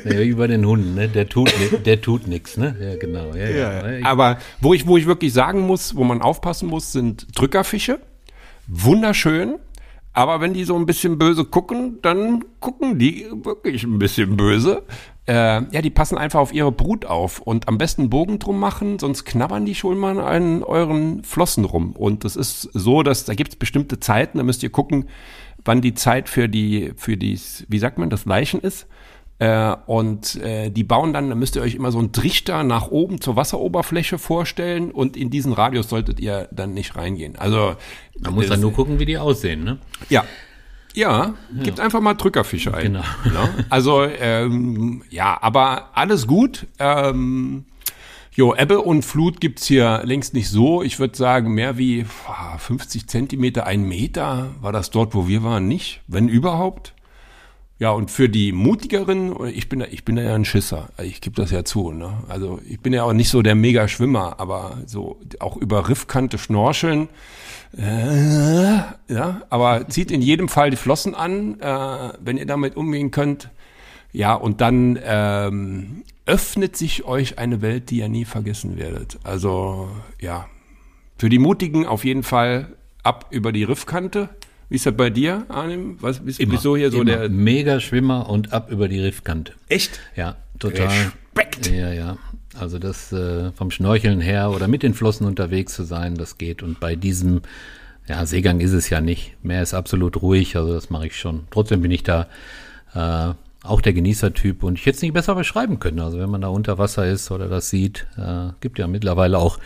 Ja, 0.06 0.20
wie 0.20 0.34
bei 0.34 0.46
den 0.46 0.64
Hunden, 0.68 0.94
ne? 0.94 1.10
Der 1.10 1.28
tut, 1.28 1.52
der 1.84 2.00
tut 2.00 2.28
nichts, 2.28 2.58
ne? 2.58 2.76
Ja, 2.80 2.96
genau. 2.96 3.34
Ja, 3.34 3.50
ja. 3.50 3.90
ja. 3.90 4.06
Aber 4.06 4.38
wo 4.62 4.76
ich, 4.76 4.86
wo 4.86 4.98
ich 4.98 5.08
wirklich 5.08 5.34
sagen 5.34 5.62
muss, 5.62 5.96
wo 5.96 6.04
man 6.04 6.22
aufpassen 6.22 6.70
muss, 6.70 6.92
sind 6.92 7.26
Drückerfische. 7.34 8.00
Wunderschön. 8.68 9.56
Aber 10.14 10.42
wenn 10.42 10.54
die 10.54 10.64
so 10.64 10.76
ein 10.76 10.86
bisschen 10.86 11.18
böse 11.18 11.44
gucken, 11.44 12.00
dann 12.04 12.46
gucken 12.60 13.00
die 13.00 13.26
wirklich 13.44 13.84
ein 13.84 13.98
bisschen 13.98 14.38
böse. 14.38 14.84
Äh, 15.28 15.34
ja, 15.34 15.82
die 15.82 15.90
passen 15.90 16.18
einfach 16.18 16.40
auf 16.40 16.54
ihre 16.54 16.72
Brut 16.72 17.06
auf 17.06 17.40
und 17.40 17.68
am 17.68 17.78
besten 17.80 18.10
Bogen 18.10 18.38
drum 18.38 18.60
machen, 18.60 19.00
sonst 19.00 19.26
knabbern 19.26 19.66
die 19.66 19.74
schon 19.74 19.98
mal 19.98 20.20
an 20.20 20.64
euren 20.64 21.24
Flossen 21.24 21.66
rum. 21.66 21.94
Und 21.94 22.24
das 22.24 22.36
ist 22.36 22.70
so, 22.74 23.02
dass 23.02 23.26
da 23.26 23.34
gibt 23.34 23.50
es 23.50 23.56
bestimmte 23.56 24.00
Zeiten, 24.00 24.38
da 24.38 24.44
müsst 24.44 24.62
ihr 24.62 24.70
gucken, 24.70 25.10
wann 25.64 25.82
die 25.82 25.96
Zeit 25.96 26.30
für 26.30 26.48
die, 26.48 26.94
für 26.96 27.18
die, 27.18 27.40
wie 27.68 27.80
sagt 27.80 27.98
man, 27.98 28.12
das 28.12 28.26
Leichen 28.26 28.60
ist. 28.62 28.88
Äh, 29.38 29.76
und 29.88 30.36
äh, 30.38 30.70
die 30.70 30.86
bauen 30.86 31.12
dann, 31.12 31.28
da 31.28 31.36
müsst 31.36 31.58
ihr 31.58 31.62
euch 31.62 31.76
immer 31.76 31.92
so 31.92 32.00
einen 32.00 32.14
Trichter 32.14 32.64
nach 32.64 32.90
oben 32.90 33.20
zur 33.20 33.36
Wasseroberfläche 33.36 34.18
vorstellen 34.18 34.92
und 34.92 35.18
in 35.18 35.30
diesen 35.30 35.52
Radius 35.52 35.90
solltet 35.90 36.22
ihr 36.22 36.48
dann 36.52 36.74
nicht 36.74 36.96
reingehen. 36.96 37.36
Also 37.36 37.76
man 38.20 38.34
muss 38.34 38.48
dann 38.48 38.62
nur 38.62 38.72
gucken, 38.72 39.00
wie 39.00 39.06
die 39.06 39.18
aussehen, 39.18 39.66
ne? 39.66 39.80
Ja. 40.08 40.24
Ja, 40.96 41.36
gibt 41.64 41.78
ja. 41.78 41.84
einfach 41.84 42.02
mal 42.02 42.14
Drückerfische 42.14 42.74
ein. 42.74 42.94
Genau. 42.94 43.04
Ne? 43.26 43.66
Also 43.70 44.04
ähm, 44.04 45.04
ja, 45.10 45.38
aber 45.42 45.90
alles 45.94 46.26
gut. 46.26 46.68
Ähm, 46.80 47.66
Jo, 48.38 48.54
Ebbe 48.54 48.82
und 48.82 49.04
Flut 49.04 49.40
gibt's 49.40 49.66
hier 49.66 50.02
längst 50.04 50.34
nicht 50.34 50.50
so. 50.50 50.84
Ich 50.84 51.00
würde 51.00 51.16
sagen, 51.16 51.54
mehr 51.54 51.78
wie 51.78 52.06
50 52.58 53.08
Zentimeter, 53.08 53.66
ein 53.66 53.84
Meter 53.84 54.50
war 54.60 54.74
das 54.74 54.90
dort, 54.90 55.16
wo 55.16 55.30
wir 55.30 55.42
waren, 55.42 55.70
nicht, 55.70 56.02
wenn 56.08 56.28
überhaupt. 56.28 56.95
Ja, 57.78 57.92
und 57.92 58.10
für 58.10 58.30
die 58.30 58.54
mutigeren, 58.54 59.36
ich 59.48 59.68
bin, 59.68 59.82
ich 59.82 60.06
bin 60.06 60.18
ja 60.18 60.34
ein 60.34 60.46
Schisser, 60.46 60.90
ich 61.04 61.20
gebe 61.20 61.36
das 61.36 61.52
ja 61.52 61.66
zu. 61.66 61.92
Ne? 61.92 62.24
Also 62.30 62.60
ich 62.68 62.80
bin 62.80 62.94
ja 62.94 63.04
auch 63.04 63.12
nicht 63.12 63.30
so 63.30 63.42
der 63.42 63.56
Mega-Schwimmer, 63.56 64.40
aber 64.40 64.78
so 64.86 65.20
auch 65.40 65.58
über 65.58 65.90
Riffkante 65.90 66.38
schnorcheln, 66.38 67.10
äh, 67.78 68.78
ja, 69.10 69.42
aber 69.50 69.90
zieht 69.90 70.12
in 70.12 70.22
jedem 70.22 70.48
Fall 70.48 70.70
die 70.70 70.78
Flossen 70.78 71.14
an, 71.16 71.60
äh, 71.60 72.14
wenn 72.22 72.38
ihr 72.38 72.46
damit 72.46 72.78
umgehen 72.78 73.12
könnt. 73.12 73.50
Ja, 74.14 74.34
und 74.34 74.62
dann 74.62 74.98
ähm, 75.04 76.04
öffnet 76.26 76.78
sich 76.78 77.04
euch 77.04 77.38
eine 77.38 77.62
Welt, 77.62 77.90
die 77.90 77.98
ihr 77.98 78.08
nie 78.08 78.24
vergessen 78.24 78.78
werdet. 78.78 79.20
Also 79.24 79.90
ja, 80.22 80.48
für 81.18 81.28
die 81.28 81.40
Mutigen 81.40 81.86
auf 81.86 82.06
jeden 82.06 82.24
Fall 82.24 82.78
ab 83.04 83.28
über 83.32 83.52
die 83.52 83.66
Riffkante. 83.66 84.30
Wie 84.70 84.76
ist 84.76 84.86
das 84.86 84.96
bei 84.96 85.10
dir, 85.10 85.46
Arnim? 85.50 85.98
Was, 86.02 86.20
bist, 86.20 86.40
immer, 86.40 86.54
wieso 86.54 86.76
hier 86.76 86.92
so 86.92 87.02
immer. 87.02 87.18
der 87.18 87.30
Mega-Schwimmer 87.30 88.30
und 88.30 88.54
ab 88.54 88.72
über 88.72 88.88
die 88.88 89.00
Riffkante. 89.00 89.54
Echt? 89.70 90.00
Ja, 90.16 90.38
total. 90.60 90.88
Respekt. 90.88 91.68
Ja, 91.68 91.94
ja. 91.94 92.18
Also 92.58 92.80
das 92.80 93.12
äh, 93.12 93.52
vom 93.52 93.70
Schnorcheln 93.70 94.22
her 94.22 94.52
oder 94.52 94.68
mit 94.68 94.82
den 94.82 94.94
Flossen 94.94 95.28
unterwegs 95.28 95.74
zu 95.74 95.84
sein, 95.84 96.16
das 96.16 96.38
geht. 96.38 96.64
Und 96.64 96.80
bei 96.80 96.96
diesem 96.96 97.42
ja, 98.08 98.26
Seegang 98.26 98.60
ist 98.60 98.72
es 98.72 98.90
ja 98.90 99.02
nicht. 99.02 99.36
Meer 99.44 99.62
ist 99.62 99.74
absolut 99.74 100.22
ruhig, 100.22 100.56
also 100.56 100.74
das 100.74 100.90
mache 100.90 101.08
ich 101.08 101.18
schon. 101.18 101.48
Trotzdem 101.52 101.82
bin 101.82 101.92
ich 101.92 102.04
da 102.04 102.28
äh, 102.94 103.34
auch 103.64 103.82
der 103.82 103.94
Genießertyp 103.94 104.64
und 104.64 104.80
ich 104.80 104.86
hätte 104.86 104.98
es 104.98 105.02
nicht 105.02 105.14
besser 105.14 105.36
beschreiben 105.36 105.80
können. 105.80 106.00
Also 106.00 106.20
wenn 106.20 106.30
man 106.30 106.42
da 106.42 106.48
unter 106.48 106.78
Wasser 106.78 107.08
ist 107.08 107.32
oder 107.32 107.50
das 107.50 107.70
sieht, 107.70 108.08
äh, 108.18 108.50
gibt 108.62 108.80
ja 108.80 108.88
mittlerweile 108.88 109.38
auch 109.38 109.60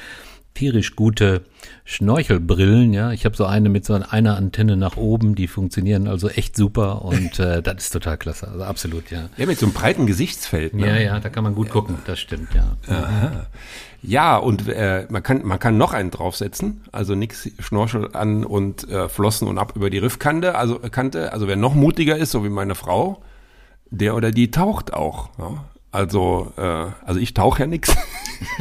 tierisch 0.53 0.95
gute 0.95 1.43
Schnorchelbrillen, 1.85 2.93
ja. 2.93 3.11
Ich 3.11 3.25
habe 3.25 3.35
so 3.35 3.45
eine 3.45 3.69
mit 3.69 3.85
so 3.85 3.93
einer 3.93 4.35
Antenne 4.35 4.77
nach 4.77 4.97
oben, 4.97 5.35
die 5.35 5.47
funktionieren 5.47 6.07
also 6.07 6.29
echt 6.29 6.55
super 6.55 7.03
und 7.03 7.39
äh, 7.39 7.61
das 7.61 7.85
ist 7.85 7.89
total 7.91 8.17
klasse. 8.17 8.47
Also 8.47 8.63
absolut, 8.63 9.09
ja. 9.11 9.29
Ja, 9.37 9.45
mit 9.45 9.57
so 9.57 9.65
einem 9.65 9.73
breiten 9.73 10.05
Gesichtsfeld. 10.05 10.73
Ne? 10.73 10.87
Ja, 10.87 10.97
ja, 10.97 11.19
da 11.19 11.29
kann 11.29 11.43
man 11.43 11.55
gut 11.55 11.67
ja. 11.67 11.73
gucken, 11.73 11.97
das 12.05 12.19
stimmt, 12.19 12.49
ja. 12.53 12.77
Aha. 12.87 13.47
Ja, 14.01 14.37
und 14.37 14.67
äh, 14.69 15.07
man 15.09 15.23
kann 15.23 15.45
man 15.45 15.59
kann 15.59 15.77
noch 15.77 15.93
einen 15.93 16.09
draufsetzen, 16.11 16.81
also 16.91 17.15
nix 17.15 17.49
Schnorchel 17.59 18.09
an 18.13 18.45
und 18.45 18.89
äh, 18.89 19.09
Flossen 19.09 19.47
und 19.47 19.57
ab 19.57 19.73
über 19.75 19.89
die 19.89 19.97
Riffkante, 19.97 20.55
also 20.55 20.79
Kante, 20.79 21.33
also 21.33 21.47
wer 21.47 21.57
noch 21.57 21.75
mutiger 21.75 22.17
ist, 22.17 22.31
so 22.31 22.45
wie 22.45 22.49
meine 22.49 22.75
Frau, 22.75 23.21
der 23.89 24.15
oder 24.15 24.31
die 24.31 24.51
taucht 24.51 24.93
auch. 24.93 25.29
Ja? 25.37 25.65
Also, 25.91 26.53
äh, 26.57 26.61
also 26.61 27.19
ich 27.19 27.33
tauche 27.33 27.61
ja 27.61 27.67
nix. 27.67 27.95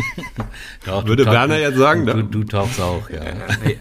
Doch, 0.86 1.06
Würde 1.06 1.24
du 1.24 1.30
Werner 1.30 1.58
jetzt 1.58 1.76
sagen, 1.76 2.06
Du, 2.06 2.14
ne? 2.14 2.24
du 2.24 2.44
tauchst 2.44 2.80
auch, 2.80 3.10
ja. 3.10 3.20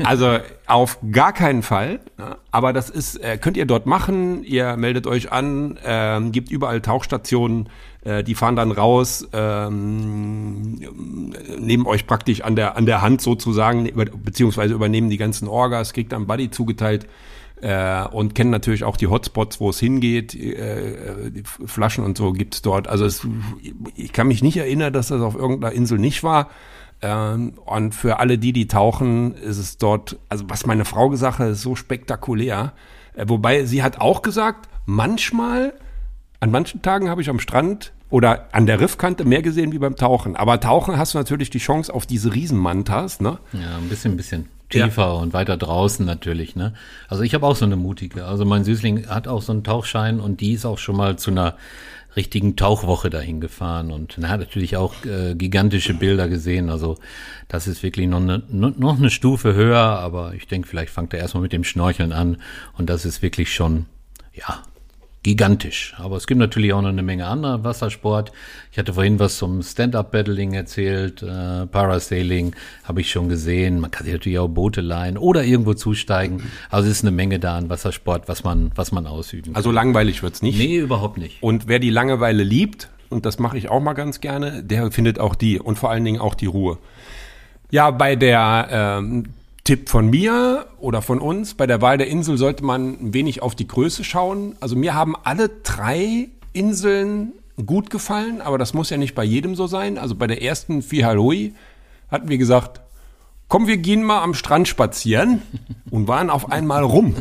Also 0.04 0.40
auf 0.66 0.98
gar 1.12 1.32
keinen 1.32 1.64
Fall. 1.64 2.02
ja. 2.20 2.38
Aber 2.52 2.74
das 2.74 2.90
ist, 2.90 3.16
äh, 3.16 3.38
könnt 3.38 3.56
ihr 3.56 3.66
dort 3.66 3.86
machen. 3.86 4.44
Ihr 4.44 4.76
meldet 4.76 5.08
euch 5.08 5.32
an, 5.32 5.80
ähm, 5.86 6.32
gibt 6.34 6.52
überall 6.52 6.82
Tauchstationen. 6.82 7.70
Äh, 8.04 8.24
die 8.24 8.36
fahren 8.36 8.56
dann 8.58 8.72
raus, 8.72 9.28
ähm, 9.32 10.80
nehmen 11.58 11.86
euch 11.88 12.06
praktisch 12.06 12.42
an 12.42 12.56
der 12.56 12.76
an 12.76 12.86
der 12.86 13.02
Hand 13.02 13.22
sozusagen, 13.22 13.90
beziehungsweise 14.24 14.74
übernehmen 14.74 15.10
die 15.10 15.18
ganzen 15.18 15.48
Orgas, 15.48 15.94
kriegt 15.94 16.12
dann 16.12 16.28
Buddy 16.28 16.52
zugeteilt. 16.52 17.08
Äh, 17.62 18.06
und 18.10 18.36
kennen 18.36 18.52
natürlich 18.52 18.84
auch 18.84 18.98
die 18.98 19.08
Hotspots, 19.08 19.60
wo 19.60 19.70
es 19.70 19.80
hingeht. 19.80 20.36
Äh, 20.36 21.32
die 21.32 21.44
Flaschen 21.44 22.04
und 22.04 22.18
so 22.18 22.32
gibt's 22.32 22.62
dort. 22.62 22.88
Also 22.88 23.06
es, 23.06 23.26
ich 23.96 24.14
kann 24.14 24.28
mich 24.28 24.44
nicht 24.44 24.58
erinnern, 24.58 24.94
dass 24.94 25.08
das 25.08 25.22
auf 25.22 25.36
irgendeiner 25.36 25.74
Insel 25.74 25.98
nicht 25.98 26.24
war. 26.24 26.50
Ähm, 27.02 27.54
und 27.66 27.96
für 27.96 28.20
alle 28.20 28.38
die, 28.38 28.54
die 28.54 28.68
tauchen, 28.68 29.36
ist 29.36 29.58
es 29.58 29.78
dort, 29.78 30.18
also 30.30 30.46
was 30.48 30.66
meine 30.66 30.86
Frau 30.86 31.10
gesagt 31.10 31.40
hat, 31.40 31.50
ist 31.50 31.62
so 31.62 31.76
spektakulär. 31.76 32.74
Äh, 33.16 33.26
wobei 33.28 33.66
sie 33.66 33.82
hat 33.82 34.00
auch 34.00 34.22
gesagt, 34.22 34.70
manchmal, 34.86 35.74
an 36.40 36.52
manchen 36.52 36.82
Tagen 36.82 37.10
habe 37.10 37.22
ich 37.22 37.30
am 37.30 37.40
Strand 37.40 37.92
oder 38.10 38.48
an 38.52 38.68
der 38.68 38.80
Riffkante 38.80 39.26
mehr 39.26 39.42
gesehen 39.42 39.72
wie 39.72 39.80
beim 39.80 39.96
Tauchen. 39.96 40.36
Aber 40.36 40.60
Tauchen 40.60 40.98
hast 40.98 41.14
du 41.14 41.18
natürlich 41.18 41.50
die 41.50 41.58
Chance 41.58 41.94
auf 41.94 42.06
diese 42.06 42.34
Riesenmantas, 42.34 43.20
ne? 43.20 43.40
Ja, 43.54 43.78
ein 43.78 43.90
bisschen, 43.90 44.14
ein 44.14 44.18
bisschen 44.18 44.57
tiefer 44.70 45.16
und 45.18 45.34
weiter 45.34 45.58
draußen 45.58 46.06
natürlich, 46.06 46.56
ne? 46.56 46.74
Also 47.08 47.24
ich 47.24 47.34
habe 47.34 47.46
auch 47.46 47.56
so 47.56 47.66
eine 47.66 47.76
mutige. 47.76 48.26
Also 48.26 48.46
mein 48.46 48.64
Süßling 48.64 49.08
hat 49.08 49.28
auch 49.28 49.42
so 49.42 49.52
einen 49.54 49.64
Tauchschein 49.64 50.20
und 50.20 50.42
die 50.42 50.54
ist 50.54 50.66
auch 50.66 50.78
schon 50.78 50.98
mal 50.98 51.18
zu 51.18 51.32
einer 51.32 51.56
richtigen 52.16 52.56
Tauchwoche 52.56 53.10
dahin 53.10 53.40
gefahren 53.42 53.92
und 53.92 54.16
na, 54.18 54.30
hat 54.30 54.40
natürlich 54.40 54.76
auch 54.76 55.06
äh, 55.06 55.36
gigantische 55.36 55.94
Bilder 55.94 56.28
gesehen. 56.28 56.70
Also 56.70 56.98
das 57.48 57.68
ist 57.68 57.84
wirklich 57.84 58.08
noch 58.08 58.20
eine, 58.20 58.42
no- 58.50 58.74
noch 58.76 58.98
eine 58.98 59.12
Stufe 59.12 59.54
höher, 59.54 59.78
aber 59.80 60.34
ich 60.34 60.48
denke, 60.48 60.68
vielleicht 60.68 60.92
fängt 60.92 61.14
er 61.14 61.20
erstmal 61.20 61.44
mit 61.44 61.54
dem 61.54 61.64
Schnorcheln 61.64 62.12
an 62.12 62.38
und 62.76 62.90
das 62.90 63.06
ist 63.06 63.22
wirklich 63.22 63.54
schon, 63.54 63.86
ja, 64.34 64.64
gigantisch. 65.28 65.94
Aber 65.98 66.16
es 66.16 66.26
gibt 66.26 66.40
natürlich 66.40 66.72
auch 66.72 66.82
noch 66.82 66.88
eine 66.88 67.04
Menge 67.04 67.28
anderer 67.28 67.66
Wassersport. 67.66 68.32
Ich 68.72 68.78
hatte 68.78 68.94
vorhin 68.94 69.20
was 69.20 69.38
zum 69.38 69.62
Stand-Up-Paddling 69.62 70.54
erzählt, 70.54 71.22
äh, 71.22 71.66
Parasailing 71.66 72.56
habe 72.86 73.02
ich 73.02 73.12
schon 73.12 73.28
gesehen. 73.28 73.82
Man 73.82 73.92
kann 73.92 74.06
sich 74.06 74.14
natürlich 74.14 74.40
auch 74.40 74.48
Boote 74.48 74.80
leihen 74.80 75.18
oder 75.18 75.44
irgendwo 75.44 75.74
zusteigen. 75.74 76.44
Also 76.70 76.90
es 76.90 77.00
ist 77.00 77.04
eine 77.04 77.12
Menge 77.12 77.40
da 77.40 77.58
an 77.58 77.70
Wassersport, 77.70 78.30
was 78.30 78.46
man, 78.46 78.72
was 78.76 78.94
man 78.94 79.06
ausüben 79.06 79.48
kann. 79.48 79.56
Also 79.58 79.70
langweilig 79.70 80.24
wird's 80.24 80.42
nicht. 80.42 80.58
nee, 80.58 80.78
überhaupt 80.78 81.18
nicht. 81.18 81.44
Und 81.44 81.68
wer 81.68 81.80
die 81.80 81.90
Langeweile 81.90 82.44
liebt, 82.44 82.90
und 83.10 83.26
das 83.26 83.38
mache 83.38 83.58
ich 83.58 83.68
auch 83.68 83.82
mal 83.82 83.96
ganz 83.96 84.22
gerne, 84.22 84.64
der 84.64 84.92
findet 84.92 85.20
auch 85.20 85.36
die 85.36 85.60
und 85.60 85.78
vor 85.78 85.92
allen 85.92 86.06
Dingen 86.06 86.22
auch 86.22 86.36
die 86.36 86.46
Ruhe. 86.46 86.78
Ja, 87.70 87.92
bei 87.92 88.16
der 88.16 88.70
ähm, 88.72 89.26
Tipp 89.68 89.90
von 89.90 90.10
mir 90.10 90.68
oder 90.80 91.02
von 91.02 91.20
uns, 91.20 91.54
bei 91.54 91.68
der 91.68 91.82
Wahl 91.82 91.98
der 91.98 92.08
Insel 92.08 92.38
sollte 92.38 92.64
man 92.64 92.92
ein 93.02 93.14
wenig 93.14 93.42
auf 93.42 93.54
die 93.54 93.68
Größe 93.68 94.06
schauen. 94.06 94.56
Also 94.62 94.78
mir 94.78 94.94
haben 94.94 95.14
alle 95.26 95.50
drei 95.50 96.30
Inseln 96.54 97.34
gut 97.66 97.90
gefallen, 97.90 98.40
aber 98.40 98.58
das 98.58 98.74
muss 98.74 98.90
ja 98.90 98.96
nicht 98.96 99.14
bei 99.14 99.26
jedem 99.26 99.56
so 99.56 99.68
sein. 99.68 99.98
Also 99.98 100.16
bei 100.16 100.26
der 100.26 100.42
ersten 100.42 100.82
Fihaloi 100.82 101.52
hatten 102.10 102.30
wir 102.30 102.38
gesagt, 102.38 102.80
komm, 103.50 103.68
wir 103.68 103.76
gehen 103.76 104.04
mal 104.04 104.24
am 104.24 104.36
Strand 104.36 104.70
spazieren 104.70 105.42
und 105.92 106.08
waren 106.08 106.30
auf 106.30 106.50
einmal 106.50 106.84
rum. 106.86 107.16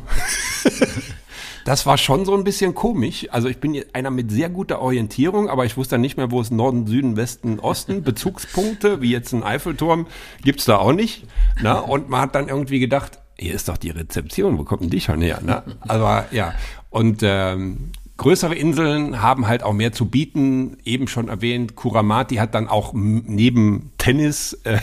Das 1.66 1.84
war 1.84 1.98
schon 1.98 2.24
so 2.24 2.32
ein 2.36 2.44
bisschen 2.44 2.76
komisch. 2.76 3.26
Also 3.32 3.48
ich 3.48 3.58
bin 3.58 3.82
einer 3.92 4.10
mit 4.12 4.30
sehr 4.30 4.48
guter 4.48 4.80
Orientierung, 4.80 5.50
aber 5.50 5.64
ich 5.64 5.76
wusste 5.76 5.94
dann 5.96 6.00
nicht 6.00 6.16
mehr, 6.16 6.30
wo 6.30 6.40
es 6.40 6.52
Norden, 6.52 6.86
Süden, 6.86 7.16
Westen, 7.16 7.58
Osten. 7.58 8.04
Bezugspunkte, 8.04 9.02
wie 9.02 9.10
jetzt 9.10 9.32
ein 9.32 9.42
Eiffelturm, 9.42 10.06
gibt's 10.44 10.64
da 10.64 10.78
auch 10.78 10.92
nicht. 10.92 11.24
Na? 11.60 11.80
Und 11.80 12.08
man 12.08 12.20
hat 12.20 12.36
dann 12.36 12.48
irgendwie 12.48 12.78
gedacht, 12.78 13.18
hier 13.36 13.52
ist 13.52 13.68
doch 13.68 13.78
die 13.78 13.90
Rezeption, 13.90 14.58
wo 14.58 14.62
kommt 14.62 14.82
denn 14.82 14.90
die 14.90 15.00
schon 15.00 15.20
her? 15.20 15.40
Ne? 15.44 15.64
Aber 15.80 16.26
ja, 16.30 16.54
und 16.90 17.24
ähm, 17.24 17.90
größere 18.16 18.54
Inseln 18.54 19.20
haben 19.20 19.48
halt 19.48 19.64
auch 19.64 19.72
mehr 19.72 19.90
zu 19.90 20.06
bieten. 20.06 20.76
Eben 20.84 21.08
schon 21.08 21.28
erwähnt, 21.28 21.74
Kuramati 21.74 22.36
hat 22.36 22.54
dann 22.54 22.68
auch 22.68 22.92
neben 22.94 23.90
Tennis 23.98 24.52
äh, 24.62 24.78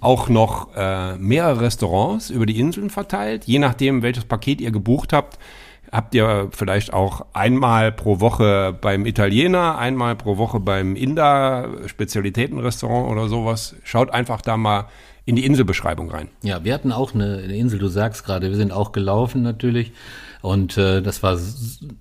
auch 0.00 0.30
noch 0.30 0.74
äh, 0.74 1.14
mehrere 1.18 1.60
Restaurants 1.60 2.30
über 2.30 2.46
die 2.46 2.58
Inseln 2.58 2.88
verteilt. 2.88 3.44
Je 3.44 3.58
nachdem, 3.58 4.00
welches 4.00 4.24
Paket 4.24 4.62
ihr 4.62 4.70
gebucht 4.70 5.12
habt, 5.12 5.38
habt 5.92 6.14
ihr 6.14 6.48
vielleicht 6.52 6.92
auch 6.92 7.26
einmal 7.34 7.92
pro 7.92 8.18
Woche 8.18 8.76
beim 8.80 9.04
Italiener, 9.04 9.78
einmal 9.78 10.16
pro 10.16 10.38
Woche 10.38 10.58
beim 10.58 10.96
Inder, 10.96 11.68
Spezialitätenrestaurant 11.86 13.10
oder 13.10 13.28
sowas. 13.28 13.76
Schaut 13.84 14.10
einfach 14.10 14.40
da 14.40 14.56
mal 14.56 14.86
in 15.24 15.36
die 15.36 15.44
Inselbeschreibung 15.44 16.10
rein. 16.10 16.28
Ja, 16.42 16.64
wir 16.64 16.74
hatten 16.74 16.90
auch 16.90 17.14
eine, 17.14 17.42
Insel, 17.42 17.78
du 17.78 17.88
sagst 17.88 18.24
gerade, 18.24 18.48
wir 18.48 18.56
sind 18.56 18.72
auch 18.72 18.92
gelaufen 18.92 19.42
natürlich. 19.42 19.92
Und 20.42 20.76
äh, 20.76 21.00
das 21.00 21.22
war 21.22 21.38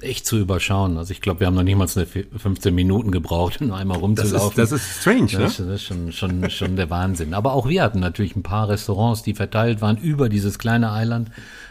echt 0.01 0.25
zu 0.25 0.37
überschauen. 0.37 0.97
Also 0.97 1.11
ich 1.11 1.21
glaube, 1.21 1.41
wir 1.41 1.47
haben 1.47 1.53
noch 1.53 1.61
nicht 1.61 1.77
mal 1.77 1.87
eine 1.95 2.07
15 2.07 2.73
Minuten 2.73 3.11
gebraucht, 3.11 3.61
um 3.61 3.71
einmal 3.71 3.99
rumzulaufen. 3.99 4.55
Das 4.55 4.71
ist, 4.71 4.81
das 4.81 4.87
ist 4.87 5.01
strange, 5.01 5.31
ne? 5.31 5.45
Das, 5.45 5.57
das 5.57 5.67
ist 5.67 5.83
schon, 5.83 6.11
schon, 6.11 6.49
schon 6.49 6.75
der 6.75 6.89
Wahnsinn. 6.89 7.35
Aber 7.35 7.53
auch 7.53 7.69
wir 7.69 7.83
hatten 7.83 7.99
natürlich 7.99 8.35
ein 8.35 8.41
paar 8.41 8.67
Restaurants, 8.67 9.21
die 9.21 9.35
verteilt 9.35 9.79
waren 9.81 9.97
über 9.97 10.27
dieses 10.27 10.57
kleine 10.57 10.91
Eiland 10.91 11.29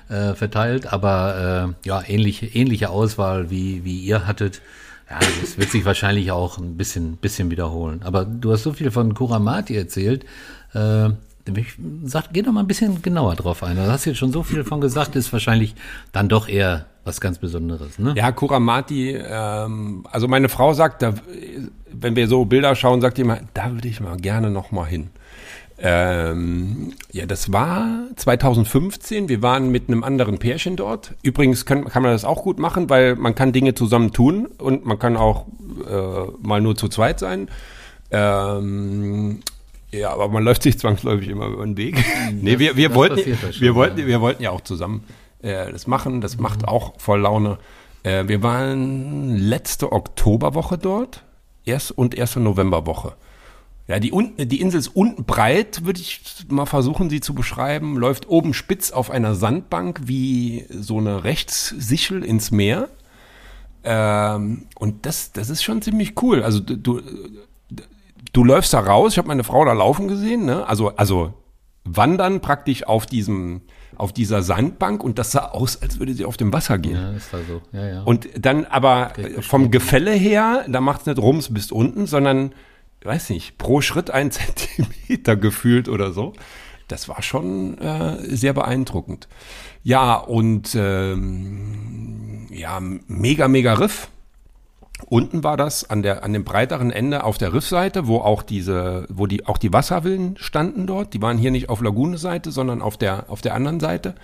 äh, 0.08 0.34
verteilt, 0.34 0.92
aber 0.92 1.74
äh, 1.84 1.88
ja, 1.88 2.02
ähnliche, 2.06 2.46
ähnliche 2.46 2.90
Auswahl 2.90 3.50
wie, 3.50 3.84
wie 3.84 3.98
ihr 3.98 4.28
hattet. 4.28 4.62
Ja, 5.10 5.18
das 5.40 5.58
wird 5.58 5.70
sich 5.70 5.84
wahrscheinlich 5.84 6.30
auch 6.30 6.58
ein 6.58 6.76
bisschen, 6.76 7.16
bisschen 7.16 7.50
wiederholen. 7.50 8.02
Aber 8.04 8.24
du 8.24 8.52
hast 8.52 8.62
so 8.62 8.72
viel 8.72 8.92
von 8.92 9.12
Kuramati 9.14 9.74
erzählt. 9.76 10.24
Äh, 10.72 11.10
ich 11.46 11.74
sag, 12.04 12.32
geh 12.32 12.42
doch 12.42 12.52
mal 12.52 12.60
ein 12.60 12.66
bisschen 12.66 13.02
genauer 13.02 13.36
drauf 13.36 13.62
ein. 13.62 13.76
Du 13.76 13.86
hast 13.86 14.04
jetzt 14.04 14.18
schon 14.18 14.32
so 14.32 14.42
viel 14.42 14.64
von 14.64 14.80
gesagt, 14.80 15.16
ist 15.16 15.32
wahrscheinlich 15.32 15.74
dann 16.12 16.28
doch 16.28 16.48
eher 16.48 16.86
was 17.04 17.20
ganz 17.20 17.38
Besonderes, 17.38 17.98
ne? 17.98 18.14
Ja, 18.16 18.30
Kuramati, 18.30 19.12
ähm, 19.12 20.06
also 20.10 20.28
meine 20.28 20.48
Frau 20.48 20.74
sagt, 20.74 21.02
da, 21.02 21.14
wenn 21.92 22.14
wir 22.14 22.28
so 22.28 22.44
Bilder 22.44 22.74
schauen, 22.74 23.00
sagt 23.00 23.18
die 23.18 23.22
immer, 23.22 23.40
da 23.54 23.72
würde 23.72 23.88
ich 23.88 24.00
mal 24.00 24.16
gerne 24.16 24.50
noch 24.50 24.70
mal 24.70 24.84
hin. 24.84 25.10
Ähm, 25.82 26.92
ja, 27.10 27.24
das 27.24 27.52
war 27.52 27.88
2015. 28.16 29.30
Wir 29.30 29.40
waren 29.40 29.70
mit 29.70 29.88
einem 29.88 30.04
anderen 30.04 30.38
Pärchen 30.38 30.76
dort. 30.76 31.14
Übrigens 31.22 31.64
kann, 31.64 31.86
kann 31.86 32.02
man 32.02 32.12
das 32.12 32.26
auch 32.26 32.42
gut 32.42 32.58
machen, 32.58 32.90
weil 32.90 33.16
man 33.16 33.34
kann 33.34 33.52
Dinge 33.52 33.74
zusammen 33.74 34.12
tun 34.12 34.46
und 34.58 34.84
man 34.84 34.98
kann 34.98 35.16
auch 35.16 35.46
äh, 35.88 36.46
mal 36.46 36.60
nur 36.60 36.76
zu 36.76 36.88
zweit 36.88 37.18
sein. 37.18 37.48
Ähm, 38.10 39.40
ja, 39.92 40.10
aber 40.12 40.28
man 40.28 40.44
läuft 40.44 40.62
sich 40.62 40.78
zwangsläufig 40.78 41.28
immer 41.28 41.46
über 41.46 41.64
den 41.64 41.76
Weg. 41.76 42.02
nee, 42.32 42.58
wir, 42.58 42.76
wir, 42.76 42.88
das 42.88 42.96
wollten, 42.96 43.30
ja 43.30 43.36
schon, 43.36 43.60
wir, 43.60 43.74
wollten, 43.74 43.98
ja. 44.00 44.06
wir 44.06 44.20
wollten 44.20 44.42
ja 44.42 44.50
auch 44.50 44.60
zusammen 44.60 45.04
äh, 45.42 45.70
das 45.72 45.86
machen. 45.86 46.20
Das 46.20 46.38
macht 46.38 46.66
auch 46.66 46.98
voll 47.00 47.20
Laune. 47.20 47.58
Äh, 48.02 48.28
wir 48.28 48.42
waren 48.42 49.36
letzte 49.36 49.92
Oktoberwoche 49.92 50.78
dort 50.78 51.24
erst 51.64 51.92
und 51.92 52.14
erste 52.14 52.40
Novemberwoche. 52.40 53.14
Ja, 53.88 53.98
die, 53.98 54.12
die 54.46 54.60
Insel 54.60 54.78
ist 54.78 54.94
unten 54.94 55.24
breit, 55.24 55.84
würde 55.84 56.00
ich 56.00 56.20
mal 56.48 56.66
versuchen, 56.66 57.10
sie 57.10 57.20
zu 57.20 57.34
beschreiben. 57.34 57.96
Läuft 57.96 58.28
oben 58.28 58.54
spitz 58.54 58.92
auf 58.92 59.10
einer 59.10 59.34
Sandbank 59.34 60.02
wie 60.04 60.64
so 60.70 60.98
eine 60.98 61.24
Rechtssichel 61.24 62.24
ins 62.24 62.52
Meer. 62.52 62.88
Ähm, 63.82 64.66
und 64.76 65.06
das, 65.06 65.32
das 65.32 65.50
ist 65.50 65.64
schon 65.64 65.82
ziemlich 65.82 66.22
cool. 66.22 66.44
Also 66.44 66.60
du, 66.60 67.00
du, 68.32 68.44
läufst 68.44 68.72
da 68.72 68.80
raus. 68.80 69.12
Ich 69.12 69.18
habe 69.18 69.28
meine 69.28 69.44
Frau 69.44 69.64
da 69.64 69.72
laufen 69.72 70.08
gesehen. 70.08 70.44
Ne? 70.44 70.66
Also, 70.66 70.94
also 70.96 71.34
wandern 71.84 72.40
praktisch 72.40 72.84
auf 72.84 73.06
diesem, 73.06 73.62
auf 73.96 74.12
dieser 74.12 74.42
Sandbank 74.42 75.02
und 75.02 75.18
das 75.18 75.32
sah 75.32 75.46
aus, 75.46 75.80
als 75.82 75.98
würde 75.98 76.14
sie 76.14 76.24
auf 76.24 76.36
dem 76.36 76.52
Wasser 76.52 76.78
gehen. 76.78 76.96
Ja, 76.96 77.12
ist 77.12 77.32
da 77.32 77.38
so. 77.46 77.62
Ja, 77.72 77.86
ja. 77.86 78.02
Und 78.02 78.28
dann 78.38 78.64
aber 78.66 79.12
vom 79.40 79.70
Gefälle 79.70 80.12
her, 80.12 80.64
da 80.68 80.80
macht 80.80 81.02
es 81.02 81.06
nicht 81.06 81.18
rums 81.18 81.52
bis 81.52 81.72
unten, 81.72 82.06
sondern, 82.06 82.52
weiß 83.02 83.30
nicht, 83.30 83.58
pro 83.58 83.80
Schritt 83.80 84.10
ein 84.10 84.30
Zentimeter 84.30 85.36
gefühlt 85.36 85.88
oder 85.88 86.12
so. 86.12 86.32
Das 86.88 87.08
war 87.08 87.22
schon 87.22 87.78
äh, 87.78 88.16
sehr 88.34 88.52
beeindruckend. 88.52 89.28
Ja, 89.82 90.16
und 90.16 90.74
ähm, 90.74 92.48
ja, 92.50 92.80
mega, 92.80 93.48
mega 93.48 93.74
Riff. 93.74 94.08
Unten 95.10 95.42
war 95.42 95.56
das 95.56 95.90
an 95.90 96.02
der 96.02 96.22
an 96.22 96.32
dem 96.32 96.44
breiteren 96.44 96.92
Ende 96.92 97.24
auf 97.24 97.36
der 97.36 97.52
Riffseite, 97.52 98.06
wo 98.06 98.18
auch 98.18 98.44
diese, 98.44 99.06
wo 99.10 99.26
die 99.26 99.44
auch 99.44 99.58
die 99.58 99.72
Wasservillen 99.72 100.36
standen 100.38 100.86
dort. 100.86 101.14
Die 101.14 101.20
waren 101.20 101.36
hier 101.36 101.50
nicht 101.50 101.68
auf 101.68 101.82
Lagune-Seite, 101.82 102.52
sondern 102.52 102.80
auf 102.80 102.96
der 102.96 103.24
auf 103.28 103.40
der 103.40 103.54
anderen 103.54 103.80
Seite 103.80 104.14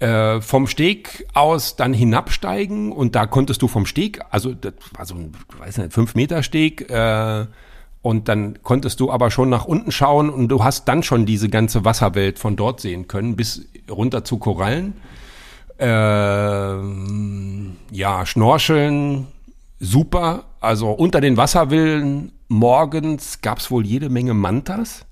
äh, 0.00 0.40
vom 0.40 0.66
Steg 0.66 1.26
aus 1.34 1.76
dann 1.76 1.92
hinabsteigen 1.92 2.90
und 2.90 3.16
da 3.16 3.26
konntest 3.26 3.60
du 3.60 3.68
vom 3.68 3.84
Steg, 3.84 4.20
also 4.30 4.54
das 4.54 4.72
war 4.96 5.04
so 5.04 5.14
ein, 5.14 5.32
weiß 5.58 5.76
nicht, 5.76 5.92
fünf 5.92 6.14
Meter 6.14 6.42
Steg, 6.42 6.90
äh, 6.90 7.44
und 8.00 8.28
dann 8.28 8.62
konntest 8.62 9.00
du 9.00 9.10
aber 9.10 9.30
schon 9.30 9.50
nach 9.50 9.66
unten 9.66 9.90
schauen 9.90 10.30
und 10.30 10.48
du 10.48 10.64
hast 10.64 10.88
dann 10.88 11.02
schon 11.02 11.26
diese 11.26 11.50
ganze 11.50 11.84
Wasserwelt 11.84 12.38
von 12.38 12.56
dort 12.56 12.80
sehen 12.80 13.08
können, 13.08 13.36
bis 13.36 13.66
runter 13.90 14.24
zu 14.24 14.38
Korallen. 14.38 14.94
Ähm, 15.78 17.76
ja, 17.90 18.24
Schnorcheln 18.24 19.26
super. 19.78 20.44
Also 20.60 20.90
unter 20.90 21.20
den 21.20 21.36
Wasserwillen 21.36 22.32
morgens 22.48 23.40
gab 23.40 23.58
es 23.58 23.70
wohl 23.70 23.86
jede 23.86 24.08
Menge 24.08 24.34
Mantas. 24.34 25.04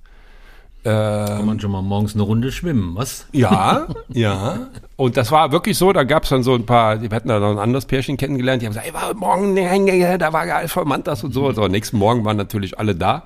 Kann 0.83 1.45
man 1.45 1.59
schon 1.59 1.71
mal 1.71 1.81
morgens 1.81 2.13
eine 2.13 2.23
Runde 2.23 2.49
schwimmen, 2.49 2.95
was? 2.95 3.25
Ja, 3.33 3.87
ja. 4.07 4.67
Und 4.95 5.17
das 5.17 5.31
war 5.31 5.51
wirklich 5.51 5.77
so, 5.77 5.91
da 5.91 6.03
gab 6.03 6.23
es 6.23 6.29
dann 6.29 6.43
so 6.43 6.53
ein 6.55 6.65
paar, 6.65 7.01
wir 7.01 7.09
hatten 7.09 7.27
da 7.27 7.39
noch 7.39 7.51
ein 7.51 7.59
anderes 7.59 7.85
Pärchen 7.85 8.15
kennengelernt, 8.15 8.61
die 8.61 8.67
haben 8.67 8.73
gesagt, 8.73 8.87
ey, 8.87 8.93
war 8.93 9.13
morgen, 9.13 9.53
nee, 9.53 10.17
da 10.17 10.31
war 10.31 10.47
ja 10.47 10.57
alles 10.57 10.71
voll 10.71 10.85
Mantas 10.85 11.25
und 11.25 11.33
so. 11.33 11.47
Also 11.47 11.63
am 11.63 11.71
nächsten 11.71 11.97
Morgen 11.97 12.23
waren 12.23 12.37
natürlich 12.37 12.79
alle 12.79 12.95
da, 12.95 13.23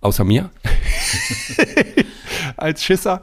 außer 0.00 0.24
mir, 0.24 0.50
als 2.56 2.82
Schisser. 2.82 3.20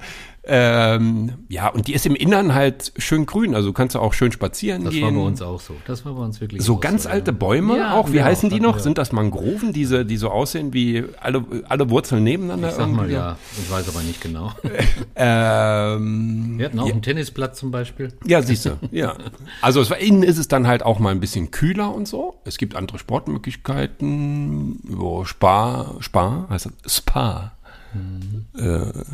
Ähm, 0.54 1.32
ja, 1.48 1.70
und 1.70 1.88
die 1.88 1.94
ist 1.94 2.06
im 2.06 2.14
Innern 2.14 2.54
halt 2.54 2.92
schön 2.98 3.26
grün, 3.26 3.56
also 3.56 3.70
du 3.70 3.74
kannst 3.74 3.96
auch 3.96 4.12
schön 4.14 4.34
spazieren 4.34 4.84
Das 4.84 4.94
gehen. 4.94 5.04
war 5.06 5.12
bei 5.14 5.20
uns 5.28 5.42
auch 5.42 5.62
so. 5.62 5.76
Das 5.88 6.04
war 6.06 6.14
bei 6.14 6.22
uns 6.24 6.42
wirklich 6.42 6.62
So 6.62 6.76
auch 6.76 6.82
ganz 6.82 7.04
so, 7.04 7.10
alte. 7.10 7.32
Bäume 7.32 7.78
Ja, 7.78 7.94
auch, 7.94 8.10
wie 8.10 8.14
genau, 8.14 8.26
heißen 8.26 8.50
die 8.50 8.56
hatten 8.56 8.64
noch? 8.66 8.80
Sind 8.80 8.98
das 8.98 9.14
Mangroven, 9.14 9.72
diese, 9.72 10.06
die 10.06 10.18
so 10.18 10.30
aussehen 10.30 10.74
wie 10.74 11.06
alle, 11.22 11.46
alle 11.70 11.90
Wurzeln 11.90 12.26
nebeneinander? 12.26 12.68
Ich 12.68 12.76
sag 12.76 12.88
mal 12.92 13.10
irgendwie? 13.10 13.14
ja, 13.14 13.38
ich 13.64 13.72
weiß 13.72 13.88
aber 13.88 14.02
nicht 14.04 14.20
genau. 14.20 14.52
Ähm, 15.16 16.56
Wir 16.58 16.66
hatten 16.66 16.80
auch 16.80 16.90
einen 16.90 17.02
Tennisplatz 17.02 17.60
zum 17.60 17.72
Beispiel. 17.72 18.12
Ja, 18.26 18.42
siehst 18.42 18.66
du, 18.66 18.72
ja. 18.92 19.16
Also 19.62 19.88
war, 19.90 19.98
innen 20.00 20.24
ist 20.24 20.38
es 20.38 20.48
dann 20.48 20.68
halt 20.68 20.84
auch 20.84 21.00
mal 21.00 21.12
ein 21.12 21.20
bisschen 21.20 21.52
kühler 21.52 21.94
und 21.94 22.08
so. 22.08 22.36
Es 22.44 22.58
gibt 22.58 22.76
andere 22.76 22.98
Sportmöglichkeiten, 23.00 24.80
wo 24.84 25.24
Spa, 25.26 25.96
Spa, 26.00 26.48
heißt 26.50 26.70
das 26.84 26.98
Spa. 26.98 27.54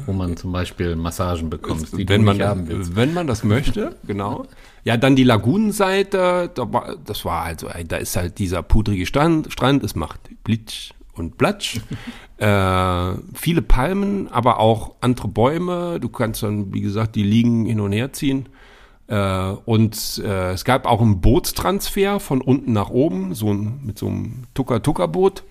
Wo 0.06 0.14
man 0.14 0.38
zum 0.38 0.52
Beispiel 0.52 0.96
Massagen 0.96 1.50
bekommt, 1.50 1.92
die 1.94 2.08
wenn 2.08 2.22
du 2.22 2.26
man, 2.28 2.38
nicht 2.38 2.46
haben 2.46 2.68
willst. 2.68 2.96
wenn 2.96 3.14
man 3.14 3.28
das 3.28 3.44
möchte, 3.44 3.96
genau. 4.08 4.46
Ja, 4.84 4.98
dann 4.98 5.16
die 5.16 5.24
Lagunenseite, 5.24 6.52
da 6.54 6.74
war, 6.74 6.96
das 7.04 7.26
war 7.26 7.46
halt 7.46 7.60
so, 7.60 7.68
ey, 7.68 7.86
da 7.86 7.98
ist 7.98 8.16
halt 8.16 8.38
dieser 8.38 8.62
pudrige 8.62 9.06
Strand, 9.06 9.52
Strand 9.52 9.84
es 9.84 9.96
macht 9.96 10.20
Blitz 10.44 10.92
und 11.14 11.38
Platsch. 11.38 11.82
äh, 12.38 13.14
viele 13.34 13.62
Palmen, 13.62 14.28
aber 14.30 14.60
auch 14.60 14.96
andere 15.02 15.28
Bäume. 15.28 16.00
Du 16.00 16.10
kannst 16.10 16.44
dann, 16.44 16.74
wie 16.74 16.82
gesagt, 16.82 17.16
die 17.16 17.24
Liegen 17.24 17.66
hin 17.66 17.80
und 17.80 17.92
her 17.92 18.14
ziehen. 18.14 18.48
Äh, 19.08 19.52
und 19.66 20.22
äh, 20.24 20.52
es 20.52 20.66
gab 20.66 20.86
auch 20.86 21.02
einen 21.02 21.22
Bootstransfer 21.22 22.20
von 22.20 22.42
unten 22.42 22.74
nach 22.74 22.90
oben, 22.90 23.34
so 23.34 23.52
ein, 23.52 23.82
mit 23.84 23.98
so 23.98 24.08
einem 24.08 24.44
Tucker-Tucker-Boot. 24.54 25.44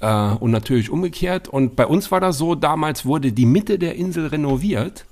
Äh, 0.00 0.30
und 0.34 0.50
natürlich 0.50 0.90
umgekehrt. 0.90 1.48
Und 1.48 1.76
bei 1.76 1.86
uns 1.86 2.10
war 2.10 2.20
das 2.20 2.38
so, 2.38 2.54
damals 2.54 3.04
wurde 3.04 3.32
die 3.32 3.46
Mitte 3.46 3.78
der 3.78 3.96
Insel 3.96 4.26
renoviert. 4.26 5.06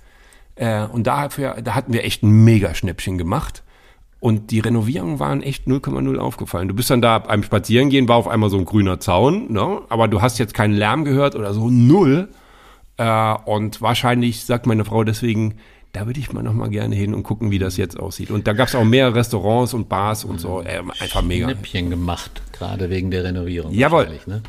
Äh, 0.54 0.86
und 0.86 1.06
dafür, 1.06 1.56
da 1.62 1.74
hatten 1.74 1.92
wir 1.92 2.04
echt 2.04 2.22
ein 2.22 2.44
Mega-Schnäppchen 2.44 3.18
gemacht. 3.18 3.62
Und 4.18 4.50
die 4.50 4.60
Renovierungen 4.60 5.20
waren 5.20 5.42
echt 5.42 5.66
0,0 5.66 6.16
aufgefallen. 6.16 6.68
Du 6.68 6.74
bist 6.74 6.90
dann 6.90 7.02
da 7.02 7.18
beim 7.18 7.42
Spazierengehen, 7.42 8.08
war 8.08 8.16
auf 8.16 8.28
einmal 8.28 8.48
so 8.48 8.56
ein 8.56 8.64
grüner 8.64 8.98
Zaun, 8.98 9.52
ne? 9.52 9.82
aber 9.88 10.08
du 10.08 10.22
hast 10.22 10.38
jetzt 10.38 10.54
keinen 10.54 10.74
Lärm 10.74 11.04
gehört 11.04 11.36
oder 11.36 11.52
so, 11.52 11.68
null. 11.68 12.28
Äh, 12.96 13.34
und 13.44 13.82
wahrscheinlich 13.82 14.44
sagt 14.44 14.66
meine 14.66 14.84
Frau 14.84 15.04
deswegen, 15.04 15.56
da 15.92 16.06
würde 16.06 16.18
ich 16.18 16.32
mal 16.32 16.42
noch 16.42 16.54
mal 16.54 16.70
gerne 16.70 16.96
hin 16.96 17.14
und 17.14 17.24
gucken, 17.24 17.50
wie 17.50 17.58
das 17.58 17.76
jetzt 17.76 17.98
aussieht. 17.98 18.30
Und 18.30 18.46
da 18.46 18.54
gab 18.54 18.68
es 18.68 18.74
auch 18.74 18.84
mehr 18.84 19.14
Restaurants 19.14 19.74
und 19.74 19.88
Bars 19.88 20.24
und 20.24 20.40
so. 20.40 20.62
Äh, 20.62 20.82
einfach 21.00 21.22
mega. 21.22 21.46
Schnäppchen 21.46 21.90
gemacht, 21.90 22.42
gerade 22.52 22.88
wegen 22.90 23.10
der 23.10 23.24
Renovierung. 23.24 23.72
Jawohl. 23.72 24.08
Ne? 24.26 24.42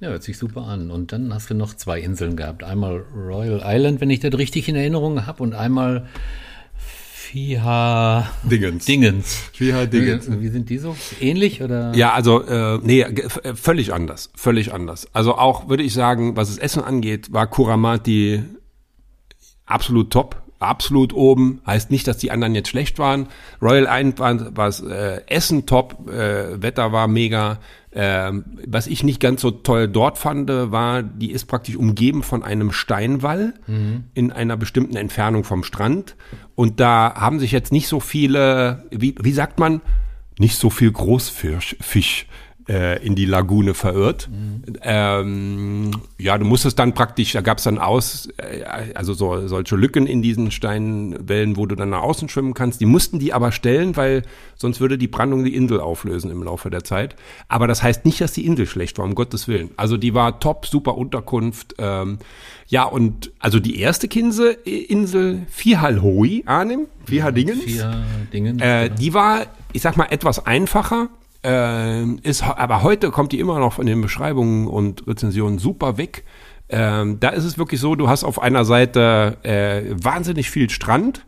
Ja, 0.00 0.08
hört 0.10 0.22
sich 0.22 0.36
super 0.36 0.62
an. 0.62 0.90
Und 0.90 1.12
dann 1.12 1.32
hast 1.32 1.48
du 1.48 1.54
noch 1.54 1.74
zwei 1.74 2.00
Inseln 2.00 2.36
gehabt. 2.36 2.62
Einmal 2.62 3.04
Royal 3.14 3.62
Island, 3.64 4.00
wenn 4.00 4.10
ich 4.10 4.20
das 4.20 4.34
richtig 4.34 4.68
in 4.68 4.76
Erinnerung 4.76 5.26
habe, 5.26 5.42
und 5.42 5.54
einmal 5.54 6.06
Fiha 7.26 8.30
Dingens. 8.44 8.84
Dingens. 8.84 9.50
Fiha 9.52 9.86
Dingens. 9.86 10.30
Wie, 10.30 10.42
wie 10.42 10.48
sind 10.48 10.70
die 10.70 10.78
so? 10.78 10.96
Ähnlich 11.20 11.62
oder? 11.62 11.94
Ja, 11.94 12.12
also 12.12 12.42
äh, 12.42 12.78
nee, 12.82 13.00
äh, 13.00 13.54
völlig 13.54 13.92
anders, 13.92 14.30
völlig 14.34 14.72
anders. 14.72 15.08
Also 15.12 15.34
auch 15.34 15.68
würde 15.68 15.82
ich 15.82 15.92
sagen, 15.92 16.36
was 16.36 16.48
das 16.48 16.58
Essen 16.58 16.82
angeht, 16.82 17.32
war 17.32 17.46
Kuramati 17.46 18.42
absolut 19.64 20.12
top, 20.12 20.42
absolut 20.58 21.12
oben. 21.14 21.60
Heißt 21.66 21.90
nicht, 21.90 22.06
dass 22.06 22.18
die 22.18 22.30
anderen 22.30 22.54
jetzt 22.54 22.68
schlecht 22.68 22.98
waren. 22.98 23.28
Royal 23.60 23.88
Island 23.90 24.18
war, 24.18 24.56
war 24.56 24.90
äh, 24.90 25.22
Essen 25.26 25.66
top, 25.66 26.08
äh, 26.08 26.62
Wetter 26.62 26.92
war 26.92 27.08
mega. 27.08 27.58
Ähm, 27.98 28.44
was 28.66 28.86
ich 28.88 29.02
nicht 29.04 29.20
ganz 29.20 29.40
so 29.40 29.50
toll 29.50 29.88
dort 29.88 30.18
fand, 30.18 30.50
war, 30.50 31.02
die 31.02 31.30
ist 31.30 31.46
praktisch 31.46 31.76
umgeben 31.76 32.22
von 32.22 32.42
einem 32.42 32.70
Steinwall 32.70 33.54
in 34.12 34.32
einer 34.32 34.58
bestimmten 34.58 34.96
Entfernung 34.96 35.44
vom 35.44 35.64
Strand. 35.64 36.14
Und 36.54 36.78
da 36.78 37.14
haben 37.16 37.40
sich 37.40 37.52
jetzt 37.52 37.72
nicht 37.72 37.88
so 37.88 37.98
viele, 37.98 38.84
wie, 38.90 39.14
wie 39.18 39.32
sagt 39.32 39.58
man, 39.58 39.80
nicht 40.38 40.58
so 40.58 40.68
viel 40.68 40.92
Großfisch 40.92 41.76
Fisch, 41.80 42.26
äh, 42.68 43.04
in 43.04 43.14
die 43.14 43.26
Lagune 43.26 43.74
verirrt. 43.74 44.28
Ähm, 44.82 45.92
ja, 46.18 46.36
du 46.36 46.44
musstest 46.44 46.78
dann 46.78 46.94
praktisch, 46.94 47.32
da 47.32 47.40
gab 47.40 47.58
es 47.58 47.64
dann 47.64 47.78
aus, 47.78 48.28
äh, 48.38 48.64
also 48.94 49.14
so, 49.14 49.46
solche 49.46 49.76
Lücken 49.76 50.06
in 50.06 50.22
diesen 50.22 50.50
Steinwellen, 50.50 51.56
wo 51.56 51.66
du 51.66 51.76
dann 51.76 51.90
nach 51.90 52.02
außen 52.02 52.28
schwimmen 52.28 52.54
kannst. 52.54 52.80
Die 52.80 52.86
mussten 52.86 53.18
die 53.18 53.32
aber 53.32 53.52
stellen, 53.52 53.96
weil 53.96 54.22
sonst 54.56 54.80
würde 54.80 54.98
die 54.98 55.08
Brandung 55.08 55.44
die 55.44 55.54
Insel 55.54 55.80
auflösen 55.80 56.30
im 56.30 56.42
Laufe 56.42 56.70
der 56.70 56.82
Zeit. 56.82 57.16
Aber 57.48 57.66
das 57.66 57.82
heißt 57.82 58.04
nicht, 58.04 58.20
dass 58.20 58.32
die 58.32 58.46
Insel 58.46 58.66
schlecht 58.66 58.98
war, 58.98 59.04
um 59.04 59.14
Gottes 59.14 59.46
Willen. 59.46 59.70
Also 59.76 59.96
die 59.96 60.14
war 60.14 60.40
top, 60.40 60.66
super 60.66 60.96
Unterkunft. 60.96 61.76
Ähm, 61.78 62.18
ja, 62.68 62.82
und 62.82 63.30
also 63.38 63.60
die 63.60 63.78
erste 63.78 64.08
Kinse, 64.08 64.50
Insel 64.50 65.42
Fihalhoi, 65.48 66.42
Arnim, 66.46 66.86
Fihadingens. 67.04 67.62
Vier 67.62 68.04
Dingens. 68.32 68.60
Äh, 68.60 68.84
genau. 68.84 68.96
die 68.96 69.14
war, 69.14 69.46
ich 69.72 69.82
sag 69.82 69.96
mal, 69.96 70.06
etwas 70.10 70.46
einfacher. 70.46 71.08
Äh, 71.46 72.04
ist, 72.22 72.42
aber 72.42 72.82
heute 72.82 73.12
kommt 73.12 73.30
die 73.30 73.38
immer 73.38 73.60
noch 73.60 73.74
von 73.74 73.86
den 73.86 74.00
Beschreibungen 74.00 74.66
und 74.66 75.06
Rezensionen 75.06 75.60
super 75.60 75.96
weg. 75.96 76.24
Ähm, 76.68 77.20
da 77.20 77.28
ist 77.28 77.44
es 77.44 77.56
wirklich 77.56 77.80
so, 77.80 77.94
du 77.94 78.08
hast 78.08 78.24
auf 78.24 78.42
einer 78.42 78.64
Seite 78.64 79.36
äh, 79.44 79.94
wahnsinnig 80.02 80.50
viel 80.50 80.68
Strand 80.70 81.24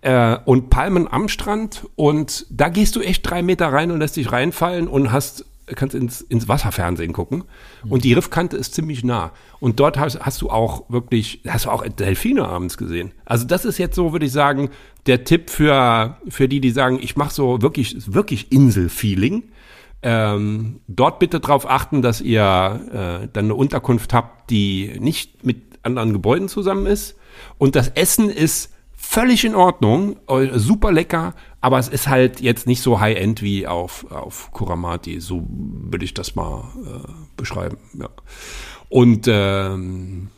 äh, 0.00 0.38
und 0.46 0.70
Palmen 0.70 1.06
am 1.12 1.28
Strand 1.28 1.86
und 1.96 2.46
da 2.48 2.70
gehst 2.70 2.96
du 2.96 3.02
echt 3.02 3.28
drei 3.28 3.42
Meter 3.42 3.70
rein 3.70 3.90
und 3.90 3.98
lässt 3.98 4.16
dich 4.16 4.32
reinfallen 4.32 4.88
und 4.88 5.12
hast 5.12 5.44
kannst 5.74 5.94
ins, 5.94 6.22
ins 6.22 6.48
Wasserfernsehen 6.48 7.12
gucken. 7.12 7.44
Und 7.86 8.04
die 8.04 8.14
Riffkante 8.14 8.56
ist 8.56 8.72
ziemlich 8.72 9.04
nah. 9.04 9.32
Und 9.60 9.80
dort 9.80 9.98
hast, 9.98 10.18
hast 10.20 10.40
du 10.40 10.48
auch 10.48 10.88
wirklich 10.88 11.42
hast 11.46 11.66
du 11.66 11.70
auch 11.70 11.86
Delfine 11.86 12.48
abends 12.48 12.78
gesehen. 12.78 13.12
Also 13.26 13.44
das 13.44 13.66
ist 13.66 13.76
jetzt 13.76 13.94
so 13.94 14.12
würde 14.12 14.24
ich 14.24 14.32
sagen 14.32 14.70
der 15.06 15.24
Tipp 15.24 15.50
für 15.50 16.16
für 16.28 16.48
die 16.48 16.62
die 16.62 16.70
sagen 16.70 16.98
ich 17.02 17.16
mache 17.16 17.34
so 17.34 17.60
wirklich 17.60 18.14
wirklich 18.14 18.50
Inselfeeling 18.50 19.44
ähm, 20.02 20.80
dort 20.86 21.18
bitte 21.18 21.40
darauf 21.40 21.68
achten, 21.68 22.02
dass 22.02 22.20
ihr 22.20 22.80
äh, 23.22 23.28
dann 23.32 23.46
eine 23.46 23.54
Unterkunft 23.54 24.14
habt, 24.14 24.50
die 24.50 24.96
nicht 25.00 25.44
mit 25.44 25.78
anderen 25.82 26.12
Gebäuden 26.12 26.48
zusammen 26.48 26.86
ist. 26.86 27.16
Und 27.58 27.76
das 27.76 27.88
Essen 27.88 28.30
ist 28.30 28.72
völlig 28.92 29.44
in 29.44 29.54
Ordnung, 29.54 30.16
äh, 30.28 30.58
super 30.58 30.92
lecker, 30.92 31.34
aber 31.60 31.78
es 31.78 31.88
ist 31.88 32.08
halt 32.08 32.40
jetzt 32.40 32.66
nicht 32.66 32.82
so 32.82 33.00
high-end 33.00 33.42
wie 33.42 33.66
auf, 33.66 34.10
auf 34.10 34.50
Kuramati. 34.52 35.20
So 35.20 35.46
würde 35.48 36.04
ich 36.04 36.14
das 36.14 36.34
mal 36.36 36.64
äh, 36.84 37.10
beschreiben. 37.36 37.78
Ja. 37.98 38.08
Und 38.88 39.26
ähm, 39.28 40.28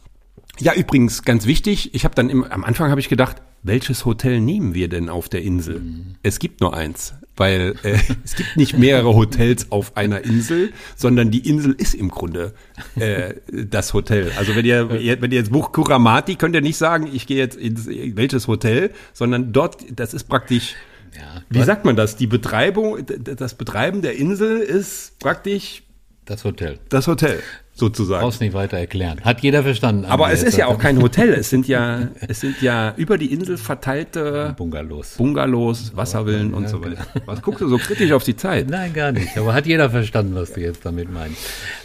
ja, 0.59 0.75
übrigens 0.75 1.23
ganz 1.23 1.47
wichtig, 1.47 1.95
ich 1.95 2.05
habe 2.05 2.15
dann 2.15 2.31
im, 2.31 2.45
am 2.45 2.65
Anfang 2.65 2.91
habe 2.91 3.01
ich 3.01 3.09
gedacht, 3.09 3.43
welches 3.63 4.05
Hotel 4.05 4.41
nehmen 4.41 4.75
wir 4.75 4.89
denn 4.89 5.09
auf 5.09 5.29
der 5.29 5.43
Insel? 5.43 5.83
Es 6.23 6.39
gibt 6.39 6.61
nur 6.61 6.75
eins, 6.75 7.15
weil 7.41 7.75
äh, 7.83 7.99
es 8.25 8.37
gibt 8.37 8.57
nicht 8.57 8.79
mehrere 8.79 9.17
Hotels 9.17 9.73
auf 9.73 9.97
einer 9.97 10.25
Insel, 10.25 10.73
sondern 10.95 11.31
die 11.31 11.49
Insel 11.49 11.73
ist 11.73 11.95
im 11.95 12.11
Grunde 12.11 12.53
äh, 12.97 13.35
das 13.49 13.95
Hotel. 13.95 14.31
Also 14.37 14.55
wenn 14.55 14.67
ihr, 14.67 14.91
wenn 14.91 15.33
ihr 15.33 15.39
jetzt 15.39 15.51
bucht 15.51 15.73
Kuramati, 15.73 16.37
könnt 16.37 16.55
ihr 16.55 16.61
nicht 16.61 16.77
sagen, 16.77 17.09
ich 17.13 17.27
gehe 17.27 17.39
jetzt 17.39 17.57
ins 17.57 17.89
welches 17.89 18.47
Hotel, 18.47 18.91
sondern 19.15 19.53
dort, 19.53 19.79
das 19.99 20.13
ist 20.15 20.25
praktisch, 20.25 20.75
ja, 21.17 21.43
wie 21.49 21.63
sagt 21.63 21.85
man 21.85 21.97
das? 21.97 22.17
Die 22.17 22.27
Betreibung, 22.27 22.99
das 23.07 23.55
Betreiben 23.55 24.03
der 24.03 24.17
Insel 24.17 24.61
ist 24.61 25.19
praktisch 25.19 25.83
das 26.31 26.45
Hotel. 26.45 26.79
das 26.89 27.07
Hotel 27.09 27.43
sozusagen. 27.75 28.23
Brauchst 28.23 28.41
nicht 28.41 28.53
weiter 28.53 28.77
erklären. 28.77 29.21
Hat 29.23 29.41
jeder 29.41 29.65
verstanden. 29.65 30.05
Aber 30.05 30.31
es 30.31 30.45
ist 30.45 30.57
ja 30.57 30.67
auch 30.67 30.79
kein 30.79 31.03
Hotel. 31.03 31.31
Es 31.31 31.51
sind 31.51 31.67
ja, 31.67 32.09
es 32.29 32.41
sind 32.41 32.63
ja 32.63 32.95
über 32.97 33.19
die 33.19 33.33
Insel 33.33 33.57
verteilte 33.57 34.55
Bungalows. 34.57 35.17
Bungalows, 35.17 35.97
Wasservillen 35.97 36.55
und 36.55 36.69
so 36.69 36.85
weiter. 36.85 37.05
Was 37.27 37.43
guckst 37.43 37.63
du 37.63 37.69
so 37.69 37.79
kritisch 37.79 38.13
auf 38.13 38.23
die 38.23 38.37
Zeit? 38.37 38.69
Nein, 38.69 38.93
gar 38.93 39.11
nicht. 39.11 39.37
Aber 39.37 39.55
hat 39.55 39.67
jeder 39.67 39.91
verstanden, 39.91 40.35
was 40.37 40.53
du 40.53 40.61
jetzt 40.61 40.87
damit 40.87 41.13
meinst. 41.13 41.39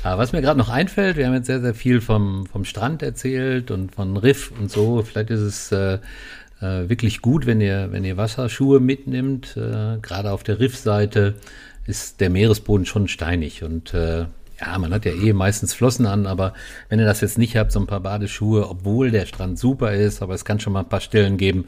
Aber 0.04 0.22
was 0.22 0.32
mir 0.32 0.42
gerade 0.42 0.60
noch 0.60 0.70
einfällt, 0.70 1.18
wir 1.18 1.26
haben 1.26 1.34
jetzt 1.34 1.48
sehr, 1.48 1.62
sehr 1.62 1.74
viel 1.74 2.02
vom, 2.02 2.46
vom 2.46 2.66
Strand 2.66 3.02
erzählt 3.02 3.72
und 3.72 3.96
von 3.96 4.18
Riff 4.18 4.52
und 4.60 4.70
so. 4.70 5.02
Vielleicht 5.02 5.32
ist 5.32 5.42
es 5.42 5.72
äh, 5.72 6.00
äh, 6.62 6.90
wirklich 6.90 7.22
gut, 7.22 7.46
wenn 7.46 7.62
ihr, 7.62 7.88
wenn 7.92 8.04
ihr 8.04 8.18
Wasserschuhe 8.18 8.80
mitnimmt. 8.80 9.58
Äh, 9.58 9.98
gerade 10.02 10.32
auf 10.32 10.44
der 10.44 10.60
Riffseite 10.60 11.36
ist 11.86 12.20
der 12.22 12.30
Meeresboden 12.30 12.86
schon 12.86 13.08
steinig 13.08 13.64
und 13.64 13.94
äh, 13.94 14.26
ja, 14.60 14.78
man 14.78 14.94
hat 14.94 15.06
ja 15.06 15.12
eh 15.12 15.34
meistens 15.34 15.74
Flossen 15.74 16.06
an, 16.06 16.28
aber 16.28 16.54
wenn 16.90 17.00
ihr 17.00 17.06
das 17.06 17.22
jetzt 17.22 17.38
nicht 17.38 17.58
habt, 17.58 17.72
so 17.72 17.80
ein 17.80 17.88
paar 17.88 18.00
Badeschuhe, 18.00 18.70
obwohl 18.70 19.12
der 19.12 19.26
Strand 19.26 19.60
super 19.60 19.94
ist, 19.94 20.22
aber 20.22 20.34
es 20.34 20.46
kann 20.46 20.60
schon 20.60 20.74
mal 20.74 20.82
ein 20.82 20.90
paar 20.90 21.02
Stellen 21.02 21.38
geben, 21.38 21.66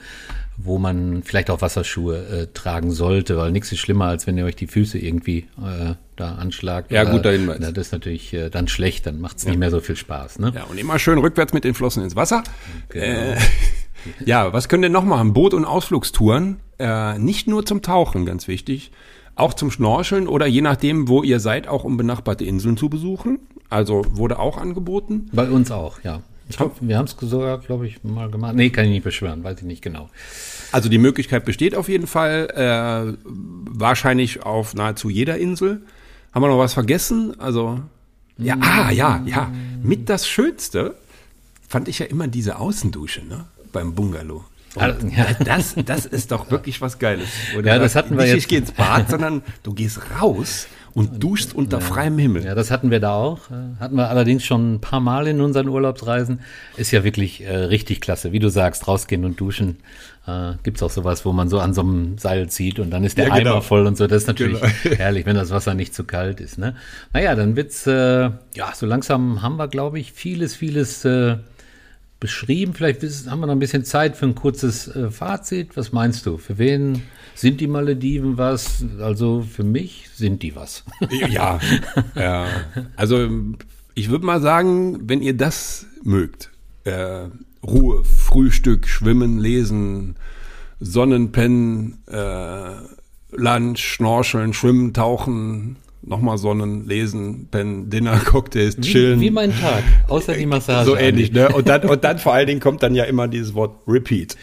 wo 0.56 0.78
man 0.78 1.22
vielleicht 1.24 1.50
auch 1.50 1.62
Wasserschuhe 1.62 2.18
äh, 2.18 2.48
tragen 2.54 2.92
sollte, 2.92 3.38
weil 3.38 3.52
nichts 3.52 3.72
ist 3.72 3.80
schlimmer, 3.80 4.06
als 4.06 4.26
wenn 4.26 4.38
ihr 4.38 4.46
euch 4.46 4.56
die 4.56 4.68
Füße 4.68 4.98
irgendwie 4.98 5.48
äh, 5.62 5.96
da 6.16 6.36
anschlagt. 6.36 6.92
Ja, 6.92 7.04
guter 7.04 7.32
Hinweis. 7.32 7.60
Das 7.60 7.88
ist 7.88 7.92
natürlich 7.92 8.34
äh, 8.34 8.50
dann 8.50 8.68
schlecht, 8.68 9.06
dann 9.06 9.20
macht 9.20 9.38
es 9.38 9.46
nicht 9.46 9.60
mehr 9.60 9.70
so 9.70 9.82
viel 9.82 9.96
Spaß. 9.96 10.40
Ne? 10.40 10.54
Ja, 10.56 10.64
und 10.64 10.80
immer 10.80 10.98
schön 10.98 11.20
rückwärts 11.20 11.54
mit 11.54 11.64
den 11.64 11.74
Flossen 11.74 12.04
ins 12.04 12.16
Wasser. 12.16 12.44
Genau. 12.90 13.06
Äh, 13.06 13.38
ja, 14.26 14.52
was 14.54 14.70
könnt 14.70 14.84
ihr 14.84 14.90
noch 14.90 15.04
machen? 15.04 15.34
Boot- 15.34 15.54
und 15.54 15.66
Ausflugstouren. 15.66 16.60
Äh, 16.80 17.20
nicht 17.20 17.48
nur 17.48 17.66
zum 17.66 17.82
Tauchen, 17.82 18.26
ganz 18.26 18.48
wichtig. 18.48 18.92
Auch 19.38 19.54
zum 19.54 19.72
Schnorcheln 19.72 20.28
oder 20.28 20.48
je 20.48 20.62
nachdem, 20.62 21.08
wo 21.08 21.24
ihr 21.24 21.40
seid, 21.40 21.68
auch 21.68 21.84
um 21.84 21.96
benachbarte 21.96 22.44
Inseln 22.44 22.76
zu 22.76 22.90
besuchen. 22.90 23.40
Also 23.70 24.04
wurde 24.10 24.40
auch 24.40 24.58
angeboten. 24.58 25.30
Bei 25.32 25.50
uns 25.50 25.72
auch, 25.72 26.02
ja. 26.04 26.22
Ich 26.50 26.58
glaub, 26.58 26.78
wir 26.80 26.98
haben 26.98 27.06
es 27.06 27.16
sogar, 27.20 27.60
glaube 27.60 27.88
ich, 27.88 28.04
mal 28.04 28.32
gemacht. 28.32 28.56
Nee, 28.56 28.70
kann 28.70 28.86
ich 28.86 28.92
nicht 28.92 29.04
beschwören, 29.04 29.44
weiß 29.44 29.60
ich 29.60 29.66
nicht 29.66 29.82
genau. 29.82 30.10
Also 30.72 30.90
die 30.90 30.98
Möglichkeit 30.98 31.46
besteht 31.46 31.76
auf 31.76 31.90
jeden 31.90 32.08
Fall. 32.08 32.48
Äh, 32.56 33.18
wahrscheinlich 33.26 34.44
auf 34.44 34.74
nahezu 34.74 35.10
jeder 35.10 35.38
Insel. 35.38 35.82
Haben 36.34 36.44
wir 36.44 36.50
noch 36.50 36.58
was 36.58 36.74
vergessen? 36.74 37.40
Also, 37.40 37.80
ja, 38.38 38.56
ah, 38.62 38.92
ja, 38.92 39.22
ja. 39.26 39.52
Mit 39.84 40.10
das 40.10 40.28
Schönste 40.28 40.96
fand 41.68 41.88
ich 41.88 42.00
ja 42.00 42.06
immer 42.06 42.28
diese 42.28 42.60
Außendusche, 42.60 43.26
ne? 43.26 43.46
Beim 43.74 43.94
Bungalow. 43.94 44.46
Ah, 44.80 44.88
ja. 45.16 45.26
das, 45.44 45.76
das 45.86 46.06
ist 46.06 46.32
doch 46.32 46.50
wirklich 46.52 46.82
was 46.82 47.00
Geiles. 47.00 47.28
Du 47.54 47.62
Ja, 47.62 47.80
das 47.80 47.96
hatten 47.96 48.12
wir 48.18 48.24
nicht, 48.24 48.34
jetzt- 48.34 48.44
Ich 48.44 48.48
gehe 48.48 48.60
ins 48.60 48.72
Bad, 48.72 49.10
sondern 49.10 49.42
du 49.64 49.74
gehst 49.74 50.00
raus 50.22 50.68
und 50.94 51.24
duschst 51.24 51.54
unter 51.56 51.80
freiem 51.82 52.18
Himmel. 52.18 52.44
Ja, 52.46 52.56
das 52.56 52.72
hatten 52.72 52.90
wir 52.90 53.00
da 53.00 53.14
auch. 53.14 53.52
äh, 53.52 53.80
Hatten 53.80 53.96
wir 53.96 54.10
allerdings 54.10 54.44
schon 54.44 54.76
ein 54.76 54.82
paar 54.82 55.00
Mal 55.00 55.28
in 55.28 55.42
unseren 55.42 55.68
Urlaubsreisen. 55.70 56.40
Ist 56.76 56.92
ja 56.92 57.04
wirklich 57.04 57.44
äh, 57.46 57.56
richtig 57.56 58.02
klasse. 58.02 58.32
Wie 58.32 58.40
du 58.40 58.50
sagst, 58.50 58.88
rausgehen 58.88 59.24
und 59.26 59.40
duschen. 59.40 59.78
Äh, 60.26 60.54
gibt's 60.64 60.82
auch 60.84 60.90
sowas, 60.90 61.24
wo 61.24 61.32
man 61.32 61.48
so 61.50 61.60
an 61.60 61.74
so 61.74 61.82
einem 61.82 62.18
Seil 62.18 62.50
zieht 62.50 62.80
und 62.80 62.90
dann 62.90 63.04
ist 63.06 63.18
der 63.18 63.28
Ja, 63.28 63.38
genau. 63.38 63.52
Eimer 63.54 63.62
voll 63.62 63.86
und 63.88 63.96
so. 63.98 64.08
Das 64.08 64.24
ist 64.24 64.28
natürlich 64.28 64.60
Genau. 64.84 64.96
herrlich, 64.98 65.26
wenn 65.26 65.36
das 65.36 65.52
Wasser 65.52 65.74
nicht 65.74 65.94
zu 65.94 66.04
kalt 66.04 66.42
ist. 66.42 66.58
Ne? 66.58 66.76
Naja, 67.14 67.34
dann 67.36 67.56
wird's, 67.56 67.86
äh, 67.88 67.92
ja, 68.56 68.74
so 68.74 68.86
langsam 68.86 69.42
haben 69.42 69.56
wir, 69.58 69.68
glaube 69.68 70.00
ich, 70.00 70.12
vieles, 70.12 70.56
vieles 70.56 71.06
äh, 71.06 71.38
beschrieben. 72.20 72.74
Vielleicht 72.74 73.02
haben 73.30 73.40
wir 73.40 73.48
noch 73.48 73.54
ein 73.54 73.60
bisschen 73.60 73.86
Zeit 73.86 74.18
für 74.18 74.26
ein 74.26 74.36
kurzes 74.36 74.88
äh, 74.88 75.12
Fazit. 75.12 75.78
Was 75.78 75.92
meinst 75.92 76.26
du? 76.26 76.38
Für 76.38 76.58
wen 76.58 77.04
sind 77.36 77.62
die 77.62 77.68
Malediven 77.68 78.38
was? 78.38 78.84
Also 79.00 79.42
für 79.42 79.64
mich 79.64 80.10
sind 80.16 80.42
die 80.42 80.56
was. 80.56 80.84
Ja, 81.30 81.60
ja. 82.16 82.48
Also 82.96 83.30
ich 83.94 84.10
würde 84.10 84.26
mal 84.26 84.42
sagen, 84.42 85.10
wenn 85.10 85.22
ihr 85.22 85.36
das 85.36 85.86
mögt, 86.04 86.52
äh, 86.84 87.28
Ruhe, 87.66 88.04
Frühstück, 88.04 88.88
Schwimmen, 88.88 89.40
Lesen, 89.40 90.16
Sonnenpennen, 90.80 92.04
äh, 92.08 92.76
Lunch, 93.32 93.80
Schnorcheln, 93.80 94.54
Schwimmen, 94.54 94.94
Tauchen, 94.94 95.78
nochmal 96.08 96.38
Sonnen, 96.38 96.88
Lesen, 96.88 97.48
Pennen, 97.52 97.90
Dinner, 97.90 98.18
Cocktails, 98.26 98.78
Chillen. 98.80 99.20
Wie, 99.20 99.26
wie 99.26 99.32
mein 99.32 99.52
Tag, 99.58 99.84
außer 100.08 100.34
die 100.34 100.46
Massage. 100.46 100.86
so 100.86 100.96
ähnlich, 100.96 101.32
ne? 101.32 101.50
Und 101.50 101.68
dann, 101.68 101.84
und 101.84 102.04
dann 102.04 102.18
vor 102.18 102.34
allen 102.34 102.48
Dingen 102.48 102.60
kommt 102.60 102.84
dann 102.84 102.96
ja 102.96 103.04
immer 103.04 103.28
dieses 103.28 103.54
Wort 103.54 103.82
Repeat. 103.88 104.38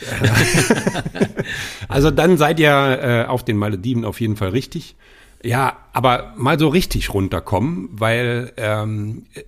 also 1.89 2.11
dann 2.11 2.37
seid 2.37 2.61
ihr 2.61 2.71
äh, 2.71 3.25
auf 3.29 3.45
den 3.45 3.57
Malediven 3.57 4.05
auf 4.05 4.21
jeden 4.21 4.37
Fall 4.37 4.51
richtig. 4.51 4.97
Ja, 5.45 5.77
aber 5.93 6.33
mal 6.37 6.59
so 6.59 6.69
richtig 6.69 7.13
runterkommen, 7.13 7.91
weil 7.93 8.53
ähm, 8.57 9.27
äh, 9.35 9.43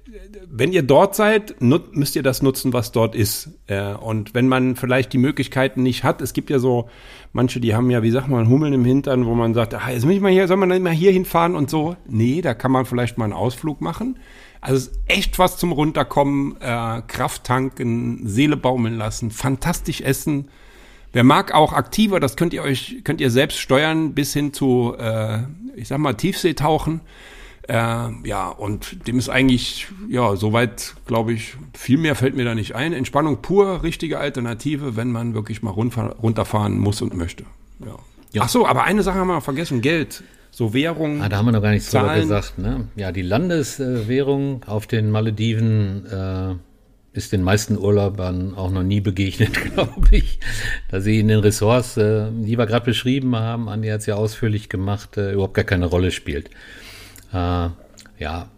wenn 0.46 0.70
ihr 0.74 0.82
dort 0.82 1.14
seid, 1.14 1.56
müsst 1.60 2.16
ihr 2.16 2.22
das 2.22 2.42
nutzen, 2.42 2.74
was 2.74 2.92
dort 2.92 3.14
ist. 3.14 3.48
Äh, 3.66 3.94
und 3.94 4.34
wenn 4.34 4.46
man 4.46 4.76
vielleicht 4.76 5.14
die 5.14 5.18
Möglichkeiten 5.18 5.82
nicht 5.82 6.04
hat, 6.04 6.20
es 6.20 6.34
gibt 6.34 6.50
ja 6.50 6.58
so 6.58 6.90
manche, 7.32 7.60
die 7.60 7.74
haben 7.74 7.90
ja, 7.90 8.02
wie 8.02 8.10
sagt 8.10 8.28
man, 8.28 8.46
Hummeln 8.50 8.74
im 8.74 8.84
Hintern, 8.84 9.24
wo 9.24 9.34
man 9.34 9.54
sagt, 9.54 9.72
ah, 9.72 9.90
jetzt 9.90 10.04
muss 10.04 10.12
ich 10.12 10.20
mal 10.20 10.30
hier, 10.30 10.46
soll 10.48 10.58
man 10.58 10.68
dann 10.68 10.82
mal 10.82 10.92
hier 10.92 11.12
hinfahren 11.12 11.56
und 11.56 11.70
so. 11.70 11.96
Nee, 12.06 12.42
da 12.42 12.52
kann 12.52 12.72
man 12.72 12.84
vielleicht 12.84 13.16
mal 13.16 13.24
einen 13.24 13.32
Ausflug 13.32 13.80
machen. 13.80 14.18
Also 14.60 14.76
es 14.76 14.86
ist 14.88 15.00
echt 15.06 15.38
was 15.38 15.56
zum 15.56 15.72
Runterkommen, 15.72 16.60
äh, 16.60 17.00
Kraft 17.06 17.44
tanken, 17.44 18.28
Seele 18.28 18.58
baumeln 18.58 18.98
lassen, 18.98 19.30
fantastisch 19.30 20.02
essen. 20.02 20.48
Wer 21.16 21.24
mag 21.24 21.54
auch 21.54 21.72
aktiver, 21.72 22.20
das 22.20 22.36
könnt 22.36 22.52
ihr 22.52 22.62
euch, 22.62 22.96
könnt 23.02 23.22
ihr 23.22 23.30
selbst 23.30 23.58
steuern, 23.58 24.12
bis 24.12 24.34
hin 24.34 24.52
zu, 24.52 24.94
äh, 24.98 25.38
ich 25.74 25.88
sag 25.88 25.96
mal, 25.96 26.12
Tiefseetauchen. 26.12 27.00
Äh, 27.66 27.74
ja, 28.24 28.50
und 28.50 29.08
dem 29.08 29.18
ist 29.18 29.30
eigentlich, 29.30 29.86
ja, 30.10 30.36
soweit, 30.36 30.94
glaube 31.06 31.32
ich, 31.32 31.54
viel 31.72 31.96
mehr 31.96 32.16
fällt 32.16 32.36
mir 32.36 32.44
da 32.44 32.54
nicht 32.54 32.74
ein. 32.74 32.92
Entspannung 32.92 33.40
pur, 33.40 33.82
richtige 33.82 34.18
Alternative, 34.18 34.94
wenn 34.96 35.10
man 35.10 35.32
wirklich 35.32 35.62
mal 35.62 35.70
runter, 35.70 36.16
runterfahren 36.22 36.76
muss 36.78 37.00
und 37.00 37.16
möchte. 37.16 37.44
Ja. 37.80 37.96
Ja. 38.34 38.42
Ach 38.44 38.50
so, 38.50 38.66
aber 38.66 38.84
eine 38.84 39.02
Sache 39.02 39.18
haben 39.18 39.28
wir 39.28 39.40
vergessen, 39.40 39.80
Geld. 39.80 40.22
So 40.50 40.74
Währung. 40.74 41.22
Ah, 41.22 41.30
da 41.30 41.38
haben 41.38 41.46
wir 41.46 41.52
noch 41.52 41.62
gar 41.62 41.70
nichts 41.70 41.90
drüber 41.90 42.08
Zahlen. 42.08 42.20
gesagt. 42.20 42.58
Ne? 42.58 42.88
Ja, 42.94 43.10
die 43.10 43.22
Landeswährung 43.22 44.64
auf 44.66 44.86
den 44.86 45.10
Malediven 45.10 46.04
äh, 46.04 46.56
ist 47.16 47.32
den 47.32 47.42
meisten 47.42 47.78
Urlaubern 47.78 48.54
auch 48.54 48.70
noch 48.70 48.82
nie 48.82 49.00
begegnet, 49.00 49.52
glaube 49.74 50.08
ich. 50.10 50.38
Da 50.90 51.00
sie 51.00 51.20
in 51.20 51.28
den 51.28 51.40
Ressorts, 51.40 51.96
äh, 51.96 52.26
die 52.30 52.58
wir 52.58 52.66
gerade 52.66 52.84
beschrieben 52.84 53.36
haben, 53.36 53.68
Andi 53.68 53.88
hat 53.88 54.00
es 54.00 54.06
ja 54.06 54.16
ausführlich 54.16 54.68
gemacht, 54.68 55.16
äh, 55.16 55.32
überhaupt 55.32 55.54
gar 55.54 55.64
keine 55.64 55.86
Rolle 55.86 56.10
spielt. 56.10 56.50
Äh, 57.32 57.68
ja, 58.18 58.50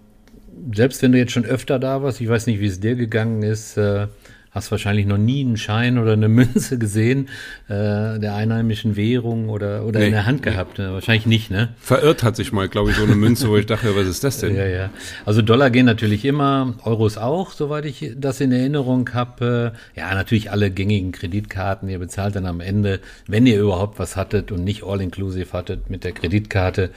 selbst 0.75 1.03
wenn 1.03 1.13
du 1.13 1.19
jetzt 1.19 1.33
schon 1.33 1.45
öfter 1.45 1.79
da 1.79 2.03
warst, 2.03 2.21
ich 2.21 2.29
weiß 2.29 2.47
nicht, 2.47 2.61
wie 2.61 2.67
es 2.67 2.81
dir 2.81 2.97
gegangen 2.97 3.43
ist, 3.43 3.77
äh, 3.77 4.09
hast 4.51 4.71
wahrscheinlich 4.71 5.07
noch 5.07 5.19
nie 5.19 5.41
einen 5.45 5.57
Schein 5.57 5.99
oder 5.99 6.13
eine 6.13 6.29
Münze 6.39 6.79
gesehen 6.79 7.29
äh, 7.69 8.19
der 8.19 8.35
einheimischen 8.35 8.97
Währung 8.97 9.49
oder, 9.49 9.85
oder 9.85 10.01
Nee, 10.01 10.07
in 10.07 10.13
der 10.13 10.27
Hand 10.27 10.43
gehabt. 10.43 10.79
Ne? 10.79 10.93
Wahrscheinlich 10.93 11.27
nicht, 11.27 11.51
ne? 11.51 11.71
Verirrt 11.79 12.23
hat 12.23 12.37
sich 12.37 12.53
mal, 12.53 12.69
glaube 12.69 12.91
ich, 12.91 12.97
so 12.97 13.05
eine 13.05 13.15
Münze, 13.15 13.49
wo 13.49 13.57
ich 13.57 13.67
dachte, 13.67 13.95
was 13.97 14.07
ist 14.07 14.25
das 14.25 14.39
denn? 14.39 14.57
Ja, 14.57 14.67
ja. 14.67 14.91
Also 15.25 15.43
Dollar 15.43 15.71
gehen 15.71 15.87
natürlich 15.87 16.25
immer, 16.25 16.75
Euros 16.85 17.19
auch, 17.19 17.53
soweit 17.53 17.85
ich 17.85 18.13
das 18.17 18.41
in 18.41 18.53
Erinnerung 18.53 19.11
habe. 19.15 19.73
Ja, 19.95 20.15
natürlich 20.15 20.51
alle 20.51 20.71
gängigen 20.71 21.13
Kreditkarten. 21.13 21.89
Ihr 21.89 21.99
bezahlt 21.99 22.37
dann 22.37 22.47
am 22.47 22.61
Ende, 22.61 23.01
wenn 23.27 23.47
ihr 23.47 23.61
überhaupt 23.61 23.99
was 23.99 24.17
hattet 24.17 24.53
und 24.53 24.65
nicht 24.65 24.85
all-inclusive 24.85 25.53
hattet, 25.53 25.91
mit 25.91 26.05
der 26.05 26.13
Kreditkarte. 26.13 26.91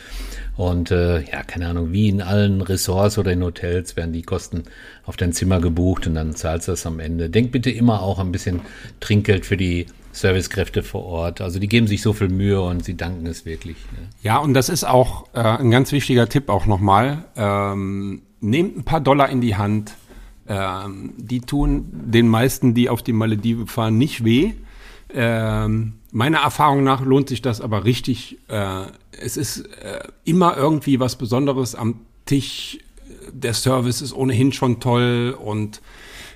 Und 0.62 0.92
äh, 0.92 1.24
ja, 1.24 1.42
keine 1.42 1.70
Ahnung, 1.70 1.92
wie 1.92 2.08
in 2.08 2.22
allen 2.22 2.62
Ressorts 2.62 3.18
oder 3.18 3.32
in 3.32 3.44
Hotels 3.44 3.96
werden 3.96 4.14
die 4.14 4.22
Kosten 4.22 4.66
auf 5.08 5.18
dein 5.18 5.34
Zimmer 5.34 5.60
gebucht 5.60 6.06
und 6.06 6.14
dann 6.14 6.36
zahlst 6.36 6.68
du 6.68 6.74
das 6.74 6.86
am 6.86 7.00
Ende. 7.00 7.32
Denk 7.32 7.52
bitte 7.52 7.72
immer 7.72 8.04
auch 8.04 8.20
ein 8.20 8.32
bisschen 8.32 8.62
Trinkgeld 9.00 9.44
für 9.44 9.58
die 9.58 9.88
Servicekräfte 10.12 10.84
vor 10.84 11.04
Ort. 11.04 11.42
Also 11.42 11.58
die 11.58 11.68
geben 11.68 11.88
sich 11.88 12.04
so 12.04 12.14
viel 12.14 12.30
Mühe 12.30 12.62
und 12.62 12.86
sie 12.86 12.96
danken 12.96 13.26
es 13.26 13.44
wirklich. 13.44 13.78
Ne? 13.92 14.08
Ja, 14.22 14.38
und 14.38 14.54
das 14.54 14.70
ist 14.70 14.84
auch 14.84 15.26
äh, 15.34 15.40
ein 15.40 15.72
ganz 15.72 15.92
wichtiger 15.92 16.30
Tipp 16.30 16.48
auch 16.48 16.68
nochmal. 16.68 17.26
Ähm, 17.36 18.22
nehmt 18.40 18.78
ein 18.78 18.84
paar 18.84 19.02
Dollar 19.02 19.30
in 19.30 19.42
die 19.42 19.56
Hand. 19.56 19.96
Ähm, 20.48 21.16
die 21.18 21.42
tun 21.42 21.88
den 21.92 22.28
meisten, 22.28 22.76
die 22.76 22.88
auf 22.88 23.02
die 23.02 23.14
Malediven 23.14 23.66
fahren, 23.66 23.98
nicht 23.98 24.24
weh. 24.24 24.54
Ähm, 25.12 25.94
meiner 26.12 26.40
Erfahrung 26.40 26.84
nach 26.84 27.02
lohnt 27.02 27.30
sich 27.30 27.42
das 27.42 27.62
aber 27.62 27.86
richtig. 27.86 28.38
Äh, 28.48 28.84
es 29.20 29.38
ist 29.38 29.60
äh, 29.60 30.00
immer 30.26 30.58
irgendwie 30.58 31.00
was 31.00 31.16
Besonderes 31.16 31.76
am 31.76 32.02
Tisch. 32.26 32.80
Der 33.32 33.54
Service 33.54 34.02
ist 34.02 34.14
ohnehin 34.14 34.52
schon 34.52 34.80
toll 34.80 35.38
und 35.40 35.82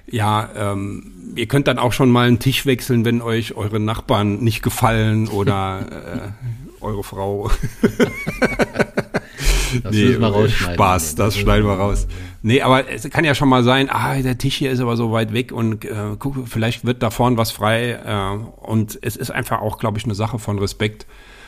ja, 0.08 0.50
ähm, 0.56 1.34
ihr 1.36 1.48
könnt 1.48 1.68
dann 1.68 1.80
auch 1.80 1.92
schon 1.92 2.10
mal 2.10 2.28
einen 2.28 2.40
Tisch 2.40 2.66
wechseln, 2.66 3.06
wenn 3.06 3.22
euch 3.22 3.56
eure 3.56 3.80
Nachbarn 3.80 4.44
nicht 4.44 4.62
gefallen 4.62 5.28
oder 5.28 6.34
äh, 6.80 6.84
eure 6.84 7.04
Frau. 7.04 7.50
Das 9.84 9.94
rausschneiden. 9.94 10.76
Spaß, 10.76 11.16
das 11.16 11.38
schneiden 11.38 11.66
wir 11.68 11.74
raus. 11.74 12.08
Nee, 12.48 12.62
aber 12.62 12.88
es 12.88 13.10
kann 13.10 13.26
ja 13.26 13.34
schon 13.34 13.50
mal 13.50 13.64
sein, 13.64 13.90
ah, 13.90 14.22
der 14.22 14.38
Tisch 14.38 14.58
hier 14.58 14.70
ist 14.70 14.80
aber 14.80 14.96
so 14.98 15.12
weit 15.12 15.34
weg 15.34 15.52
und 15.52 15.84
äh, 15.84 16.16
guck, 16.20 16.48
vielleicht 16.48 16.86
wird 16.86 17.02
da 17.02 17.10
vorne 17.10 17.38
was 17.38 17.50
frei. 17.50 17.94
Äh, 17.94 18.38
und 18.68 19.00
es 19.02 19.16
ist 19.16 19.32
einfach 19.32 19.62
auch, 19.62 19.80
glaube 19.80 19.98
ich, 19.98 20.04
eine 20.04 20.14
Sache 20.14 20.38
von 20.38 20.60
Respekt 20.60 21.08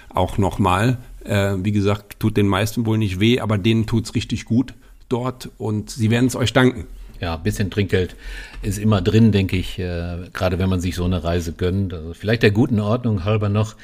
auch 0.09 0.39
nochmal. 0.39 0.97
Äh, 1.23 1.53
wie 1.59 1.71
gesagt, 1.71 2.19
tut 2.19 2.35
den 2.35 2.47
meisten 2.47 2.87
wohl 2.87 2.97
nicht 2.97 3.19
weh, 3.19 3.39
aber 3.41 3.59
denen 3.59 3.85
tut's 3.85 4.15
richtig 4.15 4.45
gut 4.45 4.73
dort 5.07 5.51
und 5.59 5.91
sie 5.91 6.09
werden 6.09 6.25
es 6.25 6.35
euch 6.35 6.51
danken. 6.51 6.87
Ja, 7.21 7.35
ein 7.35 7.43
bisschen 7.43 7.69
Trinkgeld 7.69 8.15
ist 8.63 8.79
immer 8.79 8.99
drin, 8.99 9.31
denke 9.31 9.55
ich, 9.55 9.77
äh, 9.77 10.17
gerade 10.33 10.57
wenn 10.57 10.67
man 10.67 10.81
sich 10.81 10.95
so 10.95 11.03
eine 11.03 11.23
Reise 11.23 11.53
gönnt. 11.53 11.93
Also 11.93 12.15
vielleicht 12.15 12.41
der 12.41 12.49
guten 12.49 12.79
Ordnung 12.79 13.23
halber 13.23 13.49
noch, 13.49 13.75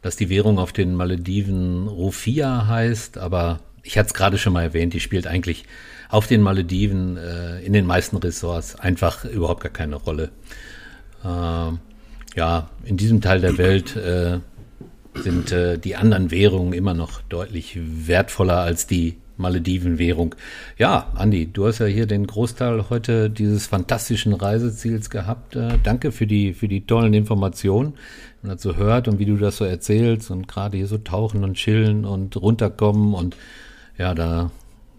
dass 0.00 0.14
die 0.14 0.28
Währung 0.28 0.60
auf 0.60 0.72
den 0.72 0.94
Malediven 0.94 1.88
Rufia 1.88 2.68
heißt, 2.68 3.18
aber 3.18 3.58
ich 3.82 3.98
hatte 3.98 4.06
es 4.06 4.14
gerade 4.14 4.38
schon 4.38 4.52
mal 4.52 4.62
erwähnt, 4.62 4.94
die 4.94 5.00
spielt 5.00 5.26
eigentlich 5.26 5.64
auf 6.12 6.26
den 6.26 6.42
Malediven 6.42 7.16
äh, 7.16 7.60
in 7.60 7.72
den 7.72 7.86
meisten 7.86 8.18
Ressorts 8.18 8.76
einfach 8.78 9.24
überhaupt 9.24 9.62
gar 9.62 9.72
keine 9.72 9.96
Rolle. 9.96 10.30
Äh, 11.24 11.72
ja, 12.36 12.70
in 12.84 12.98
diesem 12.98 13.22
Teil 13.22 13.40
der 13.40 13.56
Welt 13.56 13.96
äh, 13.96 14.38
sind 15.14 15.52
äh, 15.52 15.78
die 15.78 15.96
anderen 15.96 16.30
Währungen 16.30 16.74
immer 16.74 16.92
noch 16.92 17.22
deutlich 17.22 17.78
wertvoller 17.80 18.58
als 18.58 18.86
die 18.86 19.16
Malediven-Währung. 19.38 20.34
Ja, 20.76 21.10
Andi, 21.14 21.50
du 21.50 21.66
hast 21.66 21.78
ja 21.78 21.86
hier 21.86 22.06
den 22.06 22.26
Großteil 22.26 22.90
heute 22.90 23.30
dieses 23.30 23.66
fantastischen 23.66 24.34
Reiseziels 24.34 25.08
gehabt. 25.08 25.56
Äh, 25.56 25.78
danke 25.82 26.12
für 26.12 26.26
die, 26.26 26.52
für 26.52 26.68
die 26.68 26.84
tollen 26.84 27.14
Informationen, 27.14 27.94
wenn 28.42 28.48
man 28.48 28.56
das 28.56 28.62
so 28.62 28.76
hört 28.76 29.08
und 29.08 29.18
wie 29.18 29.26
du 29.26 29.38
das 29.38 29.56
so 29.56 29.64
erzählst 29.64 30.30
und 30.30 30.46
gerade 30.46 30.76
hier 30.76 30.86
so 30.86 30.98
tauchen 30.98 31.42
und 31.42 31.54
chillen 31.54 32.04
und 32.04 32.36
runterkommen 32.36 33.14
und 33.14 33.34
Ja, 33.98 34.14
da 34.14 34.50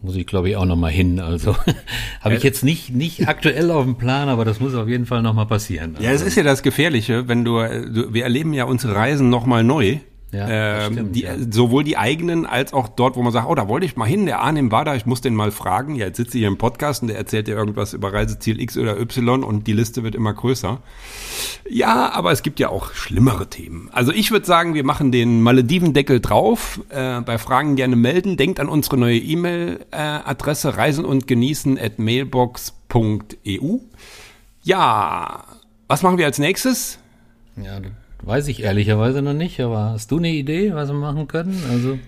muss 0.04 0.16
ich 0.16 0.28
glaube 0.28 0.50
ich 0.50 0.56
auch 0.56 0.66
noch 0.66 0.76
mal 0.76 0.92
hin. 0.92 1.20
Also 1.20 1.56
habe 2.22 2.36
ich 2.36 2.44
jetzt 2.44 2.64
nicht 2.64 2.94
nicht 2.94 3.28
aktuell 3.28 3.72
auf 3.72 3.86
dem 3.86 3.96
Plan, 3.96 4.30
aber 4.30 4.46
das 4.46 4.60
muss 4.60 4.76
auf 4.76 4.88
jeden 4.88 5.06
Fall 5.06 5.22
noch 5.22 5.34
mal 5.34 5.46
passieren. 5.46 5.96
Ja, 6.00 6.12
es 6.12 6.22
ist 6.22 6.36
ja 6.36 6.44
das 6.44 6.62
Gefährliche, 6.62 7.28
wenn 7.28 7.44
du, 7.46 7.60
du 7.60 8.14
wir 8.14 8.24
erleben 8.24 8.54
ja 8.54 8.66
unsere 8.66 8.96
Reisen 8.96 9.30
noch 9.30 9.46
mal 9.46 9.64
neu. 9.64 10.00
Ja, 10.34 10.48
ähm, 10.50 10.94
stimmt, 10.94 11.16
die, 11.16 11.22
ja. 11.22 11.36
Sowohl 11.52 11.84
die 11.84 11.96
eigenen 11.96 12.48
als 12.48 12.74
auch 12.74 12.88
dort, 12.88 13.16
wo 13.16 13.22
man 13.22 13.32
sagt, 13.32 13.48
oh, 13.48 13.54
da 13.54 13.68
wollte 13.68 13.86
ich 13.86 13.96
mal 13.96 14.06
hin, 14.06 14.26
der 14.26 14.40
Arnim 14.40 14.72
war 14.72 14.84
da, 14.84 14.96
ich 14.96 15.06
muss 15.06 15.22
den 15.22 15.36
mal 15.36 15.52
fragen. 15.52 15.96
Ja, 15.96 16.08
jetzt 16.08 16.18
sitzt 16.18 16.34
hier 16.34 16.48
im 16.48 16.58
Podcast 16.58 17.04
und 17.04 17.10
der 17.10 17.18
erzählt 17.18 17.48
dir 17.48 17.56
irgendwas 17.56 17.94
über 17.94 18.12
Reiseziel 18.12 18.60
X 18.60 18.76
oder 18.78 19.00
Y 19.00 19.44
und 19.44 19.68
die 19.68 19.74
Liste 19.74 20.04
wird 20.04 20.16
immer 20.16 20.34
größer. 20.34 20.80
Ja, 21.70 22.12
aber 22.12 22.32
es 22.32 22.42
gibt 22.42 22.60
ja 22.60 22.70
auch 22.70 22.94
schlimmere 22.94 23.48
Themen. 23.48 23.90
Also 23.94 24.12
ich 24.12 24.32
würde 24.32 24.46
sagen, 24.46 24.74
wir 24.74 24.84
machen 24.84 25.12
den 25.12 25.42
Maledivendeckel 25.42 26.20
drauf. 26.20 26.82
Äh, 26.90 27.22
bei 27.22 27.38
Fragen 27.38 27.76
gerne 27.76 27.96
melden. 27.96 28.36
Denkt 28.36 28.60
an 28.60 28.70
unsere 28.70 28.98
neue 28.98 29.20
E-Mail-Adresse 29.20 30.78
reisen 30.78 31.06
und 31.06 31.28
genießen 31.28 31.80
at 31.80 32.00
mailbox.eu. 32.00 33.78
Ja, 34.64 35.44
was 35.88 36.02
machen 36.02 36.18
wir 36.18 36.26
als 36.26 36.40
nächstes? 36.40 36.98
Ja, 37.56 37.80
weiß 38.24 38.48
ich 38.48 38.64
ehrlicherweise 38.64 39.22
noch 39.22 39.34
nicht, 39.34 39.60
aber 39.60 39.92
hast 39.92 40.12
du 40.12 40.18
eine 40.18 40.30
Idee, 40.30 40.74
was 40.74 40.90
wir 40.90 40.96
machen 40.96 41.28
können? 41.28 41.62
Also 41.72 42.00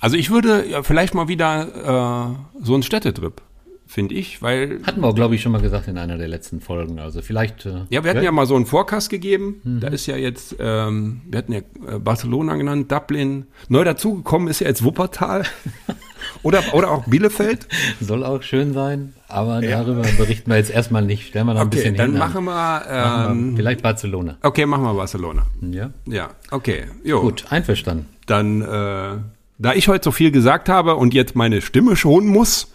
Also 0.00 0.16
ich 0.16 0.30
würde 0.30 0.64
ja, 0.68 0.82
vielleicht 0.82 1.14
mal 1.14 1.28
wieder 1.28 2.34
äh, 2.60 2.64
so 2.64 2.74
einen 2.74 2.82
Städtetrip, 2.82 3.42
finde 3.86 4.14
ich, 4.14 4.40
weil 4.42 4.80
hatten 4.84 5.00
wir, 5.00 5.12
glaube 5.12 5.34
ich, 5.34 5.42
schon 5.42 5.50
mal 5.52 5.60
gesagt 5.60 5.88
in 5.88 5.98
einer 5.98 6.16
der 6.18 6.28
letzten 6.28 6.60
Folgen. 6.60 7.00
Also 7.00 7.20
vielleicht. 7.20 7.66
Äh, 7.66 7.80
ja, 7.90 8.04
wir 8.04 8.10
hatten 8.10 8.22
ja 8.22 8.30
mal 8.30 8.46
so 8.46 8.54
einen 8.54 8.66
Forecast 8.66 9.10
gegeben. 9.10 9.60
Da 9.80 9.88
ist 9.88 10.06
ja 10.06 10.16
jetzt, 10.16 10.54
ähm, 10.60 11.22
wir 11.28 11.38
hatten 11.38 11.52
ja 11.52 11.58
äh, 11.58 11.98
Barcelona 11.98 12.54
genannt, 12.56 12.92
Dublin. 12.92 13.46
Neu 13.68 13.82
dazugekommen 13.84 14.46
ist 14.48 14.60
ja 14.60 14.68
jetzt 14.68 14.84
Wuppertal 14.84 15.42
oder 16.42 16.62
oder 16.72 16.90
auch 16.90 17.04
Bielefeld. 17.06 17.66
soll 18.00 18.24
auch 18.24 18.42
schön 18.42 18.72
sein, 18.74 19.14
aber 19.28 19.60
darüber 19.60 20.02
berichten 20.16 20.50
wir 20.50 20.56
jetzt 20.58 20.70
erstmal 20.70 21.02
nicht. 21.02 21.28
Stellen 21.28 21.46
wir 21.46 21.54
noch 21.54 21.60
ein 21.62 21.66
Okay, 21.68 21.76
bisschen 21.76 21.96
dann 21.96 22.10
hin. 22.10 22.18
machen 22.18 22.44
wir, 22.44 22.52
Machen 22.52 22.88
wir 22.90 23.30
ähm, 23.30 23.56
vielleicht 23.56 23.82
Barcelona. 23.82 24.36
okay, 24.42 24.66
machen 24.66 24.84
wir 24.84 24.94
Barcelona. 24.94 25.46
Ja. 25.70 25.90
Ja, 26.06 26.28
okay, 26.50 26.84
jo. 27.04 27.20
Gut, 27.20 27.46
einverstanden. 27.50 28.06
Dann, 28.26 28.62
äh, 28.62 29.18
da 29.58 29.72
ich 29.74 29.88
heute 29.88 30.04
so 30.04 30.12
viel 30.12 30.30
gesagt 30.30 30.68
habe 30.68 30.96
und 30.96 31.14
jetzt 31.14 31.34
meine 31.34 31.60
Stimme 31.60 31.96
schonen 31.96 32.28
muss, 32.28 32.72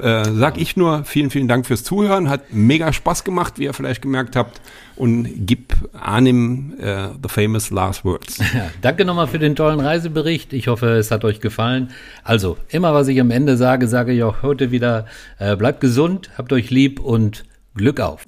äh, 0.00 0.24
sag 0.32 0.58
ich 0.58 0.76
nur 0.76 1.04
vielen, 1.04 1.30
vielen 1.30 1.48
Dank 1.48 1.66
fürs 1.66 1.84
Zuhören. 1.84 2.28
Hat 2.28 2.52
mega 2.52 2.92
Spaß 2.92 3.24
gemacht, 3.24 3.58
wie 3.58 3.64
ihr 3.64 3.74
vielleicht 3.74 4.02
gemerkt 4.02 4.36
habt. 4.36 4.60
Und 4.96 5.28
gib 5.46 5.74
Arnim 5.92 6.74
äh, 6.80 7.08
the 7.22 7.28
famous 7.28 7.70
last 7.70 8.04
words. 8.04 8.38
Danke 8.80 9.04
nochmal 9.04 9.26
für 9.26 9.38
den 9.38 9.56
tollen 9.56 9.80
Reisebericht. 9.80 10.52
Ich 10.52 10.68
hoffe, 10.68 10.88
es 10.96 11.10
hat 11.10 11.24
euch 11.24 11.40
gefallen. 11.40 11.90
Also, 12.24 12.56
immer 12.68 12.94
was 12.94 13.08
ich 13.08 13.20
am 13.20 13.30
Ende 13.30 13.56
sage, 13.56 13.88
sage 13.88 14.12
ich 14.12 14.22
auch 14.22 14.42
heute 14.42 14.70
wieder. 14.70 15.06
Äh, 15.38 15.56
bleibt 15.56 15.80
gesund, 15.80 16.30
habt 16.38 16.52
euch 16.52 16.70
lieb 16.70 17.00
und 17.00 17.44
Glück 17.74 18.00
auf. 18.00 18.24